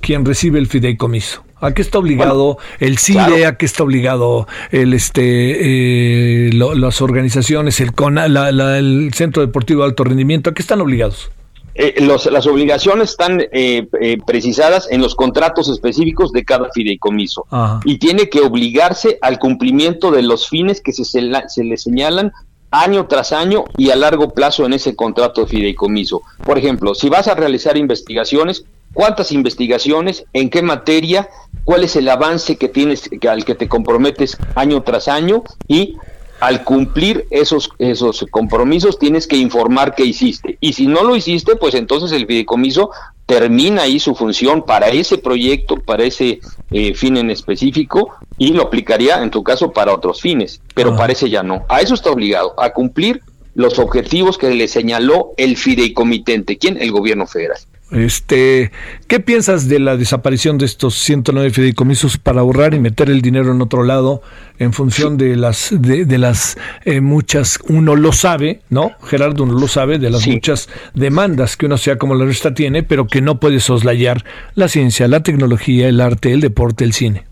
[0.00, 1.42] quien recibe el fideicomiso?
[1.58, 3.46] ¿A qué está obligado el CIDE?
[3.46, 9.88] ¿A qué está obligado el este eh, las organizaciones, el CONA, el Centro Deportivo de
[9.88, 10.50] Alto Rendimiento?
[10.50, 11.30] ¿A qué están obligados?
[11.78, 17.44] Eh, las obligaciones están eh, eh, precisadas en los contratos específicos de cada fideicomiso
[17.84, 22.32] y tiene que obligarse al cumplimiento de los fines que se, se, le señalan
[22.70, 26.22] año tras año y a largo plazo en ese contrato de fideicomiso.
[26.44, 30.24] Por ejemplo, si vas a realizar investigaciones, ¿cuántas investigaciones?
[30.32, 31.28] ¿En qué materia?
[31.64, 35.42] ¿Cuál es el avance que tienes al que te comprometes año tras año?
[35.68, 35.96] Y
[36.40, 40.58] al cumplir esos, esos compromisos tienes que informar que hiciste.
[40.60, 42.90] Y si no lo hiciste, pues entonces el fideicomiso
[43.24, 46.40] termina ahí su función para ese proyecto, para ese
[46.70, 51.28] eh, fin en específico, y lo aplicaría en tu caso para otros fines, pero parece
[51.28, 51.64] ya no.
[51.68, 53.22] A eso está obligado, a cumplir
[53.54, 56.58] los objetivos que le señaló el fideicomitente.
[56.58, 56.76] ¿Quién?
[56.80, 57.58] El gobierno federal.
[57.92, 58.72] Este,
[59.06, 63.52] ¿qué piensas de la desaparición de estos 109 fideicomisos para ahorrar y meter el dinero
[63.52, 64.22] en otro lado
[64.58, 68.90] en función de las de, las eh, muchas uno lo sabe, ¿no?
[69.04, 72.82] Gerardo uno lo sabe de las muchas demandas que uno sea como la nuestra tiene,
[72.82, 74.24] pero que no puede soslayar
[74.56, 77.24] la ciencia, la tecnología, el arte, el deporte, el cine.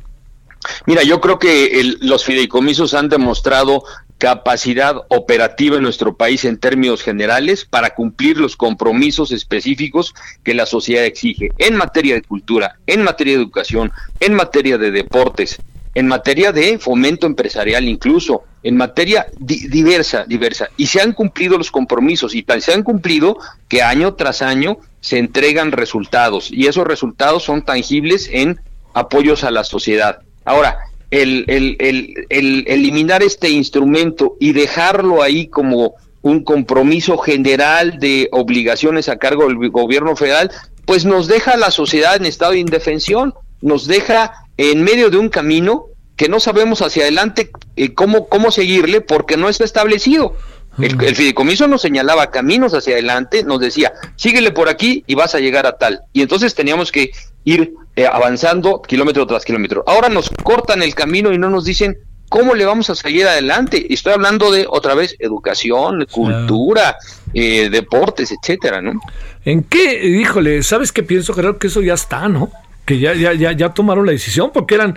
[0.86, 3.82] Mira, yo creo que los fideicomisos han demostrado
[4.24, 10.64] capacidad operativa en nuestro país en términos generales para cumplir los compromisos específicos que la
[10.64, 15.58] sociedad exige en materia de cultura, en materia de educación, en materia de deportes,
[15.94, 20.70] en materia de fomento empresarial incluso, en materia diversa, diversa.
[20.78, 23.36] Y se han cumplido los compromisos y tan se han cumplido
[23.68, 28.58] que año tras año se entregan resultados y esos resultados son tangibles en
[28.94, 30.20] apoyos a la sociedad.
[30.46, 30.78] Ahora,
[31.22, 39.08] el, el, el, eliminar este instrumento y dejarlo ahí como un compromiso general de obligaciones
[39.08, 40.50] a cargo del gobierno federal,
[40.86, 45.18] pues nos deja a la sociedad en estado de indefensión, nos deja en medio de
[45.18, 45.86] un camino
[46.16, 50.36] que no sabemos hacia adelante eh, cómo, cómo seguirle porque no está establecido.
[50.78, 55.36] El, el, fideicomiso nos señalaba caminos hacia adelante, nos decía, síguele por aquí y vas
[55.36, 56.00] a llegar a tal.
[56.12, 57.12] Y entonces teníamos que
[57.44, 59.84] ir eh, avanzando kilómetro tras kilómetro.
[59.86, 61.96] Ahora nos cortan el camino y no nos dicen
[62.28, 63.84] cómo le vamos a seguir adelante.
[63.88, 66.96] Y estoy hablando de otra vez educación, cultura,
[67.32, 69.00] eh, deportes, etcétera, ¿no?
[69.44, 70.04] ¿En qué?
[70.04, 71.58] Híjole, ¿sabes qué pienso, Gerardo?
[71.58, 72.50] Que eso ya está, ¿no?
[72.84, 74.96] que ya, ya, ya, ya tomaron la decisión porque eran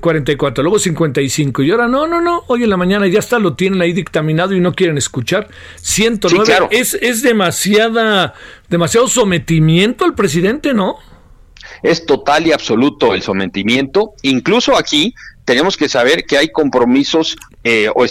[0.00, 3.54] 44, luego 55 y ahora no, no, no, hoy en la mañana ya está, lo
[3.54, 5.48] tienen ahí dictaminado y no quieren escuchar.
[5.76, 8.34] 109 es, es demasiada,
[8.68, 10.96] demasiado sometimiento al presidente, ¿no?
[11.82, 14.14] Es total y absoluto el sometimiento.
[14.22, 15.14] Incluso aquí
[15.44, 18.06] tenemos que saber que hay compromisos eh, o,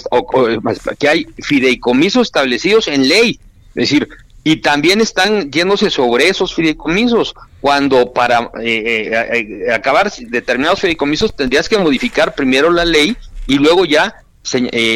[1.00, 3.40] que hay fideicomisos establecidos en ley.
[3.70, 4.08] Es decir,
[4.44, 11.70] y también están yéndose sobre esos fideicomisos, cuando para eh, eh, acabar determinados fideicomisos tendrías
[11.70, 13.16] que modificar primero la ley
[13.48, 14.16] y luego ya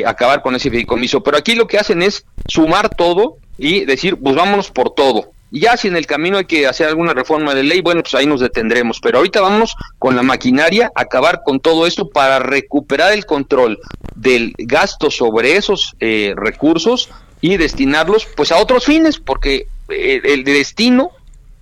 [0.06, 1.24] acabar con ese fideicomiso.
[1.24, 5.32] Pero aquí lo que hacen es sumar todo y decir, pues vámonos por todo.
[5.52, 8.26] Ya si en el camino hay que hacer alguna reforma de ley, bueno, pues ahí
[8.26, 9.00] nos detendremos.
[9.00, 13.80] Pero ahorita vamos con la maquinaria, acabar con todo esto para recuperar el control
[14.16, 17.10] del gasto sobre esos eh, recursos
[17.40, 21.12] y destinarlos pues a otros fines, porque eh, el destino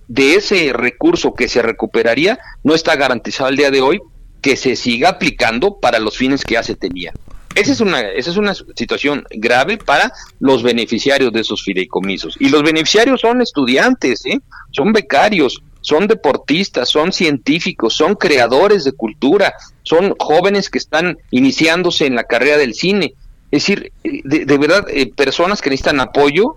[0.08, 4.00] de ese recurso que se recuperaría no está garantizado al día de hoy
[4.40, 7.12] que se siga aplicando para los fines que ya se tenía.
[7.56, 12.36] Esa es una, esa es una situación grave para los beneficiarios de esos fideicomisos.
[12.38, 14.40] Y los beneficiarios son estudiantes, ¿eh?
[14.72, 19.54] son becarios, son deportistas, son científicos, son creadores de cultura,
[19.84, 23.14] son jóvenes que están iniciándose en la carrera del cine.
[23.50, 26.56] Es decir, de, verdad, eh, personas que necesitan apoyo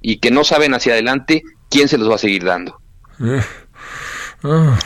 [0.00, 2.80] y que no saben hacia adelante quién se los va a seguir dando.
[4.44, 4.78] Ah.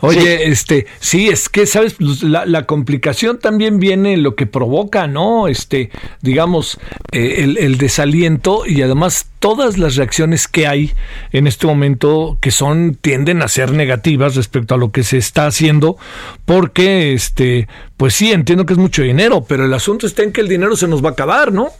[0.00, 1.94] Oye, este, sí, es que, ¿sabes?
[1.94, 5.48] Pues, la, complicación también viene en lo que provoca, ¿no?
[5.48, 5.90] Este,
[6.20, 6.78] digamos,
[7.10, 10.92] eh, el, desaliento y además todas las reacciones que hay
[11.32, 15.46] en este momento que son, tienden a ser negativas respecto a lo que se está
[15.46, 15.96] haciendo,
[16.44, 17.66] porque, este,
[17.96, 20.76] pues sí, entiendo que es mucho dinero, pero el asunto está en que el dinero
[20.76, 21.70] se nos va a acabar, ¿no?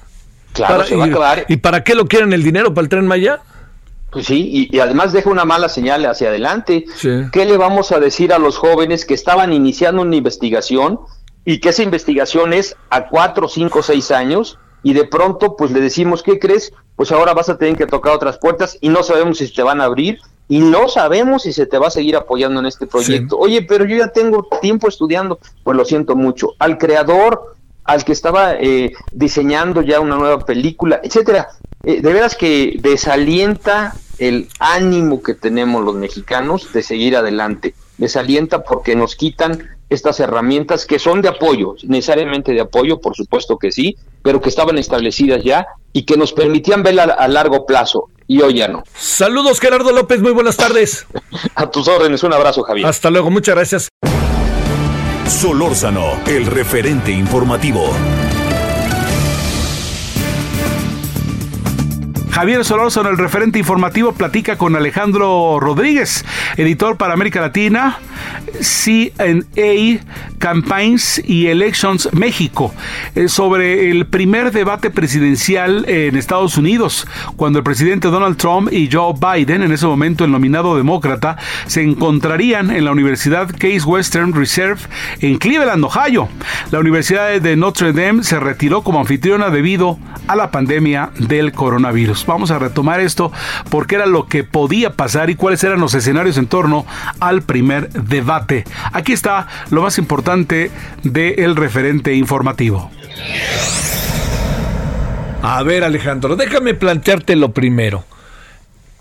[0.55, 1.45] Claro, se va a acabar.
[1.49, 3.43] ¿Y para qué lo quieren el dinero para el tren Maya?
[4.15, 6.87] Pues sí, y, además deja una mala señal hacia adelante.
[7.33, 11.01] ¿Qué le vamos a decir a los jóvenes que estaban iniciando una investigación
[11.45, 15.81] y que esa investigación es a cuatro, cinco, seis años y de pronto pues le
[15.81, 16.73] decimos, ¿qué crees?
[16.95, 19.63] Pues ahora vas a tener que tocar otras puertas y no sabemos si se te
[19.63, 22.87] van a abrir y no sabemos si se te va a seguir apoyando en este
[22.87, 23.37] proyecto.
[23.39, 26.51] Oye, pero yo ya tengo tiempo estudiando, pues lo siento mucho.
[26.59, 31.49] Al creador, al que estaba eh, diseñando ya una nueva película, etcétera.
[31.83, 37.75] Eh, de veras que desalienta el ánimo que tenemos los mexicanos de seguir adelante.
[37.99, 43.59] Desalienta porque nos quitan estas herramientas que son de apoyo, necesariamente de apoyo, por supuesto
[43.59, 48.09] que sí, pero que estaban establecidas ya y que nos permitían ver a, largo plazo.
[48.27, 48.83] Y hoy ya no.
[48.95, 51.07] Saludos, Gerardo López, muy buenas tardes.
[51.55, 52.87] a tus órdenes, un abrazo, Javier.
[52.87, 53.89] Hasta luego, muchas gracias.
[55.29, 57.91] Solórzano, el referente informativo.
[62.35, 66.25] Javier Solórzano, el referente informativo, platica con Alejandro Rodríguez,
[66.57, 68.01] editor para América Latina,
[68.61, 70.01] CNA
[70.39, 72.75] Campaigns y Elections México,
[73.15, 77.07] eh, sobre el primer debate presidencial en Estados Unidos,
[77.37, 81.37] cuando el presidente Donald Trump y Joe Biden, en ese momento el nominado demócrata,
[81.67, 84.81] se encontrarían en la Universidad Case Western Reserve
[85.21, 86.29] en Cleveland, Ohio.
[86.73, 92.24] La Universidad de Notre Dame se retiró como anfitriona debido a la pandemia del coronavirus.
[92.27, 93.33] Vamos a retomar esto
[93.71, 96.87] porque era lo que podía pasar y cuáles eran los escenarios en torno
[97.21, 98.65] al primer debate.
[98.93, 100.71] Aquí está lo más importante
[101.03, 102.91] del referente informativo.
[105.43, 108.05] A ver Alejandro, déjame plantearte lo primero.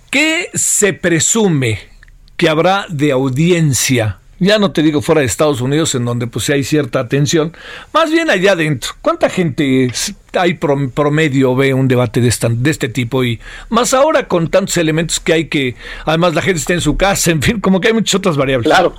[0.10, 1.80] ¿Qué se presume
[2.36, 6.49] que habrá de audiencia ya no te digo fuera de Estados Unidos, en donde pues
[6.49, 7.53] hay cierta atención,
[7.94, 8.91] más bien allá adentro.
[9.02, 9.91] ¿Cuánta gente
[10.34, 13.24] hay promedio ve un debate de, de este tipo?
[13.24, 13.40] Y
[13.70, 15.76] más ahora con tantos elementos que hay que,
[16.06, 18.68] además la gente está en su casa, en fin, como que hay muchas otras variables.
[18.68, 18.95] Claro.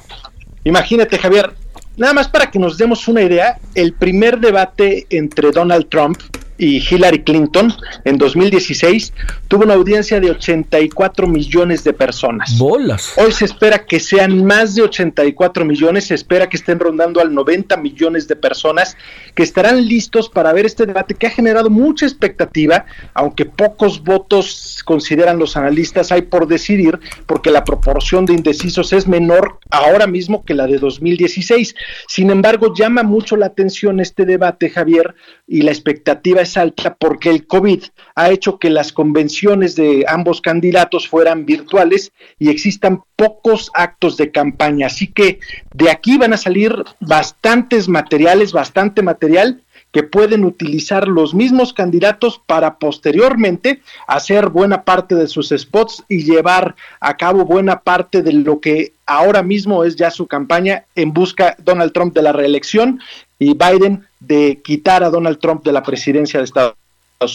[0.64, 1.52] Imagínate, Javier,
[1.96, 6.18] nada más para que nos demos una idea, el primer debate entre Donald Trump
[6.59, 7.72] y Hillary Clinton
[8.05, 9.12] en 2016
[9.48, 12.56] tuvo una audiencia de 84 millones de personas.
[12.59, 13.12] Bolas.
[13.16, 17.35] Hoy se espera que sean más de 84 millones, se espera que estén rondando al
[17.35, 18.97] 90 millones de personas
[19.35, 24.82] que estarán listos para ver este debate que ha generado mucha expectativa, aunque pocos votos
[24.85, 30.44] consideran los analistas hay por decidir, porque la proporción de indecisos es menor ahora mismo
[30.44, 31.74] que la de 2016.
[32.09, 35.14] Sin embargo, llama mucho la atención este debate, Javier,
[35.47, 37.82] y la expectativa es alta porque el COVID
[38.14, 44.30] ha hecho que las convenciones de ambos candidatos fueran virtuales y existan pocos actos de
[44.30, 44.86] campaña.
[44.86, 45.40] Así que
[45.74, 49.60] de aquí van a salir bastantes materiales, bastante material
[49.94, 56.24] que pueden utilizar los mismos candidatos para posteriormente hacer buena parte de sus spots y
[56.24, 61.12] llevar a cabo buena parte de lo que ahora mismo es ya su campaña en
[61.12, 63.01] busca Donald Trump de la reelección
[63.39, 66.74] y Biden de quitar a Donald Trump de la presidencia de Estados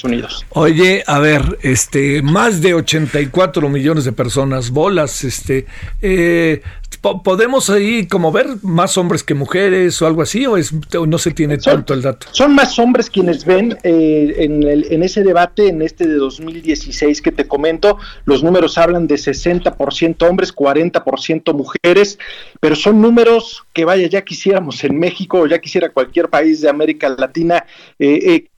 [0.03, 0.45] Unidos.
[0.51, 5.65] Oye, a ver, este, más de 84 millones de personas, bolas, este,
[6.01, 6.61] eh,
[7.23, 11.31] ¿podemos ahí como ver más hombres que mujeres o algo así o, es, no se
[11.31, 12.27] tiene tanto el dato?
[12.31, 17.31] Son más hombres quienes ven eh, en, en ese debate, en este de 2016 que
[17.31, 22.19] te comento, los números hablan de 60% hombres, 40% mujeres,
[22.59, 26.69] pero son números que vaya, ya quisiéramos en México o ya quisiera cualquier país de
[26.69, 27.65] América Latina.
[27.97, 28.49] Eh, eh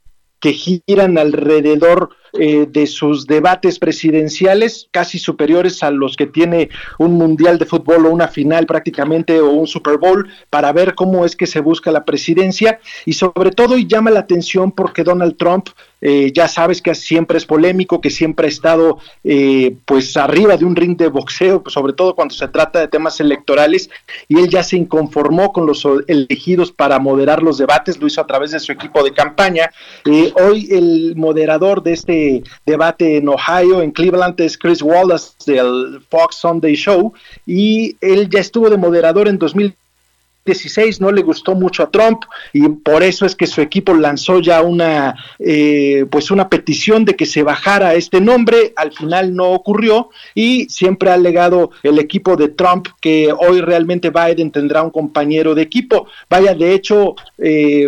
[0.42, 7.14] que giran alrededor eh, de sus debates presidenciales, casi superiores a los que tiene un
[7.14, 11.36] mundial de fútbol o una final prácticamente o un Super Bowl, para ver cómo es
[11.36, 12.80] que se busca la presidencia.
[13.06, 15.70] Y sobre todo y llama la atención porque Donald Trump
[16.02, 20.66] eh, ya sabes que siempre es polémico, que siempre ha estado eh, pues arriba de
[20.66, 23.90] un ring de boxeo, sobre todo cuando se trata de temas electorales,
[24.28, 28.28] y él ya se inconformó con los elegidos para moderar los debates, lo hizo a
[28.28, 29.70] través de su equipo de campaña.
[30.06, 36.02] Eh, hoy el moderador de este debate en Ohio, en Cleveland, es Chris Wallace del
[36.10, 37.14] Fox Sunday Show,
[37.46, 39.76] y él ya estuvo de moderador en 2000
[40.46, 44.40] 16 no le gustó mucho a Trump y por eso es que su equipo lanzó
[44.40, 48.74] ya una eh, pues una petición de que se bajara este nombre.
[48.76, 54.10] Al final no ocurrió y siempre ha alegado el equipo de Trump que hoy realmente
[54.10, 56.08] Biden tendrá un compañero de equipo.
[56.30, 57.88] Vaya de hecho eh,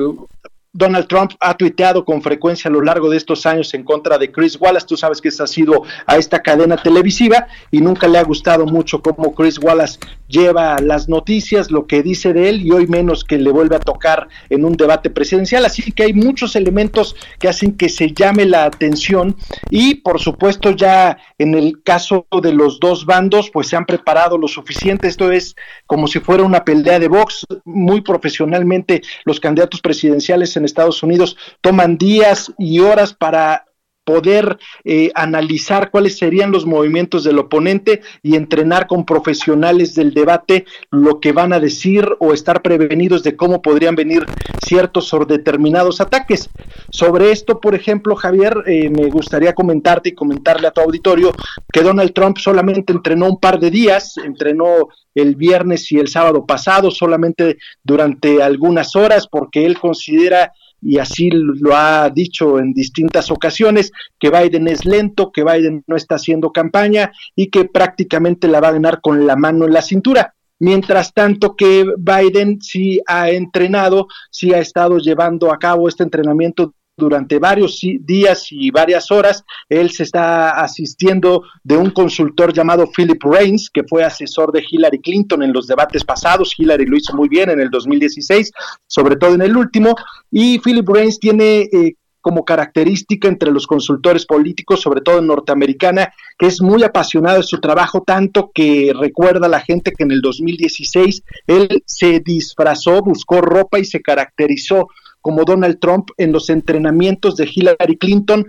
[0.75, 4.31] Donald Trump ha tuiteado con frecuencia a lo largo de estos años en contra de
[4.31, 4.87] Chris Wallace.
[4.87, 8.99] Tú sabes que ha sido a esta cadena televisiva y nunca le ha gustado mucho
[8.99, 13.37] cómo Chris Wallace lleva las noticias, lo que dice de él y hoy menos que
[13.37, 15.63] le vuelve a tocar en un debate presidencial.
[15.63, 19.35] Así que hay muchos elementos que hacen que se llame la atención
[19.69, 24.39] y por supuesto ya en el caso de los dos bandos pues se han preparado
[24.39, 25.07] lo suficiente.
[25.07, 25.55] Esto es
[25.85, 31.37] como si fuera una pelea de box muy profesionalmente los candidatos presidenciales en Estados Unidos
[31.61, 33.65] toman días y horas para
[34.03, 40.65] poder eh, analizar cuáles serían los movimientos del oponente y entrenar con profesionales del debate
[40.91, 44.25] lo que van a decir o estar prevenidos de cómo podrían venir
[44.65, 46.49] ciertos o determinados ataques.
[46.89, 51.33] Sobre esto, por ejemplo, Javier, eh, me gustaría comentarte y comentarle a tu auditorio
[51.71, 56.45] que Donald Trump solamente entrenó un par de días, entrenó el viernes y el sábado
[56.45, 60.51] pasado, solamente durante algunas horas, porque él considera
[60.83, 65.95] y así lo ha dicho en distintas ocasiones, que Biden es lento, que Biden no
[65.95, 69.81] está haciendo campaña y que prácticamente la va a ganar con la mano en la
[69.81, 70.33] cintura.
[70.59, 76.73] Mientras tanto que Biden sí ha entrenado, sí ha estado llevando a cabo este entrenamiento
[77.03, 79.43] durante varios días y varias horas.
[79.69, 84.99] Él se está asistiendo de un consultor llamado Philip Reigns, que fue asesor de Hillary
[84.99, 86.53] Clinton en los debates pasados.
[86.57, 88.51] Hillary lo hizo muy bien en el 2016,
[88.87, 89.95] sobre todo en el último.
[90.31, 96.13] Y Philip Reigns tiene eh, como característica entre los consultores políticos, sobre todo en norteamericana,
[96.39, 100.11] que es muy apasionado de su trabajo, tanto que recuerda a la gente que en
[100.11, 104.87] el 2016 él se disfrazó, buscó ropa y se caracterizó
[105.23, 108.45] como Donald Trump en los entrenamientos de Hillary Clinton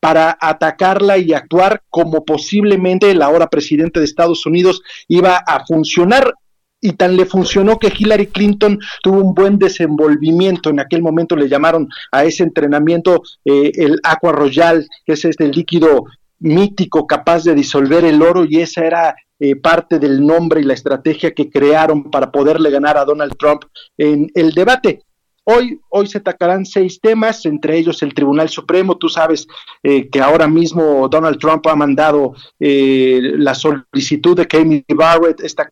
[0.00, 6.34] para atacarla y actuar como posiblemente la ahora presidente de Estados Unidos iba a funcionar
[6.80, 10.70] y tan le funcionó que Hillary Clinton tuvo un buen desenvolvimiento.
[10.70, 15.46] En aquel momento le llamaron a ese entrenamiento eh, el Aqua Royal, que es este
[15.46, 16.06] líquido
[16.40, 20.74] mítico capaz de disolver el oro y esa era eh, parte del nombre y la
[20.74, 23.62] estrategia que crearon para poderle ganar a Donald Trump
[23.98, 25.02] en el debate.
[25.44, 28.96] Hoy, hoy se atacarán seis temas, entre ellos el Tribunal Supremo.
[28.96, 29.46] Tú sabes
[29.82, 35.68] eh, que ahora mismo Donald Trump ha mandado eh, la solicitud de que Barrett, esta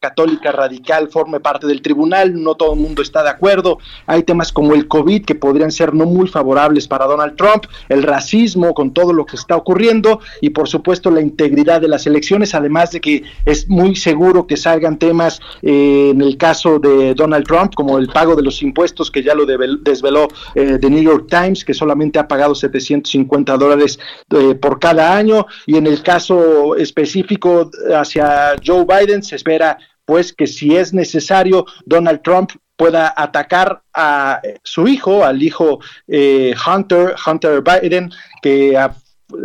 [0.00, 4.52] católica radical forme parte del tribunal, no todo el mundo está de acuerdo, hay temas
[4.52, 8.92] como el COVID que podrían ser no muy favorables para Donald Trump, el racismo con
[8.94, 13.00] todo lo que está ocurriendo y por supuesto la integridad de las elecciones, además de
[13.00, 17.98] que es muy seguro que salgan temas eh, en el caso de Donald Trump como
[17.98, 21.74] el pago de los impuestos que ya lo desveló eh, The New York Times, que
[21.74, 23.98] solamente ha pagado 750 dólares
[24.30, 25.46] eh, por cada año.
[25.66, 29.78] Y en el caso específico hacia Joe Biden se espera
[30.08, 36.54] pues que si es necesario, Donald Trump pueda atacar a su hijo, al hijo eh,
[36.66, 38.10] Hunter, Hunter Biden,
[38.40, 38.74] que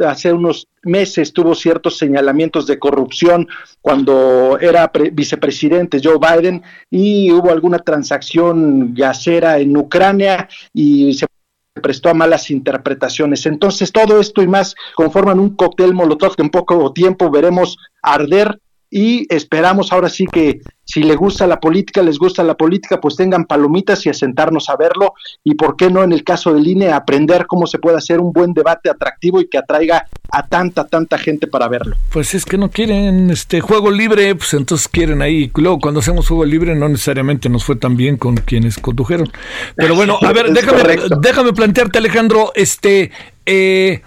[0.07, 3.49] hace unos meses tuvo ciertos señalamientos de corrupción
[3.81, 11.25] cuando era vicepresidente Joe Biden y hubo alguna transacción gasera en Ucrania y se
[11.73, 13.45] prestó a malas interpretaciones.
[13.47, 18.61] Entonces, todo esto y más conforman un cóctel molotov que en poco tiempo veremos arder
[18.95, 23.15] y esperamos ahora sí que si le gusta la política, les gusta la política, pues
[23.15, 26.67] tengan palomitas y a sentarnos a verlo y por qué no en el caso del
[26.67, 30.85] INE aprender cómo se puede hacer un buen debate atractivo y que atraiga a tanta,
[30.85, 31.95] tanta gente para verlo.
[32.11, 35.49] Pues es que no quieren este juego libre, pues entonces quieren ahí.
[35.55, 39.31] Luego cuando hacemos juego libre no necesariamente nos fue tan bien con quienes condujeron.
[39.75, 40.83] Pero bueno, a ver, déjame,
[41.19, 43.09] déjame plantearte Alejandro, este,
[43.47, 44.03] eh,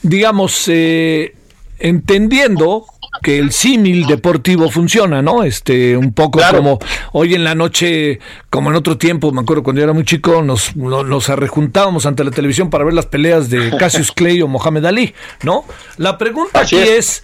[0.00, 1.34] digamos, eh,
[1.78, 2.86] entendiendo
[3.22, 5.42] que el símil deportivo funciona, ¿no?
[5.42, 6.78] Este, un poco como
[7.12, 8.18] hoy en la noche,
[8.48, 12.24] como en otro tiempo, me acuerdo cuando yo era muy chico, nos, nos, arrejuntábamos ante
[12.24, 15.64] la televisión para ver las peleas de Cassius Clay o Mohamed Ali, ¿no?
[15.96, 17.22] La pregunta aquí es,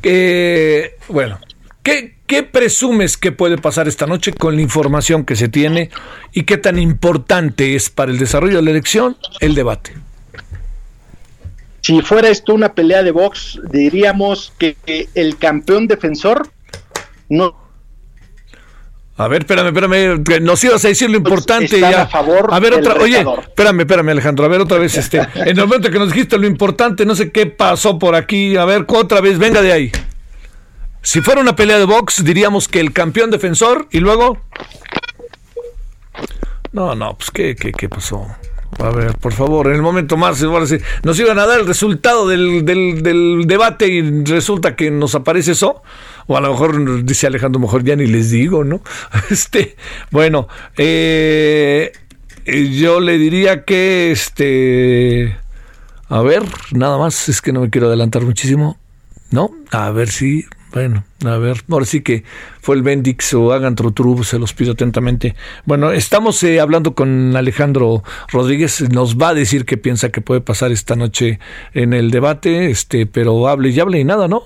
[0.00, 1.38] que, bueno,
[1.82, 5.90] ¿qué, ¿qué presumes que puede pasar esta noche con la información que se tiene
[6.32, 9.94] y qué tan importante es para el desarrollo de la elección el debate?
[11.82, 14.76] Si fuera esto una pelea de box, diríamos que,
[15.14, 16.48] el campeón defensor
[17.28, 17.60] no
[19.14, 22.08] a ver, espérame, espérame, nos ibas a decir lo importante ya.
[22.10, 25.90] A, ver otra, oye, espérame, espérame Alejandro, a ver otra vez este, en el momento
[25.90, 29.38] que nos dijiste lo importante, no sé qué pasó por aquí, a ver, otra vez,
[29.38, 29.92] venga de ahí.
[31.02, 34.38] Si fuera una pelea de box, diríamos que el campeón defensor y luego
[36.72, 38.26] No, no, pues qué qué qué pasó.
[38.78, 42.64] A ver, por favor, en el momento más, nos iban a dar el resultado del,
[42.64, 45.82] del, debate y resulta que nos aparece eso.
[46.26, 48.82] O a lo mejor dice Alejandro, mejor ya ni les digo, ¿no?
[49.30, 49.76] Este,
[50.10, 51.92] bueno, eh,
[52.46, 55.36] yo le diría que, este,
[56.08, 56.42] a ver,
[56.72, 58.78] nada más, es que no me quiero adelantar muchísimo,
[59.30, 59.50] ¿no?
[59.70, 62.24] A ver si bueno, a ver, ahora sí que
[62.60, 65.34] fue el Bendix o hagan Trotru, se los pido atentamente.
[65.66, 70.40] Bueno, estamos eh, hablando con Alejandro Rodríguez, nos va a decir qué piensa que puede
[70.40, 71.40] pasar esta noche
[71.74, 74.44] en el debate, este, pero hable y hable y nada, ¿no?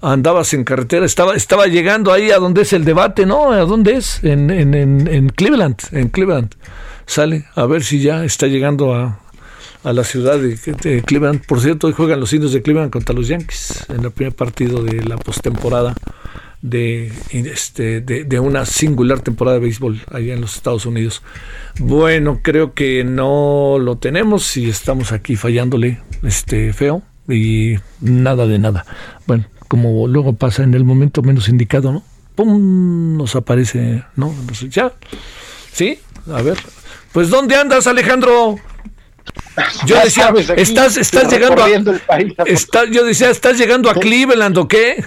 [0.00, 3.52] Andabas en carretera, estaba, estaba llegando ahí a donde es el debate, ¿no?
[3.52, 4.22] ¿A dónde es?
[4.24, 6.54] En, en, en, en Cleveland, en Cleveland.
[7.06, 9.20] Sale, a ver si ya está llegando a,
[9.88, 11.46] a la ciudad de, Cleveland.
[11.46, 14.82] Por cierto, hoy juegan los indios de Cleveland contra los Yankees en el primer partido
[14.82, 15.94] de la postemporada
[16.60, 21.22] de, este, de, una singular temporada de béisbol allá en los Estados Unidos.
[21.78, 28.58] Bueno, creo que no lo tenemos y estamos aquí fallándole este feo y nada de
[28.58, 28.84] nada.
[29.26, 32.02] Bueno, como luego pasa en el momento menos indicado, ¿no?
[32.34, 33.16] ¡Pum!
[33.16, 34.34] Nos aparece, ¿no?
[34.68, 34.92] Ya.
[35.72, 35.98] ¿Sí?
[36.30, 36.58] A ver.
[37.12, 38.56] Pues ¿dónde andas, Alejandro?
[39.86, 45.04] Yo decía, estás, estás llegando a, yo decía, ¿estás llegando a Cleveland o qué?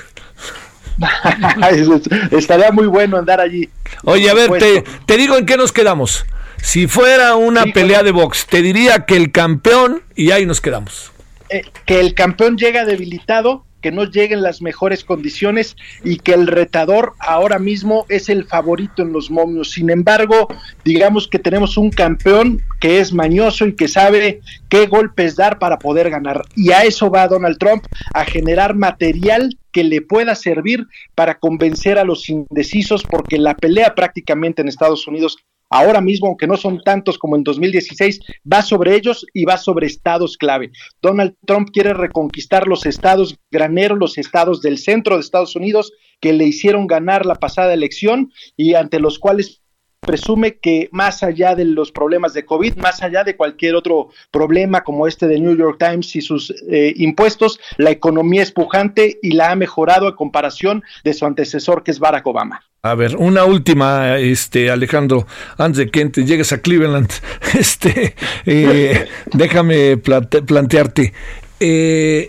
[2.31, 3.69] Estaría muy bueno andar allí.
[4.03, 6.25] Oye, a ver, te, te, digo en qué nos quedamos.
[6.61, 11.11] Si fuera una pelea de box, te diría que el campeón, y ahí nos quedamos.
[11.49, 16.47] Eh, que el campeón llega debilitado que no lleguen las mejores condiciones y que el
[16.47, 19.71] retador ahora mismo es el favorito en los momios.
[19.71, 20.47] Sin embargo,
[20.85, 25.79] digamos que tenemos un campeón que es mañoso y que sabe qué golpes dar para
[25.79, 26.41] poder ganar.
[26.55, 30.85] Y a eso va Donald Trump, a generar material que le pueda servir
[31.15, 35.37] para convencer a los indecisos, porque la pelea prácticamente en Estados Unidos
[35.71, 38.19] ahora mismo, aunque no son tantos como en 2016,
[38.51, 40.71] va sobre ellos y va sobre estados clave.
[41.01, 46.33] Donald Trump quiere reconquistar los estados graneros, los estados del centro de Estados Unidos que
[46.33, 49.60] le hicieron ganar la pasada elección y ante los cuales
[50.01, 54.83] presume que más allá de los problemas de COVID, más allá de cualquier otro problema
[54.83, 59.33] como este de New York Times y sus eh, impuestos, la economía es pujante y
[59.33, 62.63] la ha mejorado a comparación de su antecesor que es Barack Obama.
[62.81, 65.27] A ver, una última, este Alejandro,
[65.59, 67.11] antes de que llegues a Cleveland,
[67.53, 68.15] este,
[68.47, 71.13] eh, déjame plantearte.
[71.59, 72.27] Eh,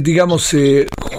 [0.00, 0.56] digamos,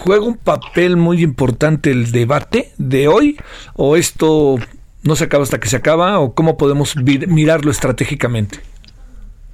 [0.04, 3.38] ¿juega un papel muy importante el debate de hoy?
[3.76, 4.58] ¿O esto
[5.08, 8.60] no se acaba hasta que se acaba o cómo podemos mirarlo estratégicamente?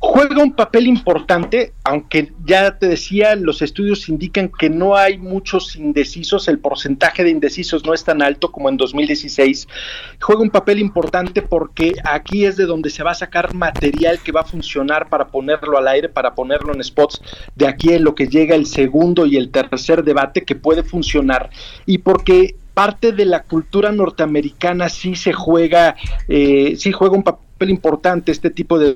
[0.06, 5.78] Juega un papel importante, aunque ya te decía, los estudios indican que no hay muchos
[5.78, 9.66] indecisos, el porcentaje de indecisos no es tan alto como en 2016.
[10.20, 14.34] Juega un papel importante porque aquí es de donde se va a sacar material que
[14.34, 17.22] va a funcionar para ponerlo al aire, para ponerlo en spots,
[17.56, 21.50] de aquí en lo que llega el segundo y el tercer debate que puede funcionar.
[21.86, 25.96] Y porque parte de la cultura norteamericana sí se juega,
[26.28, 28.96] eh, sí juega un papel importante este tipo de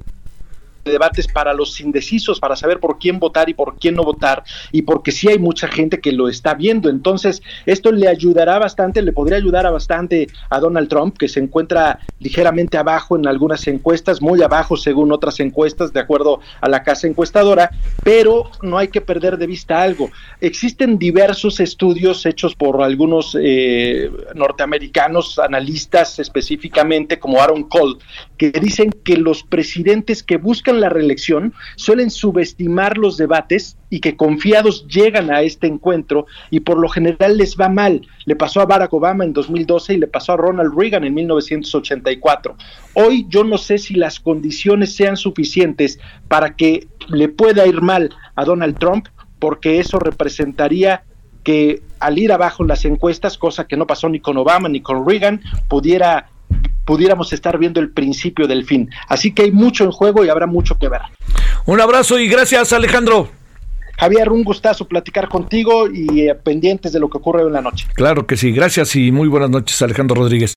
[0.88, 4.84] debates para los indecisos, para saber por quién votar y por quién no votar, y
[4.84, 6.90] porque sí hay mucha gente que lo está viendo.
[6.90, 11.40] Entonces, esto le ayudará bastante, le podría ayudar a bastante a Donald Trump, que se
[11.40, 16.84] encuentra ligeramente abajo en algunas encuestas, muy abajo según otras encuestas, de acuerdo a la
[16.84, 17.72] casa encuestadora,
[18.04, 20.10] pero no hay que perder de vista algo.
[20.42, 27.98] Existen diversos estudios hechos por algunos eh, norteamericanos, analistas específicamente, como Aaron Cole,
[28.38, 34.16] que dicen que los presidentes que buscan la reelección suelen subestimar los debates y que
[34.16, 38.02] confiados llegan a este encuentro y por lo general les va mal.
[38.26, 42.56] Le pasó a Barack Obama en 2012 y le pasó a Ronald Reagan en 1984.
[42.94, 48.10] Hoy yo no sé si las condiciones sean suficientes para que le pueda ir mal
[48.36, 49.08] a Donald Trump
[49.40, 51.04] porque eso representaría
[51.44, 54.82] que al ir abajo en las encuestas, cosa que no pasó ni con Obama ni
[54.82, 56.30] con Reagan, pudiera
[56.88, 58.90] pudiéramos estar viendo el principio del fin.
[59.10, 61.02] Así que hay mucho en juego y habrá mucho que ver.
[61.66, 63.30] Un abrazo y gracias Alejandro.
[64.00, 67.88] Javier, un gustazo platicar contigo y eh, pendientes de lo que ocurre en la noche.
[67.94, 70.54] Claro que sí, gracias y muy buenas noches Alejandro Rodríguez.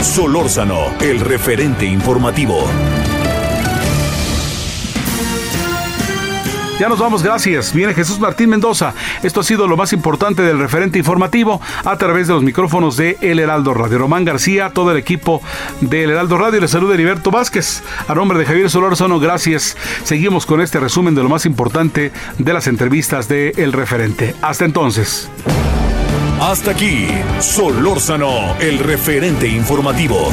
[0.00, 2.64] Solórzano, el referente informativo.
[6.78, 7.72] Ya nos vamos, gracias.
[7.72, 8.94] Viene Jesús Martín Mendoza.
[9.24, 13.18] Esto ha sido lo más importante del referente informativo a través de los micrófonos de
[13.20, 13.98] El Heraldo Radio.
[13.98, 15.42] Román García, todo el equipo
[15.80, 16.60] de El Heraldo Radio.
[16.60, 17.82] Les saluda Heriberto Vázquez.
[18.06, 19.76] A nombre de Javier Solórzano, gracias.
[20.04, 24.36] Seguimos con este resumen de lo más importante de las entrevistas de El Referente.
[24.40, 25.28] Hasta entonces.
[26.40, 27.08] Hasta aquí,
[27.40, 30.32] Solórzano, el referente informativo.